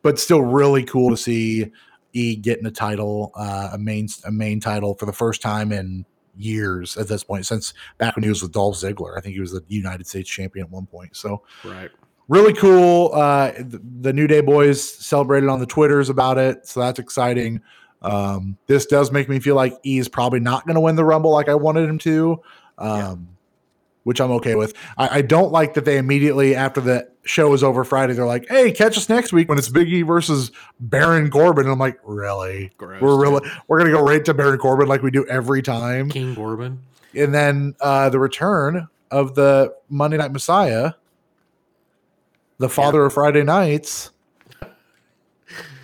[0.02, 1.72] but still really cool to see
[2.14, 6.06] E getting a title, uh, a main a main title for the first time in
[6.38, 9.18] years at this point since back when he was with Dolph Ziggler.
[9.18, 11.16] I think he was the United States champion at one point.
[11.16, 11.92] So right.
[12.28, 13.12] really cool.
[13.14, 17.62] Uh, the, the New Day boys celebrated on the Twitters about it, so that's exciting.
[18.02, 21.06] Um, this does make me feel like E is probably not going to win the
[21.06, 22.42] Rumble like I wanted him to,
[22.78, 23.16] um, Yeah.
[24.04, 24.74] Which I'm okay with.
[24.98, 28.48] I, I don't like that they immediately after the show is over Friday, they're like,
[28.50, 32.00] "Hey, catch us next week when it's Big E versus Baron Corbin." And I'm like,
[32.04, 32.72] "Really?
[32.78, 33.02] Gross.
[33.02, 33.22] We're dude.
[33.22, 36.80] really we're gonna go right to Baron Corbin like we do every time?" King Corbin.
[37.16, 40.94] and then uh, the return of the Monday Night Messiah,
[42.58, 44.12] the father of Friday nights,
[44.60, 44.72] Seth,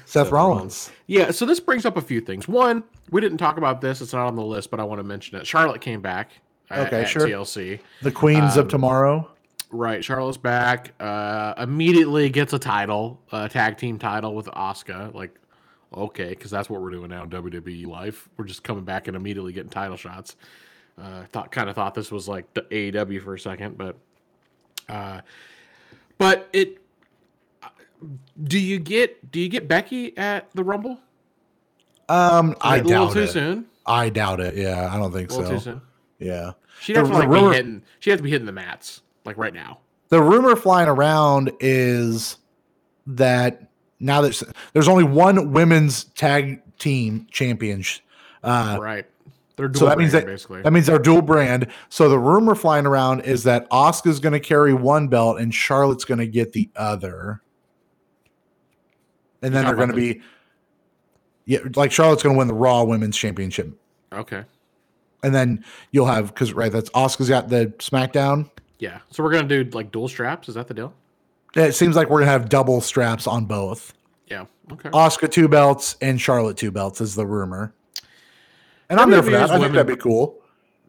[0.06, 0.92] Seth Rollins.
[1.06, 2.48] Yeah, so this brings up a few things.
[2.48, 5.04] One, we didn't talk about this; it's not on the list, but I want to
[5.04, 5.46] mention it.
[5.46, 6.32] Charlotte came back.
[6.70, 7.28] At- Okay, at sure.
[7.28, 7.80] TLC.
[8.02, 9.32] the Queens of Um, Tomorrow.
[9.70, 10.94] Right, Charlotte's back.
[11.00, 15.14] Uh, immediately gets a title, a tag team title with Asuka.
[15.14, 15.36] Like,
[15.94, 18.30] okay, because that's what we're doing now in WWE life.
[18.38, 20.36] We're just coming back and immediately getting title shots.
[20.98, 23.98] Uh, thought kind of thought this was like the AEW for a second, but,
[24.90, 25.22] uh,
[26.18, 26.82] but it.
[28.42, 31.00] Do you get do you get Becky at the Rumble?
[32.10, 33.28] Um, I a little doubt too it.
[33.30, 33.66] soon.
[33.86, 34.56] I doubt it.
[34.56, 35.82] Yeah, I don't think A little too so.
[36.20, 36.52] Yeah.
[36.82, 37.84] She'd The- have to like rumor- be hitting.
[38.00, 39.80] She'd have to be hitting the mats like right now.
[40.10, 42.38] The rumor flying around is
[43.08, 43.70] that
[44.00, 44.42] now that
[44.74, 47.84] there's only one women's tag team champion.
[48.44, 49.06] Uh, right.
[49.56, 50.62] They're so dual that means brand, that- basically.
[50.62, 51.68] That means they're dual brand.
[51.90, 56.06] So the rumor flying around is that Asuka's going to carry one belt and Charlotte's
[56.06, 57.42] going to get the other.
[59.42, 60.22] And then they're going to be,
[61.46, 63.72] yeah, like Charlotte's going to win the Raw Women's Championship,
[64.12, 64.44] okay.
[65.24, 68.50] And then you'll have because right, that's Asuka's got the SmackDown.
[68.80, 69.00] Yeah.
[69.12, 70.48] So we're gonna do like dual straps.
[70.50, 70.94] Is that the deal?
[71.56, 73.94] It seems like we're going to have double straps on both.
[74.28, 74.46] Yeah.
[74.72, 74.90] Okay.
[74.90, 77.74] Asuka two belts and Charlotte two belts is the rumor.
[78.90, 79.44] And I'm there for that.
[79.44, 80.40] I think women- that'd be cool.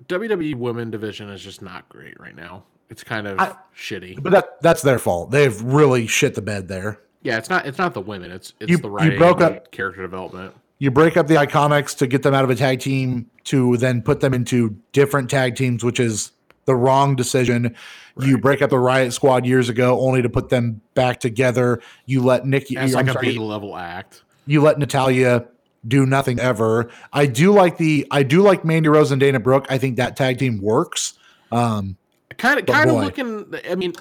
[0.09, 2.65] WWE women division is just not great right now.
[2.91, 4.23] It's kind of I- shitty.
[4.23, 5.31] But that that's their fault.
[5.31, 7.01] They've really shit the bed there.
[7.23, 7.65] Yeah, it's not.
[7.67, 8.31] It's not the women.
[8.31, 9.19] It's it's You- the you writing.
[9.19, 10.55] broke up- character development.
[10.79, 14.03] You break up the iconics to get them out of a tag team to then
[14.03, 16.33] put them into different tag teams which is
[16.67, 17.75] the wrong decision.
[18.21, 21.81] You break up the riot squad years ago only to put them back together.
[22.05, 24.23] You let nikki I'm like a sorry, B level act.
[24.47, 25.47] you let Natalya
[25.87, 26.91] do nothing ever.
[27.13, 29.67] I do like the i do like mandy rose and dana brooke.
[29.71, 31.15] I think that tag team works.
[31.51, 31.97] Um
[32.39, 33.53] Kind of, But kind of looking.
[33.69, 33.93] I mean,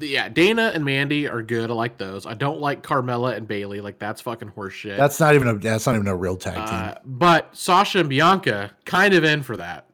[0.00, 1.70] yeah, Dana and Mandy are good.
[1.70, 2.26] I like those.
[2.26, 3.80] I don't like Carmella and Bayley.
[3.80, 4.96] Like that's fucking horseshit.
[4.96, 8.08] that's not even a that's not even a real tag team Uh, but Sasha and
[8.08, 9.84] Bianca kind of in for that.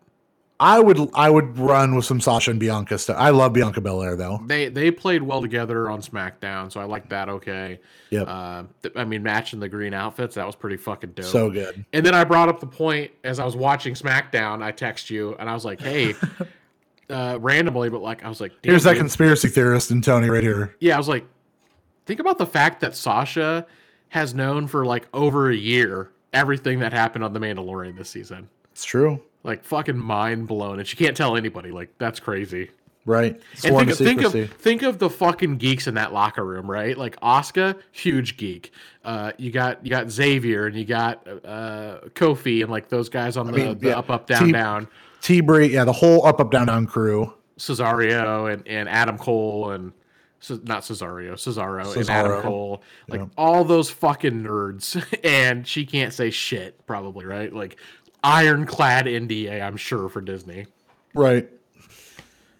[0.60, 4.14] i would i would run with some sasha and bianca stuff i love bianca belair
[4.16, 7.28] though They they played well together on SmackDown, so I like that.
[7.28, 7.80] Okay.
[8.10, 8.26] Yep.
[8.28, 11.24] Uh, th- I mean, matching the green outfits that was pretty fucking dope.
[11.26, 14.62] so good and then I brought up the point as I was watching SmackDown.
[14.62, 16.14] I text you and I was like, "Hey."
[17.12, 20.28] Uh, randomly, but like I was like, here's "Damn, that dude." conspiracy theorist and tony
[20.30, 21.26] right here Yeah, I was like,
[22.06, 23.66] think about the fact that Sasha
[24.08, 28.48] has known for like over a year everything that happened on The Mandalorian this season.
[28.72, 31.70] it's true Like fucking mind blown, and she can't tell anybody.
[31.70, 32.70] Like that's crazy.
[33.04, 33.40] Right.
[33.64, 36.96] And think, think of think of the fucking geeks in that locker room, right?
[36.96, 38.72] Like Asuka, huge geek.
[39.04, 43.36] Uh, you got you got Xavier and you got uh, Kofi and like those guys
[43.36, 44.86] on the, mean, the yeah, up up down T- down.
[45.22, 47.32] T Bree, yeah, the whole up, up, down, down crew.
[47.58, 49.92] Cesario and, and Adam Cole and
[50.64, 53.26] not Cesario, Cesaro, and Adam Cole, like Yeah.
[53.38, 57.52] all those fucking nerds, and she can't say shit, probably right?
[57.54, 57.76] Like
[58.24, 60.66] ironclad NDA, I'm sure for Disney.
[61.14, 61.48] Right.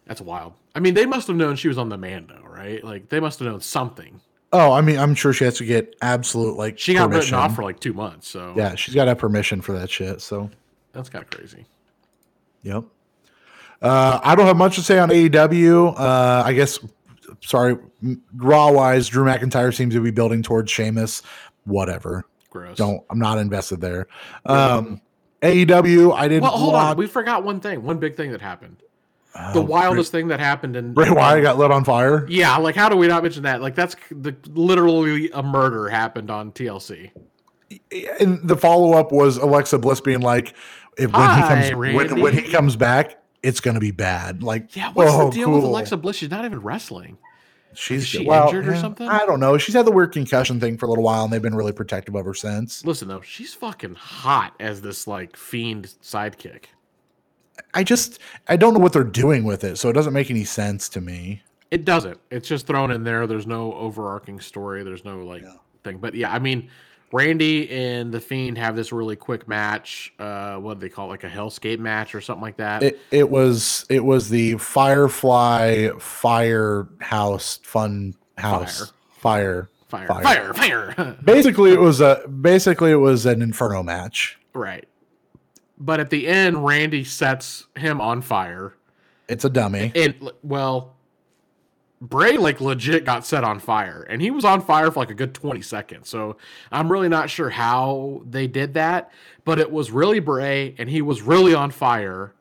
[0.06, 0.52] That's wild.
[0.74, 2.82] I mean, they must have known she was on the Mando, right?
[2.84, 4.20] Like they must have known something.
[4.52, 6.78] Oh, I mean, I'm sure she has to get absolute like.
[6.78, 7.34] She got permission.
[7.34, 9.90] written off for like two months, so yeah, she's got to have permission for that
[9.90, 10.20] shit.
[10.20, 10.51] So
[10.93, 11.64] that's kind of crazy.
[12.62, 12.84] Yep.
[13.80, 15.98] Uh, I don't have much to say on AEW.
[15.98, 16.78] Uh, I guess,
[17.40, 17.76] sorry,
[18.36, 21.22] Raw wise, Drew McIntyre seems to be building towards Sheamus.
[21.64, 22.24] Whatever.
[22.51, 22.76] Gross.
[22.76, 23.02] Don't.
[23.10, 24.06] I'm not invested there.
[24.47, 25.01] Um,
[25.43, 26.14] AEW.
[26.14, 26.43] I didn't.
[26.43, 26.97] Well, hold on.
[26.97, 27.82] We forgot one thing.
[27.82, 28.76] One big thing that happened.
[29.34, 32.26] the oh, wildest Bray, thing that happened in Bray Wyatt got lit on fire.
[32.28, 33.62] Yeah, like how do we not mention that?
[33.62, 37.10] Like that's the literally a murder happened on TLC.
[38.20, 40.55] And the follow up was Alexa Bliss being like,
[40.98, 44.43] if when Hi, he comes when, when, he comes back, it's going to be bad.
[44.43, 45.56] Like, yeah, what's oh, the deal cool.
[45.56, 46.16] with Alexa Bliss?
[46.16, 47.19] She's not even wrestling.
[47.74, 49.09] She's Is she well, injured or something?
[49.09, 49.56] I don't know.
[49.56, 52.14] She's had the weird concussion thing for a little while, and they've been really protective
[52.14, 52.85] of her since.
[52.85, 56.64] Listen though, she's fucking hot as this like fiend sidekick.
[57.74, 60.44] I just I don't know what they're doing with it, so it doesn't make any
[60.44, 61.43] sense to me.
[61.70, 62.20] It doesn't.
[62.31, 63.27] It's just thrown in there.
[63.27, 64.82] There's no overarching story.
[64.82, 65.55] There's no like yeah.
[65.85, 65.98] thing.
[65.98, 66.69] But yeah, I mean,
[67.12, 70.12] Randy and the Fiend have this really quick match.
[70.18, 71.10] Uh, what do they call it?
[71.10, 72.82] Like a Hellscape match or something like that.
[72.82, 80.55] It, it was it was the Firefly Firehouse Fun House Fire Fire Fire Fire.
[80.55, 81.18] fire.
[81.24, 84.39] basically, it was a basically it was an Inferno match.
[84.55, 84.89] Right.
[85.78, 88.74] But at the end, Randy sets him on fire.
[89.28, 89.93] It's a dummy.
[89.94, 90.94] And well,
[92.02, 95.14] Bray like legit got set on fire and he was on fire for like a
[95.14, 96.08] good 20 seconds.
[96.08, 96.36] So
[96.72, 99.12] I'm really not sure how they did that,
[99.44, 102.34] but it was really Bray and he was really on fire.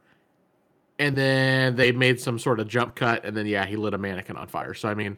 [0.97, 3.99] And then they made some sort of jump cut and then yeah, he lit a
[3.99, 4.73] mannequin on fire.
[4.73, 5.15] So I mean,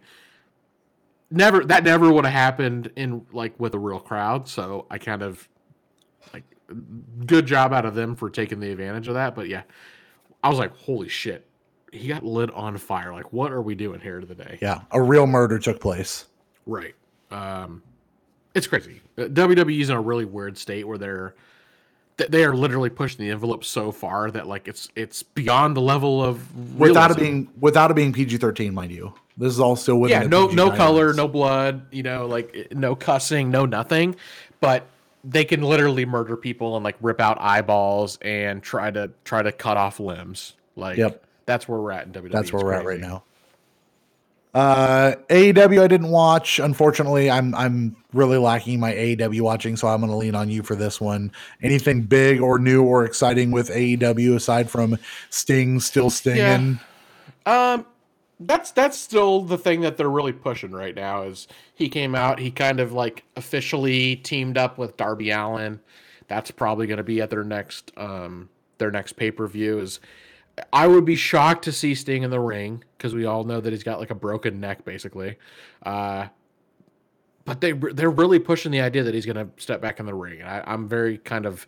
[1.32, 4.50] never that never would have happened in like with a real crowd.
[4.50, 5.48] So I kind of
[6.34, 6.44] like
[7.26, 9.64] good job out of them for taking the advantage of that, but yeah.
[10.46, 11.48] I was like, "Holy shit
[11.94, 13.14] he got lit on fire.
[13.14, 14.58] Like, what are we doing here today?
[14.62, 16.26] Yeah, a real murder took place.
[16.66, 16.96] Right.
[17.30, 17.84] Um,
[18.56, 19.02] it's crazy.
[19.18, 21.36] WWE's in a really weird state where they're
[22.18, 26.24] they are literally pushing the envelope so far that like it's it's beyond the level
[26.24, 26.80] of realism.
[26.80, 29.14] without it being without it being PG thirteen, mind you.
[29.38, 32.96] This is all still within yeah, no no color, no blood, you know, like no
[32.96, 34.16] cussing, no nothing,
[34.62, 34.88] but
[35.24, 39.52] they can literally murder people and like rip out eyeballs and try to try to
[39.52, 40.54] cut off limbs.
[40.76, 42.32] Like, yep that's where we're at in WWE.
[42.32, 43.24] That's where we're at right now.
[44.54, 46.60] Uh, AEW I didn't watch.
[46.60, 50.62] Unfortunately, I'm I'm really lacking my AEW watching, so I'm going to lean on you
[50.62, 51.32] for this one.
[51.64, 54.98] Anything big or new or exciting with AEW aside from
[55.32, 56.80] Sting still stinging?
[57.48, 57.74] Yeah.
[57.74, 57.86] Um,
[58.40, 61.24] that's that's still the thing that they're really pushing right now.
[61.24, 62.38] Is he came out?
[62.38, 65.80] He kind of like officially teamed up with Darby Allin.
[66.28, 69.80] That's probably going to be at their next um their next pay per view.
[69.80, 70.00] Is
[70.72, 73.74] I would be shocked to see Sting in the ring because we all know that
[73.74, 75.38] he's got like a broken neck, basically.
[75.84, 76.28] Uh,
[77.46, 80.14] but they they're really pushing the idea that he's going to step back in the
[80.14, 80.44] ring.
[80.44, 81.68] I, I'm very kind of.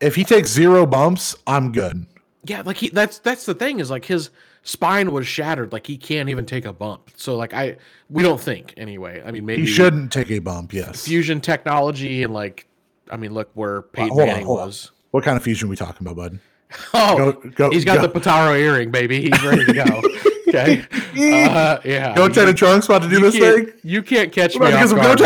[0.00, 2.06] If he takes zero bumps, I'm good.
[2.44, 4.30] Yeah, like he that's that's the thing is like his
[4.62, 5.72] spine was shattered.
[5.72, 7.10] Like he can't even take a bump.
[7.16, 7.78] So like I
[8.08, 9.22] we don't think anyway.
[9.24, 10.72] I mean maybe he shouldn't take a bump.
[10.72, 12.68] Yes, fusion technology and like
[13.10, 14.92] I mean look where Peyton Manning was.
[15.10, 16.40] What kind of fusion are we talking about, bud?
[16.94, 18.06] Oh, go, go, he's got go.
[18.06, 19.22] the Potara earring, baby.
[19.22, 20.02] He's ready to go.
[20.48, 20.84] okay.
[21.16, 22.14] Uh, yeah.
[22.14, 23.72] Go Teddy Trunks about to do this thing.
[23.82, 24.70] You can't catch me.
[24.70, 25.18] Off some guard.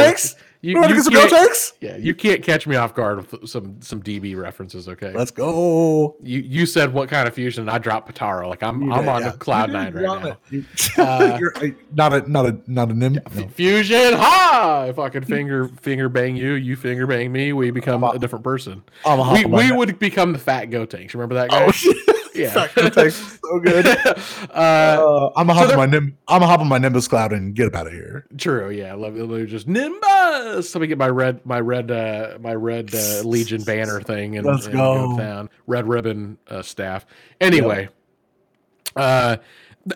[0.62, 1.72] Go you, you, get some go takes?
[1.80, 4.88] Yeah, you can't catch me off guard with some some DB references.
[4.88, 6.16] Okay, let's go.
[6.22, 7.66] You you said what kind of fusion?
[7.70, 8.46] I dropped Potara.
[8.46, 9.32] Like I'm yeah, I'm on yeah.
[9.32, 10.36] cloud nine right now.
[10.98, 11.38] Uh,
[11.94, 13.14] not a not a not a nim.
[13.14, 13.48] Yeah, no.
[13.48, 14.84] Fusion, ha!
[14.86, 18.18] If I could finger finger bang you, you finger bang me, we become a, a
[18.18, 18.82] different person.
[19.32, 21.14] we we would become the fat Gotenks.
[21.14, 21.64] Remember that guy?
[21.66, 22.04] Oh,
[22.34, 23.86] yeah, so good.
[23.86, 24.14] uh,
[24.52, 27.32] uh, I'm gonna hop so on my nim- I'm gonna hop on my Nimbus cloud
[27.32, 28.26] and get up out of here.
[28.36, 28.94] True, yeah.
[28.94, 30.74] Let me, let me just Nimbus.
[30.74, 34.46] Let me get my red my red uh, my red uh, Legion banner thing and
[34.46, 35.08] let's and go.
[35.08, 37.06] go down red ribbon uh, staff.
[37.40, 37.88] Anyway,
[38.96, 39.36] uh,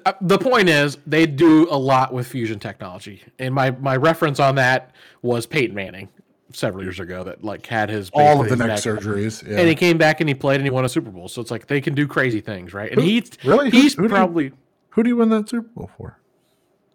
[0.06, 4.40] uh, the point is they do a lot with fusion technology, and my my reference
[4.40, 6.09] on that was Peyton Manning
[6.53, 9.59] several years ago that like had his all of the neck surgeries, yeah.
[9.59, 11.29] and he came back and he played and he won a Super Bowl.
[11.29, 12.91] So it's like they can do crazy things, right?
[12.91, 14.59] And who, he's really he's who, who probably do you,
[14.91, 16.19] who do you win that Super Bowl for?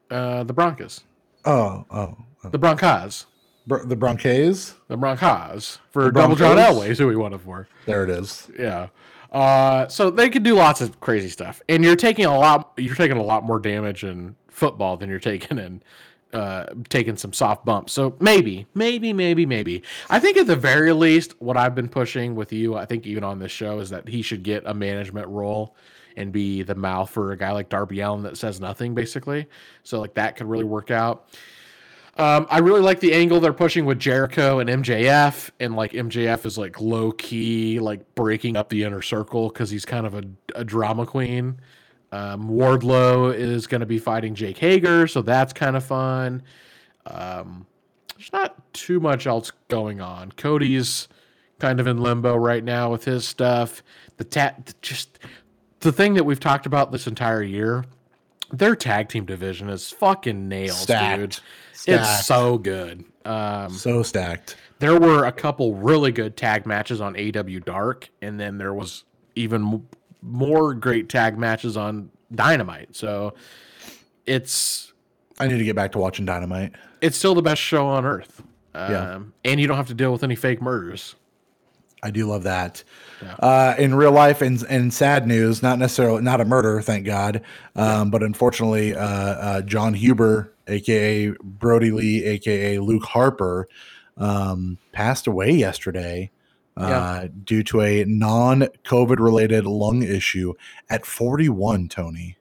[0.09, 1.01] Uh, the Broncos.
[1.45, 2.49] Oh, oh, oh.
[2.49, 3.26] the Broncos.
[3.67, 4.76] Br- the Broncos.
[4.88, 7.67] The Broncos for Double John Elway is who we won it for.
[7.85, 8.49] There it is.
[8.57, 8.88] Yeah.
[9.31, 12.71] Uh, so they can do lots of crazy stuff, and you're taking a lot.
[12.77, 15.84] You're taking a lot more damage in football than you're taking in
[16.34, 17.93] uh, taking some soft bumps.
[17.93, 19.84] So maybe, maybe, maybe, maybe.
[20.10, 23.23] I think at the very least, what I've been pushing with you, I think even
[23.23, 25.76] on this show, is that he should get a management role
[26.15, 29.47] and be the mouth for a guy like Darby Allin that says nothing, basically.
[29.84, 31.30] So like that could really work out.
[32.18, 36.45] Um, I really like the angle they're pushing with Jericho and MJF, and like MJF
[36.45, 40.23] is like low key, like breaking up the inner circle because he's kind of a,
[40.53, 41.61] a drama queen.
[42.11, 46.41] Um, Wardlow is going to be fighting Jake Hager, so that's kind of fun.
[47.06, 47.68] Um,
[48.15, 50.31] there's not too much else going on.
[50.34, 51.07] Cody's
[51.60, 53.84] kind of in limbo right now with his stuff.
[54.18, 55.19] The tat, just
[55.81, 57.86] the thing that we've talked about this entire year.
[58.52, 61.19] Their tag team division is fucking nails, stacked.
[61.19, 61.40] dude.
[61.73, 62.02] Stacked.
[62.02, 63.06] It's so good.
[63.23, 64.56] Um, so stacked.
[64.80, 69.03] There were a couple really good tag matches on AEW Dark, and then there was
[69.36, 69.86] even
[70.21, 72.95] more great tag matches on Dynamite.
[72.95, 73.33] So
[74.25, 74.93] it's.
[75.39, 76.73] I need to get back to watching Dynamite.
[77.01, 78.43] It's still the best show on earth.
[78.75, 79.19] Um, yeah.
[79.45, 81.15] And you don't have to deal with any fake murders.
[82.01, 82.83] I do love that.
[83.21, 83.33] Yeah.
[83.39, 87.37] Uh, in real life and, and sad news, not necessarily not a murder, thank God,
[87.75, 88.03] um, yeah.
[88.05, 93.67] but unfortunately, uh, uh, Jon Huber, aka Brodie Lee, aka Luke Harper,
[94.17, 96.31] um, passed away yesterday
[96.80, 100.53] uh, due to a non-COVID related lung issue
[100.89, 101.88] at 41.
[101.89, 102.38] Tony.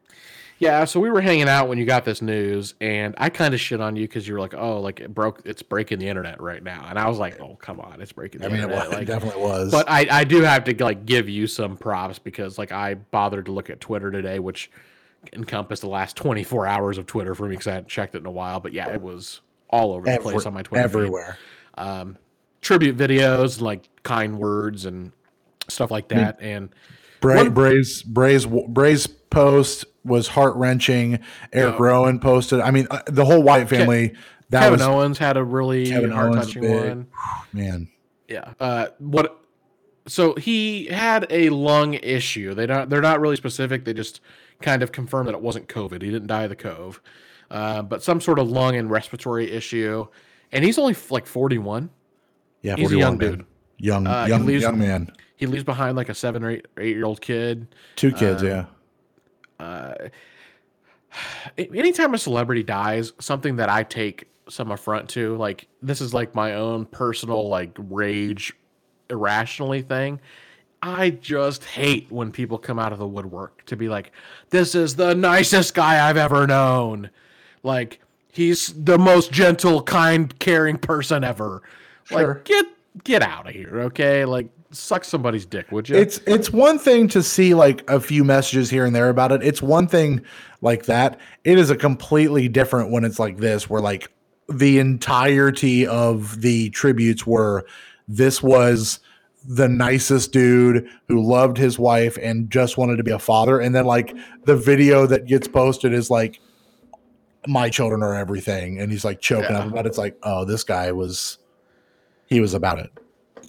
[0.60, 3.60] Yeah, so we were hanging out when you got this news, and I kind of
[3.60, 6.40] shit on you because you were like, "Oh, like it broke, it's breaking the internet
[6.40, 8.86] right now," and I was like, "Oh, come on, it's breaking." I mean, internet.
[8.86, 9.70] it, was, like, it definitely was.
[9.70, 13.46] But I, I do have to like give you some props because like I bothered
[13.46, 14.68] to look at Twitter today, which
[15.32, 18.26] encompassed the last 24 hours of Twitter for me because I hadn't checked it in
[18.26, 18.58] a while.
[18.58, 19.40] But yeah, it was
[19.70, 20.82] all over Every, the place on my Twitter.
[20.82, 21.38] Everywhere.
[21.76, 22.18] Um,
[22.60, 25.12] tribute videos, like kind words and
[25.68, 26.38] stuff like that.
[26.40, 26.70] And
[27.20, 31.20] Bray, Bray's Bray's Bray's post was heart wrenching.
[31.52, 32.60] Eric Rowan posted.
[32.60, 34.14] I mean, uh, the whole Wyatt family.
[34.50, 37.06] that Kevin was, Owens had a really heart touching one.
[37.52, 37.88] Man,
[38.28, 38.54] yeah.
[38.58, 39.40] Uh, what?
[40.06, 42.54] So he had a lung issue.
[42.54, 42.88] They don't.
[42.88, 43.84] They're not really specific.
[43.84, 44.20] They just
[44.60, 46.02] kind of confirmed that it wasn't COVID.
[46.02, 47.00] He didn't die of the cove,
[47.50, 50.06] uh, but some sort of lung and respiratory issue.
[50.50, 51.90] And he's only like forty one.
[52.68, 53.30] Yeah, he's a young man.
[53.30, 53.46] dude.
[53.78, 55.10] Young, uh, young, leaves, young man.
[55.36, 57.74] He leaves behind like a seven or eight, eight year old kid.
[57.96, 58.64] Two kids, um, yeah.
[59.58, 59.94] Uh,
[61.58, 66.34] anytime a celebrity dies, something that I take some affront to, like this is like
[66.34, 68.52] my own personal like rage,
[69.08, 70.20] irrationally thing.
[70.82, 74.12] I just hate when people come out of the woodwork to be like,
[74.50, 77.08] "This is the nicest guy I've ever known."
[77.62, 78.00] Like
[78.30, 81.62] he's the most gentle, kind, caring person ever.
[82.08, 82.34] Sure.
[82.34, 82.66] Like get
[83.04, 84.24] get out of here, okay?
[84.24, 85.96] Like suck somebody's dick, would you?
[85.96, 89.42] It's it's one thing to see like a few messages here and there about it.
[89.42, 90.22] It's one thing
[90.60, 91.18] like that.
[91.44, 94.10] It is a completely different when it's like this, where like
[94.48, 97.66] the entirety of the tributes were
[98.06, 99.00] this was
[99.46, 103.60] the nicest dude who loved his wife and just wanted to be a father.
[103.60, 104.14] And then like
[104.44, 106.40] the video that gets posted is like
[107.46, 108.80] my children are everything.
[108.80, 109.60] And he's like choking yeah.
[109.60, 109.90] up about it.
[109.90, 111.38] It's like, oh, this guy was
[112.28, 112.92] he was about it.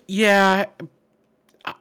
[0.07, 0.65] Yeah,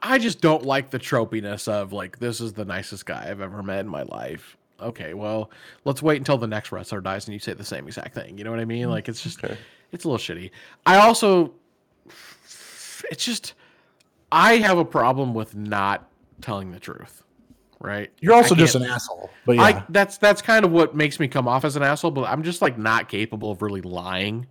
[0.03, 3.63] I just don't like the tropiness of like this is the nicest guy I've ever
[3.63, 4.57] met in my life.
[4.81, 5.51] Okay, well,
[5.83, 8.37] let's wait until the next wrestler dies and you say the same exact thing.
[8.37, 8.89] You know what I mean?
[8.89, 9.57] Like it's just okay.
[9.91, 10.51] it's a little shitty.
[10.85, 11.53] I also
[13.09, 13.53] it's just
[14.31, 16.09] I have a problem with not
[16.41, 17.23] telling the truth.
[17.81, 18.11] Right?
[18.19, 19.29] You're also just an asshole.
[19.45, 19.63] But yeah.
[19.63, 22.43] I, that's that's kind of what makes me come off as an asshole, but I'm
[22.43, 24.47] just like not capable of really lying,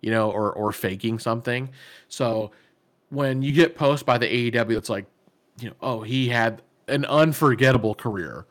[0.00, 1.70] you know, or or faking something.
[2.08, 2.50] So
[3.10, 5.06] when you get posts by the AEW, it's like,
[5.60, 8.46] you know, oh, he had an unforgettable career.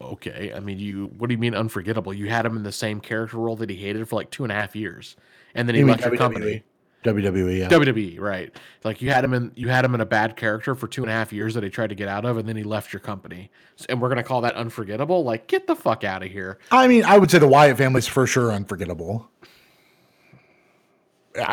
[0.00, 1.06] Okay, I mean, you.
[1.16, 2.12] What do you mean unforgettable?
[2.12, 4.52] You had him in the same character role that he hated for like two and
[4.52, 5.16] a half years,
[5.54, 6.62] and then he you left your company.
[7.04, 7.68] WWE, yeah.
[7.68, 8.54] WWE, right?
[8.82, 11.10] Like you had him in you had him in a bad character for two and
[11.10, 13.00] a half years that he tried to get out of, and then he left your
[13.00, 13.50] company.
[13.88, 15.22] And we're gonna call that unforgettable.
[15.22, 16.58] Like, get the fuck out of here.
[16.70, 19.30] I mean, I would say the Wyatt family's for sure unforgettable.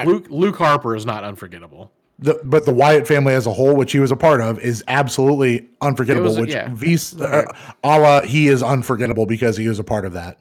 [0.06, 1.92] Luke Luke Harper is not unforgettable.
[2.20, 4.84] The, but the Wyatt family as a whole, which he was a part of, is
[4.88, 6.28] absolutely unforgettable.
[6.28, 6.70] Was, which yeah.
[6.72, 7.52] Vis, uh,
[7.84, 10.38] a la he is unforgettable because he was a part of that.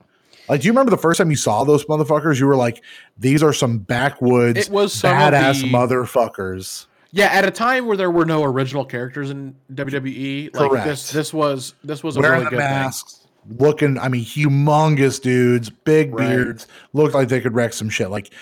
[0.51, 2.39] Like, do you remember the first time you saw those motherfuckers?
[2.39, 2.83] You were like,
[3.17, 8.11] "These are some backwoods, it was badass the, motherfuckers." Yeah, at a time where there
[8.11, 10.87] were no original characters in WWE, like Correct.
[10.87, 13.57] this, this was this was a Wearing really good masks, thing.
[13.59, 13.99] looking.
[13.99, 16.29] I mean, humongous dudes, big right.
[16.29, 18.11] beards, looked like they could wreck some shit.
[18.11, 18.33] Like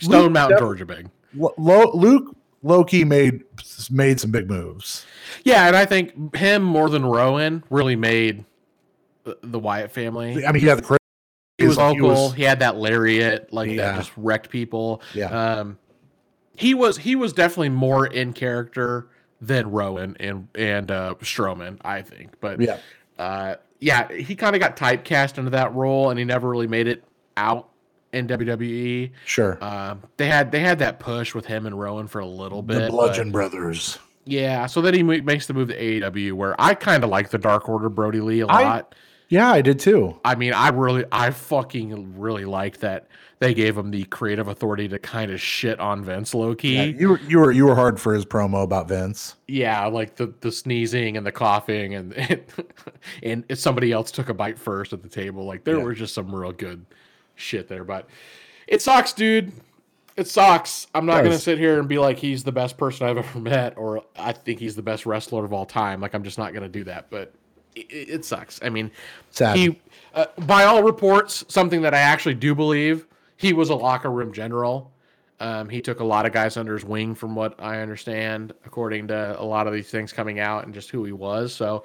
[0.00, 1.10] Stone Luke, Mountain, Georgia, big.
[1.34, 3.44] Luke Loki made
[3.90, 5.06] made some big moves.
[5.44, 8.44] Yeah, and I think him more than Rowan really made
[9.24, 10.44] the Wyatt family.
[10.46, 10.98] I mean, he had the
[11.58, 11.94] he was vocal.
[11.94, 13.92] He, was, he, had that lariat, like yeah.
[13.92, 15.00] that just wrecked people.
[15.14, 15.26] Yeah.
[15.26, 15.78] Um,
[16.56, 19.08] he was he was definitely more in character
[19.40, 22.40] than Rowan and and uh, Strowman, I think.
[22.40, 22.78] But Yeah.
[23.18, 26.88] uh, yeah, he kind of got typecast into that role, and he never really made
[26.88, 27.04] it
[27.36, 27.68] out
[28.16, 29.10] in WWE.
[29.24, 29.62] Sure.
[29.62, 32.80] Um, they had they had that push with him and Rowan for a little bit.
[32.82, 33.98] the Bludgeon Brothers.
[34.24, 37.38] yeah, so then he makes the move to AEW, where I kind of like the
[37.38, 38.94] Dark Order Brodie Lee a lot.
[39.28, 40.20] Yeah, I did too.
[40.24, 43.08] I mean, I really, I fucking really liked that
[43.40, 46.76] they gave him the creative authority to kind of shit on Vince low key.
[46.76, 49.34] Yeah, you were you were you were hard for his promo about Vince.
[49.48, 52.14] Yeah, like the the sneezing and the coughing and
[53.24, 55.44] and if somebody else took a bite first at the table.
[55.44, 55.82] Like there Yeah.
[55.82, 56.86] were just some real good
[57.36, 58.08] shit there, but
[58.66, 59.52] it sucks, dude.
[60.16, 60.86] It sucks.
[60.94, 63.76] I'm not gonna sit here and be like he's the best person I've ever met
[63.76, 66.00] or I think he's the best wrestler of all time.
[66.00, 67.10] Like I'm just not gonna do that.
[67.10, 67.34] But
[67.74, 68.58] it, it it sucks.
[68.62, 68.90] I mean,
[69.30, 69.56] Sad.
[69.56, 69.78] he,
[70.14, 73.06] uh, by all reports, something that I actually do believe,
[73.36, 74.90] he was a locker room general.
[75.38, 79.08] Um, he took a lot of guys under his wing, from what I understand, according
[79.08, 81.54] to a lot of these things coming out and just who he was.
[81.54, 81.84] So,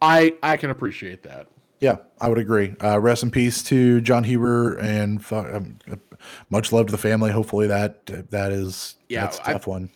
[0.00, 1.48] I I can appreciate that.
[1.80, 2.74] Yeah, I would agree.
[2.82, 5.78] Uh, rest in peace to Jon Huber and um,
[6.50, 7.30] much love to the family.
[7.30, 9.90] Hopefully that that is Yeah, that's a I- tough one.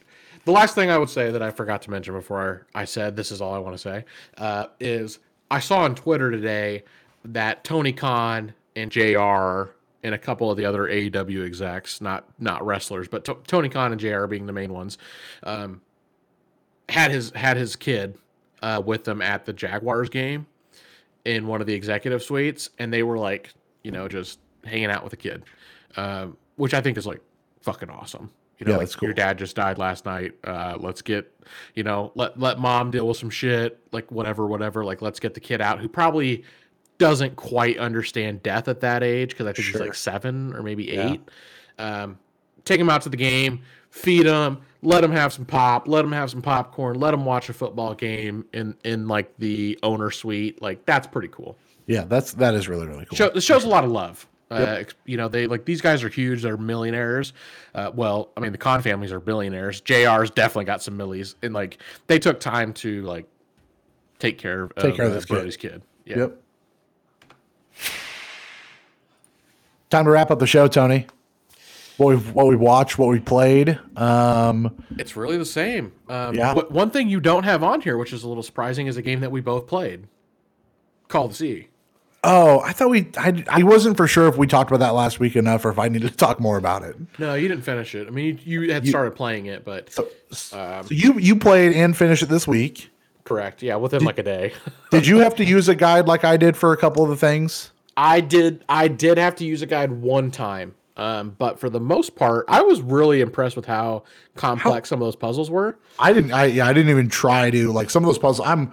[0.44, 3.30] The last thing I would say that I forgot to mention before I said this
[3.30, 4.04] is all I want to say
[4.38, 5.20] uh, is
[5.52, 6.82] I saw on Twitter today
[7.24, 9.70] that Tony Khan and JR
[10.04, 13.92] and a couple of the other AEW execs, not not wrestlers, but T- Tony Khan
[13.92, 14.98] and JR being the main ones,
[15.44, 15.80] um,
[16.88, 18.18] had his had his kid
[18.62, 20.46] uh, with them at the Jaguars game
[21.24, 23.52] in one of the executive suites, and they were like,
[23.84, 25.44] you know, just hanging out with a kid,
[25.96, 27.20] um, which I think is like
[27.60, 28.30] fucking awesome.
[28.58, 29.08] You know, Yeah, like cool.
[29.08, 30.32] your dad just died last night.
[30.44, 31.32] Uh, let's get,
[31.74, 34.84] you know, let let mom deal with some shit, like whatever, whatever.
[34.84, 36.44] Like let's get the kid out who probably
[36.98, 40.84] doesn't quite understand death at that age because I think he's like seven or maybe
[40.84, 41.12] Yeah.
[41.14, 41.20] eight.
[41.78, 42.18] Um,
[42.64, 46.12] take him out to the game, feed him, let them have some pop, let them
[46.12, 50.60] have some popcorn, let them watch a football game in in like the owner suite.
[50.60, 51.56] Like that's pretty cool.
[51.86, 53.16] Yeah, that's that is really really cool.
[53.16, 54.26] Show, this shows a lot of love.
[54.50, 56.42] Uh, you know, they like these guys are huge.
[56.42, 57.32] They're millionaires.
[57.74, 59.80] Uh, well, I mean, the Khan families are billionaires.
[59.80, 63.26] JR's definitely got some millies, and like they took time to like
[64.18, 65.58] take care of, Take care of uh, this kid.
[65.58, 65.82] Kid.
[66.04, 66.16] Yeah.
[66.18, 66.38] Yep.
[69.88, 71.06] Time to wrap up the show, Tony.
[71.98, 73.78] What we've what we watched, what we played.
[73.96, 75.92] Um, It's really the same.
[76.08, 76.54] Um, Yeah.
[76.54, 79.02] wh- One thing you don't have on here, which is a little surprising, is a
[79.02, 80.04] game that we both played.
[81.08, 81.68] Call the Sea.
[82.24, 83.08] oh, I thought we.
[83.18, 85.78] I, I wasn't for sure if we talked about that last week enough, or if
[85.78, 86.96] I needed to talk more about it.
[87.18, 88.06] No, you didn't finish it.
[88.06, 90.04] I mean, you, you had started playing it, but So,
[90.52, 92.88] um, so you you played and finished it this week.
[93.24, 93.62] correct.
[93.62, 94.52] Yeah, within like a day.
[94.90, 97.16] Did you have to use a guide like I did for a couple of the
[97.16, 97.72] things?
[97.96, 98.64] I did.
[98.68, 102.44] I did have to use a guide one time, um, but for the most part,
[102.48, 104.04] I was really impressed with how
[104.34, 105.78] complex some of those puzzles were.
[105.98, 106.32] I didn't.
[106.32, 108.46] I yeah, I didn't even try to like some of those puzzles.
[108.46, 108.72] I'm.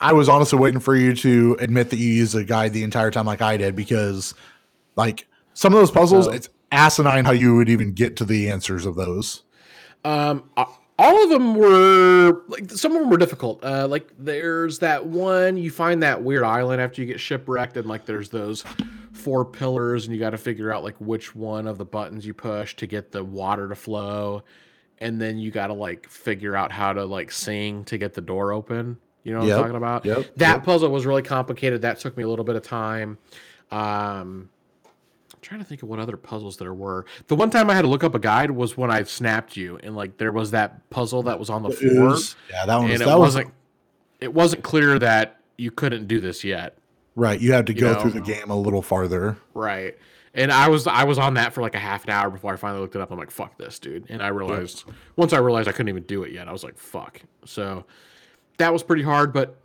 [0.00, 3.10] I- was honestly waiting for you to admit that you used a guide the entire
[3.10, 4.32] time, like I did, because
[4.96, 6.30] like some of those puzzles, Oh.
[6.30, 9.42] it's asinine how you would even get to the answers of those.
[10.02, 10.44] Um,
[10.98, 13.64] all of them were like some of them were difficult.
[13.64, 17.86] Uh, like there's that one you find that weird island after you get shipwrecked, and
[17.86, 18.64] like there's those
[19.12, 22.34] four pillars, and you got to figure out like which one of the buttons you
[22.34, 24.42] push to get the water to flow,
[24.98, 28.20] and then you got to like figure out how to like sing to get the
[28.20, 28.96] door open.
[29.24, 30.04] You know what Yep, I'm talking about?
[30.04, 30.64] yep, That yep.
[30.64, 31.82] puzzle was really complicated.
[31.82, 33.16] That took me a little bit of time.
[33.70, 34.50] Um,
[35.44, 37.04] trying to think of what other puzzles there were.
[37.28, 39.78] The one time I had to look up a guide was when I snapped you,
[39.82, 42.16] and like there was that puzzle that was on the floor.
[42.50, 43.54] Yeah, that one was and it that was wasn't.
[44.20, 46.78] It wasn't clear that you couldn't do this yet,
[47.14, 47.38] right.
[47.40, 48.00] You had to you go know.
[48.00, 49.36] through the game a little farther.
[49.52, 49.96] right?
[50.36, 52.56] And I was I was on that for like a half an hour before I
[52.56, 53.12] finally looked it up.
[53.12, 54.06] I'm like, fuck this, dude.
[54.08, 54.84] And I realized
[55.14, 57.20] once I realized I couldn't even do it yet, I was like, fuck.
[57.44, 57.84] So
[58.58, 59.56] that was pretty hard, but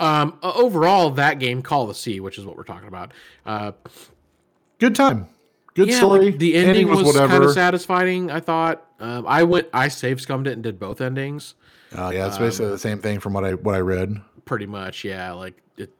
[0.00, 3.12] um, overall, that game, Call of the Sea, which is what we're talking about,
[3.46, 3.72] uh,
[4.82, 5.28] Good time.
[5.74, 6.24] Good yeah, story.
[6.32, 8.32] like, the ending, was, kind of satisfying.
[8.32, 8.84] I thought.
[8.98, 11.54] Um, I went, I save scummed it and did both endings.
[11.96, 14.20] Oh yeah, it's basically Um, the same thing from what I what I read.
[14.44, 15.34] Pretty much, yeah.
[15.34, 15.90] Like it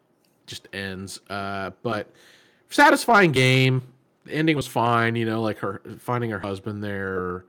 [0.49, 1.21] just ends.
[1.31, 2.11] Uh, but
[2.71, 3.83] satisfying game.
[4.25, 5.15] The ending was fine.
[5.15, 7.45] You know, like her finding her husband there.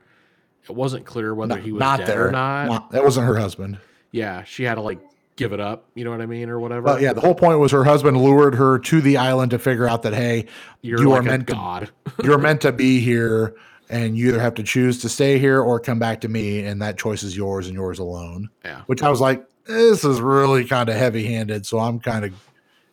[0.62, 2.28] It wasn't clear whether he was not dead there.
[2.28, 2.68] or not.
[2.68, 3.78] Not- that wasn't her husband.
[4.12, 5.00] Yeah, she had to like
[5.36, 5.84] give it up.
[5.94, 6.82] You know what I mean, or whatever.
[6.86, 9.88] Well, yeah, the whole point was her husband lured her to the island to figure
[9.88, 10.46] out that hey,
[10.82, 11.90] You're you like are meant to god.
[12.24, 13.54] you're meant to be here
[13.90, 16.80] and you either have to choose to stay here or come back to me and
[16.80, 18.80] that choice is yours and yours alone yeah.
[18.86, 22.32] which i was like this is really kind of heavy handed so i'm kind of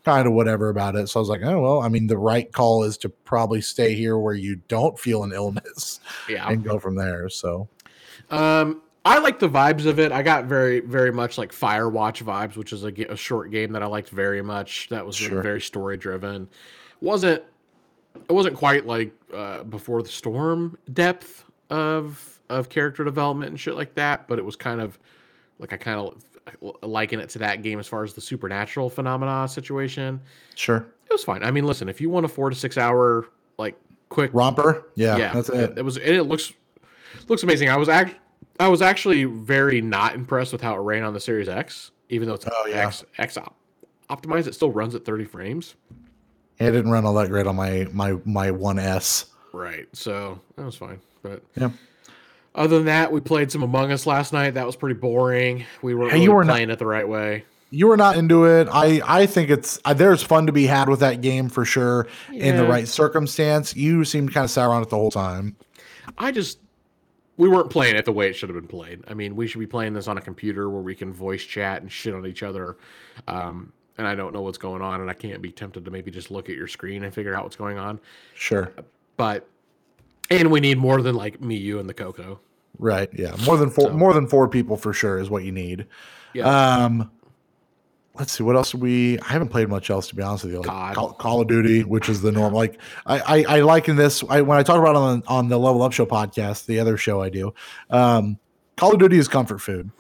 [0.04, 2.52] kind of whatever about it so i was like oh well i mean the right
[2.52, 6.50] call is to probably stay here where you don't feel an illness Yeah.
[6.50, 7.70] and go from there so
[8.30, 10.11] Um, I like the vibes of it.
[10.11, 13.82] I got very, very much like Firewatch vibes, which is a, a short game that
[13.82, 14.90] I liked very much.
[14.90, 15.36] That was sure.
[15.36, 16.48] like very story driven.
[17.02, 17.44] wasn't
[18.15, 23.76] It wasn't quite like uh, Before the Storm depth of of character development and shit
[23.76, 24.99] like that, but it was kind of
[25.57, 26.22] like I kind of
[26.82, 30.19] liken it to that game as far as the supernatural phenomena situation.
[30.56, 31.44] Sure, it was fine.
[31.44, 33.76] I mean, listen, if you want a four to six hour like
[34.10, 35.72] quick romper, yeah, yeah, that's it.
[35.72, 36.53] It, it was, and it looks
[37.28, 37.69] looks amazing.
[37.69, 38.19] I was actually
[38.62, 42.28] I was actually very not impressed with how it ran on the Series X, even
[42.28, 42.86] though it's oh, yeah.
[42.86, 43.56] X X op-
[44.08, 44.46] optimized.
[44.46, 45.74] It still runs at 30 frames.
[46.60, 49.26] It didn't run all that great on my my my One S.
[49.52, 51.02] Right, so that was fine.
[51.24, 51.72] But yeah.
[52.54, 54.52] Other than that, we played some Among Us last night.
[54.52, 55.66] That was pretty boring.
[55.82, 57.46] We weren't hey, really you were playing not, it the right way.
[57.72, 58.68] You were not into it.
[58.72, 62.08] I I think it's uh, there's fun to be had with that game for sure
[62.32, 62.46] yeah.
[62.46, 63.76] in the right circumstance.
[63.76, 65.56] You seemed kind of sour on it the whole time.
[66.20, 66.60] I just
[67.38, 69.03] we weren't playing it the way it should have been played.
[69.08, 71.82] I mean, we should be playing this on a computer where we can voice chat
[71.82, 72.78] and shit on each other.
[73.28, 76.12] Um, and I don't know what's going on, and I can't be tempted to maybe
[76.12, 77.99] just look at your screen and figure out what's going on.
[78.34, 78.72] Sure.
[79.18, 79.48] But
[80.30, 82.40] and we need more than like me, you, and the Coco.
[82.80, 83.10] Right.
[83.14, 83.36] Yeah.
[83.45, 83.90] More than four.
[83.90, 85.88] So, more than four people for sure is what you need.
[86.34, 86.48] Yeah.
[86.48, 87.12] Um.
[88.16, 89.18] Let's see what else we.
[89.20, 90.62] I haven't played much else to be honest with you.
[90.62, 92.54] Like Call, Call, of Duty, which is the norm.
[92.54, 94.24] Like I, I, I liken this.
[94.30, 97.22] I, when I talk about on on the Level Up Show podcast, the other show
[97.22, 97.54] I do,
[97.90, 98.38] um,
[98.76, 99.92] Call of Duty is comfort food,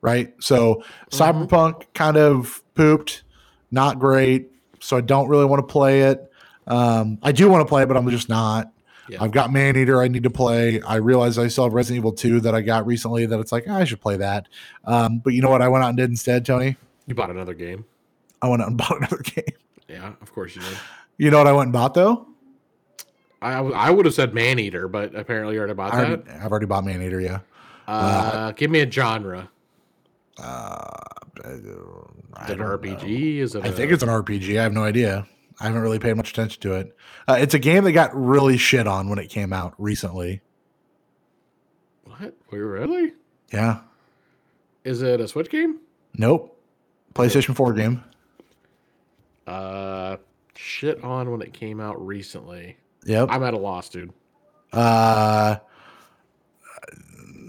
[0.00, 0.32] right?
[0.40, 1.22] So mm-hmm.
[1.22, 3.22] Cyberpunk kind of pooped,
[3.70, 4.50] not great.
[4.80, 6.30] So I don't really want to play it.
[6.66, 8.72] Um, I do want to play it, but I'm just not.
[9.08, 9.22] Yeah.
[9.22, 10.80] I've got Maneater I need to play.
[10.82, 13.64] I realize I still have Resident Evil 2 that I got recently that it's like,
[13.68, 14.48] oh, I should play that.
[14.84, 16.76] Um, but you know what I went out and did instead, Tony?
[17.06, 17.84] You bought another game.
[18.42, 19.44] I went out and bought another game.
[19.88, 20.78] Yeah, of course you did.
[21.18, 22.26] You know what I went and bought though?
[23.40, 26.42] I, I would have said Maneater, but apparently you already bought I already, that.
[26.42, 27.40] I've already bought Maneater, yeah.
[27.86, 29.48] Uh, uh, give me a genre.
[30.38, 30.90] Uh,
[31.44, 33.02] is it RPG?
[33.02, 33.42] Know.
[33.44, 33.64] Is it?
[33.64, 33.72] I a...
[33.72, 34.58] think it's an RPG.
[34.58, 35.26] I have no idea.
[35.60, 36.96] I haven't really paid much attention to it.
[37.28, 40.42] Uh, it's a game that got really shit on when it came out recently.
[42.04, 42.34] What?
[42.50, 43.12] Wait, really?
[43.52, 43.80] Yeah.
[44.84, 45.80] Is it a Switch game?
[46.16, 46.55] Nope.
[47.16, 48.04] PlayStation 4 game.
[49.46, 50.16] Uh,
[50.54, 52.76] shit on when it came out recently.
[53.04, 53.28] Yep.
[53.30, 54.12] I'm at a loss, dude.
[54.72, 55.56] Uh,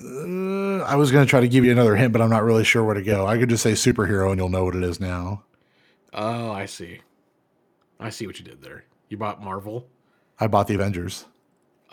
[0.06, 2.84] I was going to try to give you another hint, but I'm not really sure
[2.84, 3.27] where to go.
[3.27, 5.44] I could just say superhero and you'll know what it is now.
[6.14, 7.02] Oh, I see.
[7.99, 8.85] I see what you did there.
[9.10, 9.88] You bought Marvel.
[10.39, 11.26] I bought the Avengers.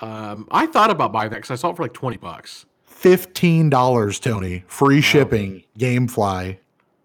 [0.01, 2.67] Um, I thought about buying that because I saw it for like twenty bucks.
[2.85, 4.65] Fifteen dollars, Tony.
[4.67, 5.65] Free shipping.
[5.79, 6.59] GameFly.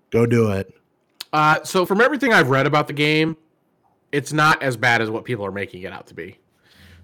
[0.10, 0.74] Go do it.
[1.32, 3.38] Uh, so from everything I've read about the game,
[4.12, 6.38] it's not as bad as what people are making it out to be.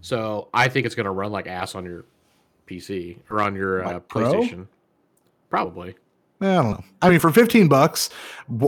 [0.01, 2.05] So I think it's going to run like ass on your
[2.67, 4.67] PC or on your uh, PlayStation.
[5.49, 5.95] Probably.
[6.41, 6.83] I don't know.
[7.01, 8.09] I mean, for 15 bucks,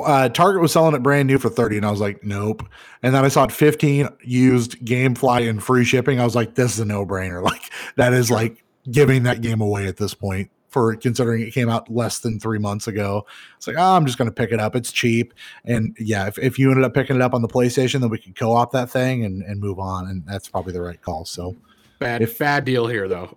[0.03, 2.64] uh, Target was selling it brand new for 30, and I was like, nope.
[3.03, 6.19] And then I saw it 15 used GameFly and free shipping.
[6.19, 7.43] I was like, this is a no brainer.
[7.47, 11.69] Like, that is like giving that game away at this point for considering it came
[11.69, 13.25] out less than three months ago.
[13.57, 14.75] It's like, oh, I'm just going to pick it up.
[14.75, 15.33] It's cheap.
[15.65, 18.19] And yeah, if, if you ended up picking it up on the PlayStation, then we
[18.19, 20.07] could co op that thing and, and move on.
[20.07, 21.25] And that's probably the right call.
[21.25, 21.55] So,
[21.97, 23.35] bad, if, bad deal here, though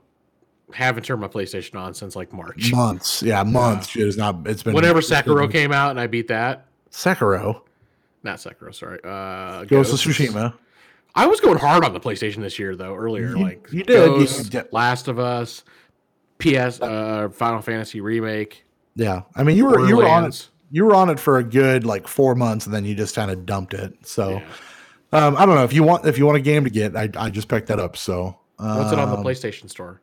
[0.73, 2.73] haven't turned my PlayStation on since like March.
[2.73, 3.97] Months, yeah, months.
[3.97, 4.03] Yeah.
[4.05, 4.47] It is not.
[4.47, 6.67] It's been whenever Sekiro been, came out and I beat that.
[6.93, 7.63] Sekiro,
[8.23, 8.75] not Sekiro.
[8.75, 10.55] Sorry, uh, Ghost, Ghost of Tsushima.
[11.15, 12.95] I was going hard on the PlayStation this year though.
[12.95, 14.73] Earlier, you, like you did, Ghost, you did.
[14.73, 15.65] Last of Us,
[16.41, 18.65] PS, uh, Final Fantasy remake.
[18.97, 20.49] Yeah, I mean you were you were on it.
[20.73, 23.31] You were on it for a good like four months, and then you just kind
[23.31, 23.95] of dumped it.
[24.07, 24.31] So.
[24.31, 24.45] Yeah.
[25.13, 26.97] Um, I don't know if you want if you want a game to get.
[26.97, 27.97] I, I just picked that up.
[27.97, 30.01] So um, what's it on the um, PlayStation Store?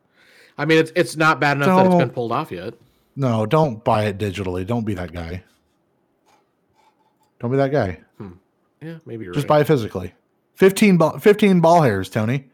[0.58, 2.74] I mean, it's it's not bad enough that it's been pulled off yet.
[3.16, 4.66] No, don't buy it digitally.
[4.66, 5.44] Don't be that guy.
[7.40, 8.02] Don't be that guy.
[8.18, 8.34] Hmm.
[8.82, 9.48] Yeah, maybe just right.
[9.48, 10.14] buy it physically.
[10.56, 12.46] 15 ball, 15 ball hairs, Tony.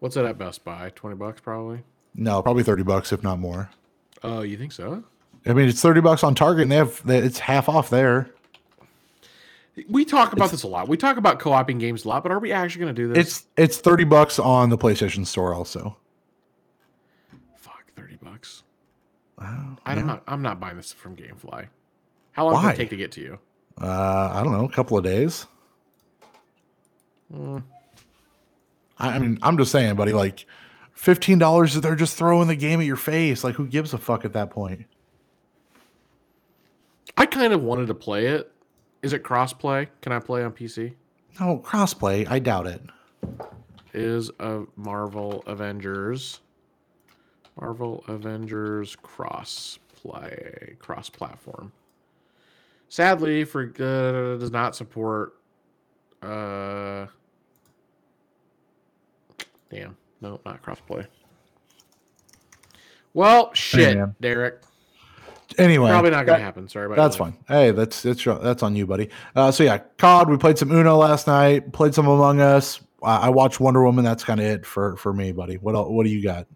[0.00, 0.90] What's it at Best Buy?
[0.94, 1.82] 20 bucks probably?
[2.14, 3.70] No, probably 30 bucks if not more.
[4.22, 5.04] Oh, you think so?
[5.46, 8.30] I mean, it's 30 bucks on Target and they have it's half off there.
[9.88, 10.88] We talk about it's, this a lot.
[10.88, 13.26] We talk about co-oping games a lot, but are we actually going to do this?
[13.26, 15.96] It's it's 30 bucks on the PlayStation Store also.
[17.56, 18.62] Fuck, thirty bucks.
[19.38, 20.20] Wow, I don't.
[20.26, 21.68] I'm not buying this from GameFly.
[22.32, 22.62] How long Why?
[22.62, 23.38] does it take to get to you?
[23.80, 25.46] Uh, I don't know, a couple of days.
[27.34, 27.62] Mm.
[28.98, 30.12] I, I mean, I'm just saying, buddy.
[30.12, 30.44] Like,
[31.00, 33.42] fifteen dollars that they're just throwing the game at your face.
[33.42, 34.86] Like, who gives a fuck at that point?
[37.16, 38.52] I kind of wanted to play it.
[39.02, 39.88] Is it crossplay?
[40.02, 40.94] Can I play on PC?
[41.38, 42.28] No, crossplay.
[42.28, 42.82] I doubt it.
[43.92, 46.40] Is a Marvel Avengers
[47.60, 51.72] Marvel Avengers crossplay, cross platform.
[52.88, 55.34] Sadly, for uh, does not support.
[56.22, 57.06] Uh,
[59.70, 61.06] damn, no, not crossplay.
[63.14, 64.14] Well, shit, man.
[64.20, 64.62] Derek.
[65.58, 66.68] Anyway, Probably not going that- happen.
[66.68, 67.36] Sorry about That's fine.
[67.48, 69.10] Hey, that's that's your- that's on you, buddy.
[69.34, 70.30] Uh, so yeah, COD.
[70.30, 71.72] We played some Uno last night.
[71.72, 72.80] Played some Among Us.
[73.02, 74.04] I, I watched Wonder Woman.
[74.04, 75.56] That's kind of it for for me, buddy.
[75.56, 76.46] What el- what do you got?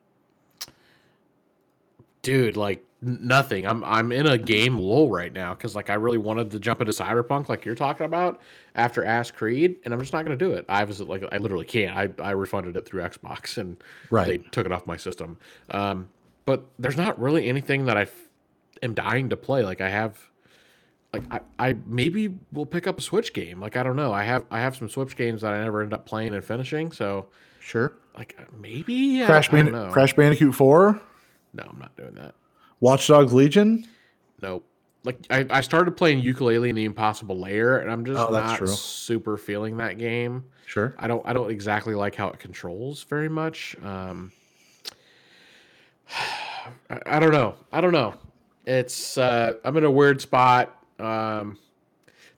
[2.23, 3.66] dude like nothing.
[3.66, 6.81] I'm i'm in a game lull right now because like i really wanted to jump
[6.81, 8.40] into cyberpunk like you're talking about
[8.74, 10.64] after ass creed and i'm just not going to do it.
[10.68, 11.97] I was like i literally can't.
[11.97, 13.76] I, I refunded it through xbox and
[14.26, 15.39] they took it off my system.
[15.70, 16.09] Um
[16.47, 18.28] but there's not really anything that i f-
[18.82, 19.62] am dying to play.
[19.62, 20.18] Like i have
[21.12, 23.60] like I, I maybe will pick up a switch game.
[23.60, 24.12] Like i don't know.
[24.12, 26.90] I have i have some switch games that i never end up playing and finishing
[26.93, 27.26] so
[27.60, 27.94] Sure.
[28.16, 29.90] like maybe I- Crash I, Band- know.
[29.90, 31.01] Crash Bandicoot Four.
[31.55, 32.35] no i'm not doing that
[32.81, 33.87] Watch Dogs Legion.
[34.43, 34.65] Nope.
[35.05, 38.57] Like I, I started playing Yooka-Laylee and the Impossible Lair and i'm just Oh, not
[38.57, 38.67] true.
[38.69, 40.95] super feeling that game Sure.
[40.99, 44.33] i don't i don't exactly like how it controls very much um
[46.91, 48.15] I, I don't know i don't know
[48.67, 51.59] it's uh i'm in a weird spot um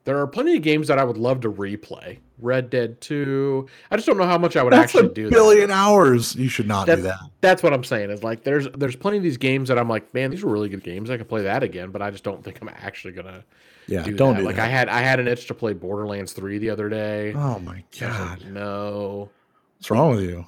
[0.04, 3.96] there are plenty of games that i would love to replay red dead 2 i
[3.96, 5.32] just don't know how much i would That's actually do that.
[5.32, 6.34] billion hours.
[6.36, 7.18] You should not do that.
[7.40, 8.10] that's what I'm saying.
[8.10, 10.68] Is like there's there's plenty of these games that I'm like, man, these are really
[10.68, 11.08] good games.
[11.10, 13.44] I could play that again, but I just don't think I'm actually gonna
[13.86, 14.02] Yeah.
[14.02, 14.40] do don't that.
[14.40, 14.66] do like that.
[14.66, 17.32] I had I had an itch to play Borderlands 3 the other day.
[17.34, 18.44] oh my was like, god.
[18.50, 19.30] no.
[19.78, 20.44] What's wrong with you?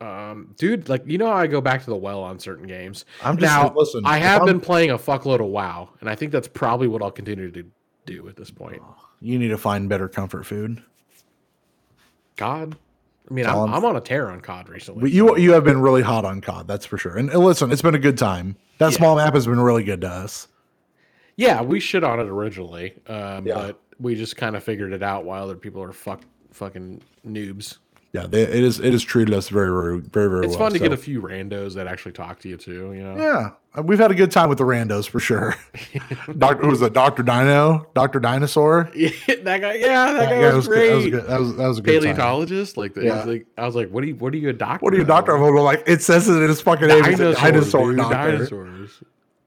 [0.00, 3.04] Um, dude, like you know, I go back to the well on certain games.
[3.24, 4.02] I'm just Now, listen.
[4.04, 7.02] I have I'm- been playing a fuckload of WoW, and I think that's probably what
[7.02, 7.64] I'll continue to
[8.06, 8.80] do at this point.
[9.20, 10.80] You need to find better comfort food.
[12.38, 12.76] COD.
[13.30, 15.02] I mean, I'm, I'm- on a tear on COD recently.
[15.02, 17.16] But you you have been really hot on COD, that's for sure.
[17.18, 18.56] And, and listen, it's been a good time.
[18.78, 18.96] That Yeah.
[18.96, 20.48] small map has been really good to us.
[21.36, 23.54] Yeah, we shit on it originally, um, Yeah.
[23.54, 27.76] but we just kind of figured it out while other people are fuck fucking noobs.
[28.12, 30.60] Yeah, they, it is it is treated us very very very very It's well.
[30.60, 32.92] fun to so- get a few randos that actually talk to you too.
[32.94, 35.54] You know, Yeah, uh, we've had a good time with the randos for sure.
[36.38, 36.94] Doctor was it?
[36.94, 38.90] Doctor Dino, Doctor Dinosaur.
[38.94, 39.10] Yeah,
[39.42, 39.74] that guy.
[39.74, 40.74] Yeah, that guy Yeah, was, good.
[40.74, 40.88] great.
[40.88, 41.26] That was good.
[41.26, 42.00] That was that was a good time.
[42.00, 43.24] Paleontologist, like, the, Yeah.
[43.24, 44.14] like I was like, what are you?
[44.16, 44.82] What are you a doctor?
[44.84, 45.08] What are you, of?
[45.08, 45.36] Doctor?
[45.36, 47.04] I'm like it says it in his fucking name.
[47.04, 48.32] A Dinosaurs, dinosaur dude, doctor.
[48.32, 49.02] dinosaurs.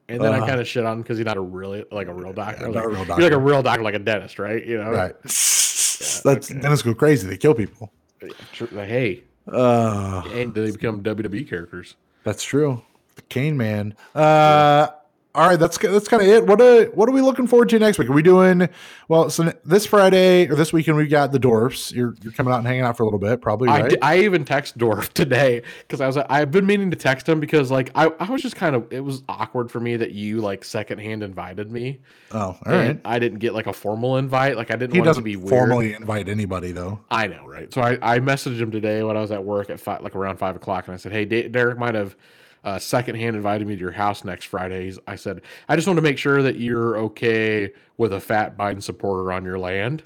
[0.07, 2.07] And then I Uh, kind of shit on him because he's not a really like
[2.07, 2.67] a real doctor.
[2.67, 4.63] Was not a like, real You're like a real doctor, like a dentist, right?
[4.63, 5.15] You know, Right.
[5.23, 6.59] That's okay.
[6.59, 7.27] dentists go crazy.
[7.27, 7.91] They kill people.
[8.21, 11.95] Hey, Uh, and they become WWE characters.
[12.23, 12.81] that's true.
[13.15, 13.95] The Kane Man.
[14.15, 14.87] Uh,
[15.33, 16.45] all right, that's that's kind of it.
[16.45, 18.09] What uh, what are we looking forward to next week?
[18.09, 18.67] Are we doing
[19.07, 19.29] well?
[19.29, 21.91] So this Friday or this weekend we've got the Dwarfs.
[21.93, 23.89] You're you're coming out and hanging out for a little bit, probably, I, right?
[23.91, 27.39] di- I even text Dorf today because I was I've been meaning to text him
[27.39, 30.41] because like I, I was just kind of it was awkward for me that you
[30.41, 31.99] like secondhand invited me.
[32.33, 32.99] oh, all right.
[33.05, 34.57] I didn't get like a formal invite.
[34.57, 35.49] Like I didn't He want it to doesn't be weird.
[35.49, 36.99] formally invite anybody though.
[37.09, 37.73] I know, right?
[37.73, 40.37] So I, I messaged him today when I was at work at five, like around
[40.37, 42.17] five o'clock, and I said, "Hey, Da- Derek might have
[42.63, 44.93] uh, secondhand invited me to your house next Friday.
[45.07, 48.81] I said, "I just want to make sure that you're okay with a fat Biden
[48.83, 50.03] supporter on your land."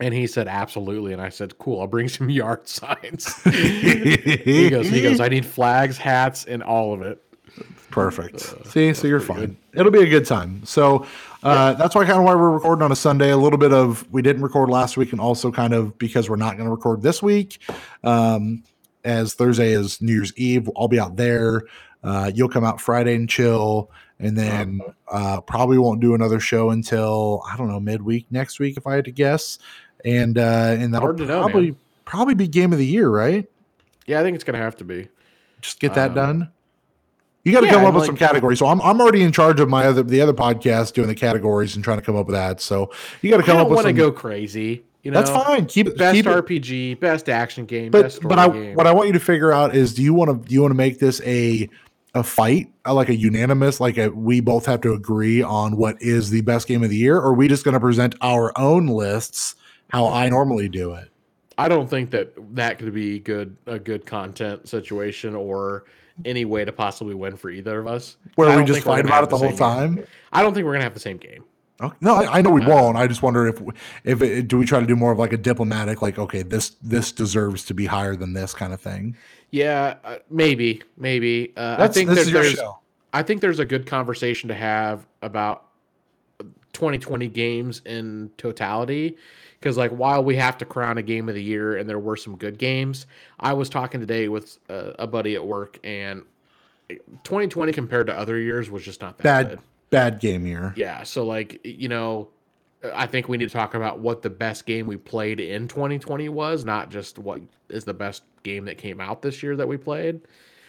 [0.00, 4.88] And he said, "Absolutely." And I said, "Cool, I'll bring some yard signs." he goes,
[4.88, 7.20] "He goes, I need flags, hats, and all of it."
[7.90, 8.40] Perfect.
[8.66, 9.56] See, so you're Uh, fine.
[9.74, 10.64] It'll be a good time.
[10.64, 11.06] So
[11.44, 13.30] uh, that's why kind of why we're recording on a Sunday.
[13.30, 16.34] A little bit of we didn't record last week, and also kind of because we're
[16.36, 17.60] not going to record this week.
[18.02, 18.64] Um,
[19.04, 21.62] as Thursday is New Year's Eve, I'll be out there.
[22.02, 26.70] Uh, you'll come out Friday and chill, and then uh, probably won't do another show
[26.70, 29.58] until I don't know midweek next week, if I had to guess.
[30.04, 31.74] And uh, and that'll to know, probably
[32.04, 33.48] probably be game of the year, right?
[34.06, 35.08] Yeah, I think it's gonna have to be.
[35.62, 36.50] just get that Um, done.
[37.42, 38.58] You got to yeah, come up with like- some categories.
[38.58, 41.74] So I'm I'm already in charge of my other the other podcast doing the categories
[41.74, 42.60] and trying to come up with that.
[42.60, 42.90] So
[43.22, 44.84] you got to come up with want to go crazy.
[45.04, 45.66] You know, that's fine.
[45.66, 45.98] Keep it.
[45.98, 46.30] Best keep it.
[46.30, 48.74] RPG, best action game, But best story but I game.
[48.74, 50.72] what I want you to figure out is do you want to do you want
[50.72, 51.68] to make this a
[52.14, 56.00] a fight uh, like a unanimous like a we both have to agree on what
[56.00, 58.56] is the best game of the year or are we just going to present our
[58.58, 59.56] own lists
[59.90, 61.10] how I normally do it?
[61.58, 65.84] I don't think that that could be good a good content situation or
[66.24, 68.16] any way to possibly win for either of us.
[68.36, 69.56] Where we just fight about it the whole game.
[69.58, 70.06] time.
[70.32, 71.44] I don't think we're gonna have the same game.
[71.80, 71.96] Okay.
[72.00, 72.96] No, I, I know we won't.
[72.96, 73.60] I just wonder if
[74.04, 76.70] if it, do we try to do more of like a diplomatic, like okay, this
[76.82, 79.16] this deserves to be higher than this kind of thing.
[79.50, 81.52] Yeah, uh, maybe, maybe.
[81.56, 82.78] Uh, I think this that is your there's, show.
[83.12, 85.66] I think there's a good conversation to have about
[86.74, 89.16] 2020 games in totality.
[89.58, 92.16] Because like while we have to crown a game of the year, and there were
[92.16, 93.06] some good games,
[93.40, 96.22] I was talking today with uh, a buddy at work, and
[96.88, 99.48] 2020 compared to other years was just not that bad.
[99.48, 99.58] good.
[99.94, 100.72] Bad game year.
[100.76, 102.28] Yeah, so like you know,
[102.94, 106.28] I think we need to talk about what the best game we played in 2020
[106.28, 109.76] was, not just what is the best game that came out this year that we
[109.76, 110.20] played.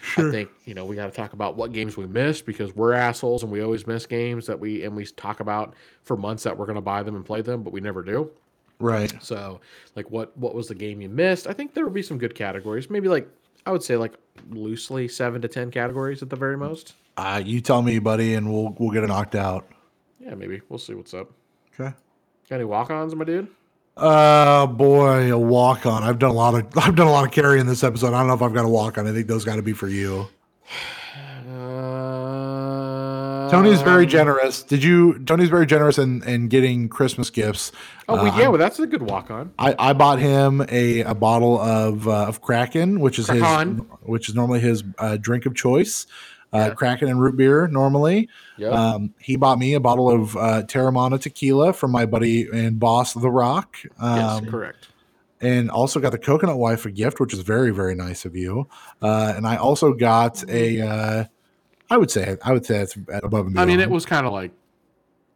[0.02, 0.30] Sure.
[0.30, 2.94] I think you know we got to talk about what games we missed because we're
[2.94, 5.74] assholes and we always miss games that we and we talk about
[6.04, 8.30] for months that we're going to buy them and play them, but we never do.
[8.80, 9.14] Right.
[9.24, 9.62] So,
[9.96, 11.48] like, what what was the game you missed?
[11.48, 12.90] I think there would be some good categories.
[12.90, 13.28] Maybe like
[13.66, 14.14] I would say like
[14.50, 16.94] loosely seven to ten categories at the very most.
[17.18, 19.68] Uh, you tell me, buddy, and we'll we'll get it knocked out.
[20.20, 21.32] Yeah, maybe we'll see what's up.
[21.74, 21.94] Okay.
[22.50, 23.48] Got any walk-ons, my dude?
[23.98, 26.04] Uh boy, a walk on.
[26.04, 28.08] I've done a lot of I've done a lot of carrying this episode.
[28.14, 29.08] I don't know if I've got a walk on.
[29.08, 30.28] I think those got to be for you.
[33.50, 34.64] Tony's very generous.
[34.64, 35.20] Did you?
[35.26, 37.72] Tony's very generous in in getting Christmas gifts.
[38.08, 39.52] Oh, well, yeah, well, that's a good walk on.
[39.58, 43.78] I, I bought him a, a bottle of uh, of Kraken, which is Kraken.
[43.78, 46.06] his which is normally his uh, drink of choice
[46.56, 46.74] uh, yeah.
[46.74, 48.30] Kraken and root beer normally.
[48.58, 48.74] Yep.
[48.74, 53.14] Um, he bought me a bottle of uh, Teremana tequila from my buddy and boss,
[53.14, 53.78] The Rock.
[54.00, 54.88] Um, yes, correct.
[55.42, 58.70] And also got the coconut wife a gift, which is very, very nice of you.
[59.02, 61.26] Uh, and I also got a, uh,
[61.90, 63.60] I would say, I would say it's above and beyond.
[63.60, 64.52] I mean, it was kind of like,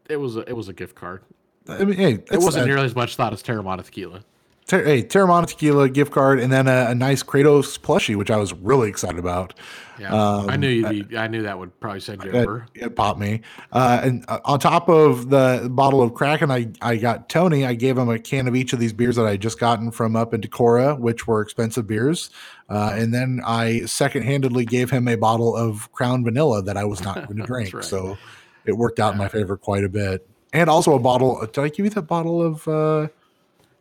[0.10, 1.22] it was a, it was a gift card.
[1.68, 4.24] I mean, hey, it wasn't nearly as much thought as Teremana tequila
[4.70, 8.38] ter- hey, Teremana Tequila gift card, and then a, a, nice Kratos plushie, which I
[8.38, 9.54] was really excited about.
[10.00, 11.18] Yeah, um, I knew you'd be.
[11.18, 12.66] I, I knew that would probably send you over.
[12.74, 13.42] It, it popped me.
[13.72, 17.66] Uh, and uh, on top of the bottle of Kraken, I I got Tony.
[17.66, 20.16] I gave him a can of each of these beers that I just gotten from
[20.16, 22.30] up in Decorah, which were expensive beers.
[22.70, 27.02] Uh, and then I second-handedly gave him a bottle of Crown Vanilla that I was
[27.02, 27.74] not going to drink.
[27.74, 27.84] right.
[27.84, 28.18] So
[28.66, 29.14] it worked out yeah.
[29.14, 30.28] in my favor quite a bit.
[30.54, 31.46] And also a bottle.
[31.46, 32.68] Did I give you that bottle of?
[32.68, 33.08] Uh,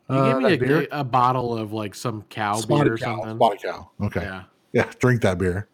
[0.09, 3.17] you uh, gave me a, a, bottle of like some cow Spotted beer or cow,
[3.17, 3.35] something.
[3.37, 3.89] Spotted cow.
[4.01, 4.21] Okay.
[4.21, 4.43] Yeah.
[4.73, 4.91] Yeah.
[4.99, 5.67] Drink that beer.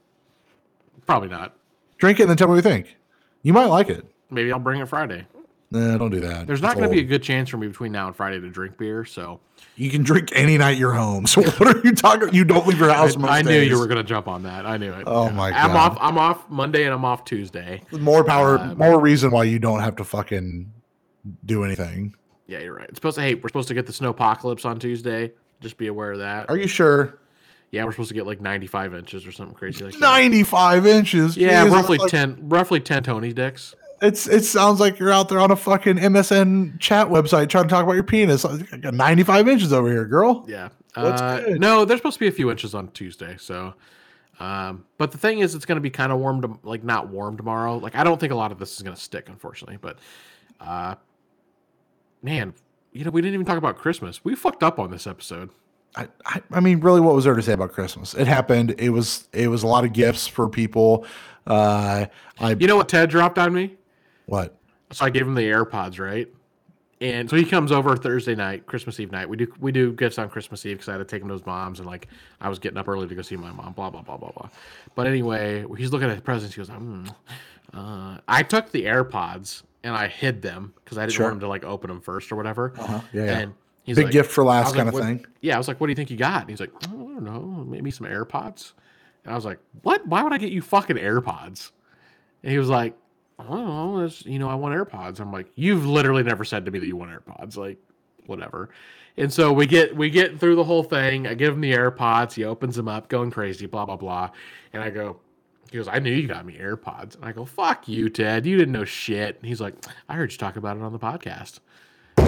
[1.06, 1.56] Probably not.
[1.98, 2.98] Drink it and then tell me what you think.
[3.44, 4.06] You might like it.
[4.30, 5.26] Maybe I'll bring it Friday.
[5.72, 6.48] Nah, don't do that.
[6.48, 8.50] There's not going to be a good chance for me between now and Friday to
[8.50, 9.04] drink beer.
[9.04, 9.40] So
[9.76, 11.26] you can drink any night you're home.
[11.36, 12.34] So what are you talking?
[12.34, 13.18] You don't leave your house.
[13.18, 14.66] I, I knew you were going to jump on that.
[14.66, 15.04] I knew it.
[15.06, 15.32] Oh yeah.
[15.32, 15.70] my god!
[15.70, 15.98] I'm off.
[16.00, 17.82] I'm off Monday and I'm off Tuesday.
[17.92, 18.58] More power.
[18.58, 20.72] Um, more reason why you don't have to fucking
[21.46, 22.16] do anything.
[22.48, 22.88] Yeah, you're right.
[22.88, 23.22] It's supposed to.
[23.22, 25.34] Hey, we're supposed to get the snow apocalypse on Tuesday.
[25.60, 26.50] Just be aware of that.
[26.50, 27.20] Are you sure?
[27.72, 30.00] Yeah, we're supposed to get like 95 inches or something crazy like that.
[30.00, 31.36] 95 inches.
[31.36, 33.76] Yeah, roughly like, 10, roughly 10 Tony dicks.
[34.02, 37.70] It's it sounds like you're out there on a fucking MSN chat website trying to
[37.70, 38.46] talk about your penis.
[38.46, 40.46] I got 95 inches over here, girl.
[40.48, 40.70] Yeah.
[40.96, 43.36] Uh, no, there's supposed to be a few inches on Tuesday.
[43.38, 43.74] So,
[44.40, 47.10] um, but the thing is, it's going to be kind of warm to like not
[47.10, 47.78] warm tomorrow.
[47.78, 49.78] Like I don't think a lot of this is going to stick, unfortunately.
[49.82, 50.00] But
[50.60, 50.96] uh,
[52.22, 52.54] man,
[52.92, 54.24] you know, we didn't even talk about Christmas.
[54.24, 55.50] We fucked up on this episode.
[55.96, 58.14] I, I, I mean, really, what was there to say about Christmas?
[58.14, 58.76] It happened.
[58.78, 61.06] It was it was a lot of gifts for people.
[61.48, 62.08] Uh,
[62.40, 63.76] I you know what Ted dropped on me?
[64.26, 64.56] What?
[64.92, 66.28] So I gave him the AirPods, right?
[67.02, 69.28] And so he comes over Thursday night, Christmas Eve night.
[69.28, 71.34] We do we do gifts on Christmas Eve because I had to take him to
[71.34, 72.08] his mom's, and like
[72.40, 73.74] I was getting up early to go see my mom.
[73.74, 74.50] Blah blah blah blah blah.
[74.96, 76.56] But anyway, he's looking at the presents.
[76.56, 77.14] He goes, mm.
[77.74, 81.26] uh, I took the AirPods and I hid them because I didn't sure.
[81.26, 82.74] want him to like open them first or whatever.
[82.78, 83.02] Uh-huh.
[83.12, 83.54] Yeah, and
[83.86, 85.26] he's big like, gift for last kind like, of thing.
[85.42, 87.14] Yeah, I was like, "What do you think you got?" And he's like, oh, "I
[87.14, 88.74] don't know, maybe some AirPods."
[89.24, 90.06] And I was like, "What?
[90.08, 91.72] Why would I get you fucking AirPods?"
[92.44, 92.96] And he was like,
[93.40, 96.72] "I don't know, you know, I want AirPods." I'm like, "You've literally never said to
[96.72, 97.78] me that you want AirPods, like,
[98.26, 98.70] whatever."
[99.18, 101.26] And so we get we get through the whole thing.
[101.26, 102.34] I give him the AirPods.
[102.34, 104.32] He opens them up, going crazy, blah blah blah.
[104.74, 105.20] And I go,
[105.72, 107.16] he goes, I knew you got me AirPods.
[107.16, 108.46] And I go, fuck you, Ted.
[108.46, 109.38] You didn't know shit.
[109.38, 109.74] And he's like,
[110.08, 111.60] I heard you talk about it on the podcast.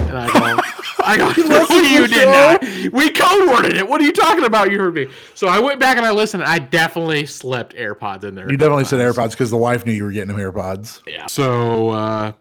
[0.08, 0.62] And I go,
[1.04, 2.92] I go, no, you did not.
[2.92, 3.86] We code worded it.
[3.86, 4.70] What are you talking about?
[4.70, 5.08] You heard me.
[5.34, 6.44] So I went back and I listened.
[6.44, 8.50] I definitely slept AirPods in there.
[8.50, 11.02] You definitely said AirPods because the wife knew you were getting them AirPods.
[11.06, 11.26] Yeah.
[11.26, 12.32] So, uh,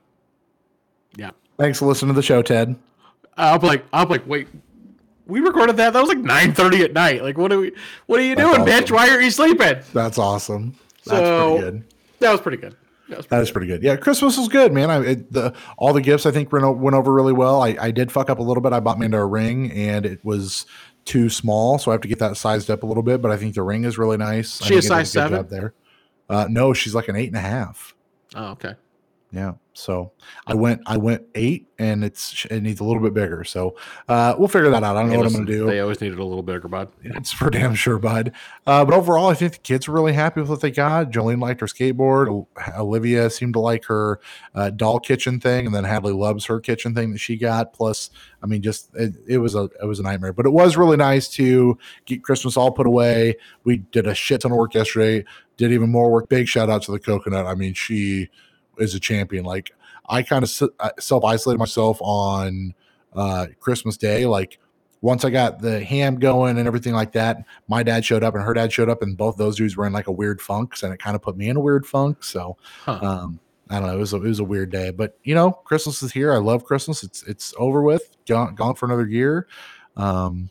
[1.18, 1.32] yeah.
[1.58, 2.76] Thanks for listening to the show, Ted.
[3.36, 4.48] I'm like, I'm like, wait,
[5.28, 5.94] we recorded that.
[5.94, 7.22] That was like 9:30 at night.
[7.22, 7.74] Like, what are we?
[8.06, 8.86] What are you That's doing, awesome.
[8.86, 8.92] bitch?
[8.92, 9.78] Why are you sleeping?
[9.94, 10.76] That's awesome.
[11.06, 11.84] That's so, pretty good.
[12.20, 12.76] That was pretty good.
[13.10, 13.84] That, pretty, that is pretty good.
[13.84, 14.90] Yeah, Christmas was good, man.
[14.90, 17.62] I it, the all the gifts I think went, went over really well.
[17.62, 18.74] I, I did fuck up a little bit.
[18.74, 20.66] I bought Amanda a ring and it was
[21.06, 23.22] too small, so I have to get that sized up a little bit.
[23.22, 24.62] But I think the ring is really nice.
[24.64, 25.74] She a size seven there.
[26.30, 27.96] Uh, no, she's like an eight and a half.
[28.36, 28.76] Oh, okay.
[29.32, 29.54] Yeah.
[29.74, 30.14] So
[30.48, 33.44] I went I went eight and it's it needs a little bit bigger.
[33.44, 33.76] So
[34.08, 34.96] uh, we'll figure that out.
[34.96, 35.68] I don't know what I'm gonna do.
[35.68, 36.90] They always needed a little bigger, bud.
[37.04, 38.32] It's for damn sure, bud.
[38.66, 41.12] Uh, but overall, I think the kids were really happy with what they got.
[41.12, 42.48] Jolene liked her skateboard.
[42.78, 44.20] Olivia seemed to like her
[44.56, 47.74] uh, doll kitchen thing, and then Hadley loves her kitchen thing that she got.
[47.74, 48.10] Plus,
[48.42, 50.98] I mean, just it, it was a it was a nightmare, but it was really
[50.98, 53.36] nice to get Christmas all put away.
[53.64, 55.26] We did a shit ton of work yesterday.
[55.58, 56.30] Did even more work.
[56.30, 57.46] Big shout out to the coconut.
[57.46, 58.30] I mean, she
[58.80, 59.46] is a champion.
[59.46, 59.72] Like
[60.08, 60.50] I kind of
[61.00, 62.74] self isolated myself on
[63.14, 64.26] uh, Christmas Day.
[64.26, 64.60] Like
[65.02, 68.44] once I got the ham going and everything like that, my dad showed up and
[68.44, 70.94] her dad showed up, and both those dudes were in like a weird funk, and
[70.94, 72.24] it kind of put me in a weird funk.
[72.24, 73.00] So, huh.
[73.02, 73.40] um,
[73.70, 73.96] I don't know.
[73.96, 76.34] It was a, it was a weird day, but you know, Christmas is here.
[76.34, 77.04] I love Christmas.
[77.04, 78.16] It's it's over with.
[78.28, 79.48] Gone, gone for another year.
[79.96, 80.50] Um,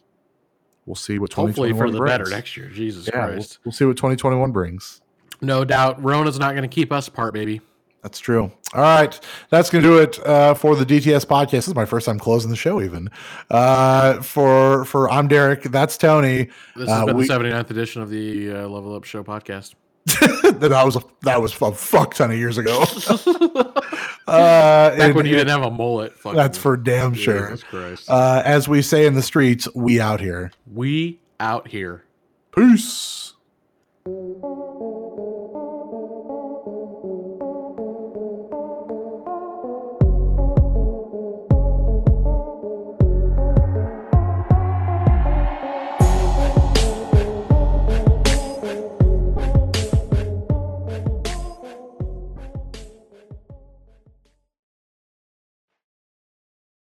[0.86, 2.10] we'll see what hopefully for the brings.
[2.10, 2.68] better next year.
[2.68, 3.58] Jesus yeah, Christ.
[3.64, 5.00] We'll, we'll see what 2021 brings.
[5.40, 7.60] No doubt, Rona's not going to keep us apart, baby.
[8.06, 8.52] That's true.
[8.72, 9.18] All right.
[9.50, 11.50] That's going to do it uh, for the DTS podcast.
[11.50, 13.10] This is my first time closing the show, even.
[13.50, 15.64] Uh, for for I'm Derek.
[15.64, 16.44] That's Tony.
[16.76, 19.74] This has uh, been we, the 79th edition of the uh, Level Up Show podcast.
[20.06, 22.84] that was a, that was a fuck ton of years ago.
[24.28, 26.12] uh, Back when you didn't have a mullet.
[26.22, 27.58] That's for damn sure.
[28.06, 30.52] Uh, as we say in the streets, we out here.
[30.72, 32.04] We out here.
[32.54, 33.34] Peace.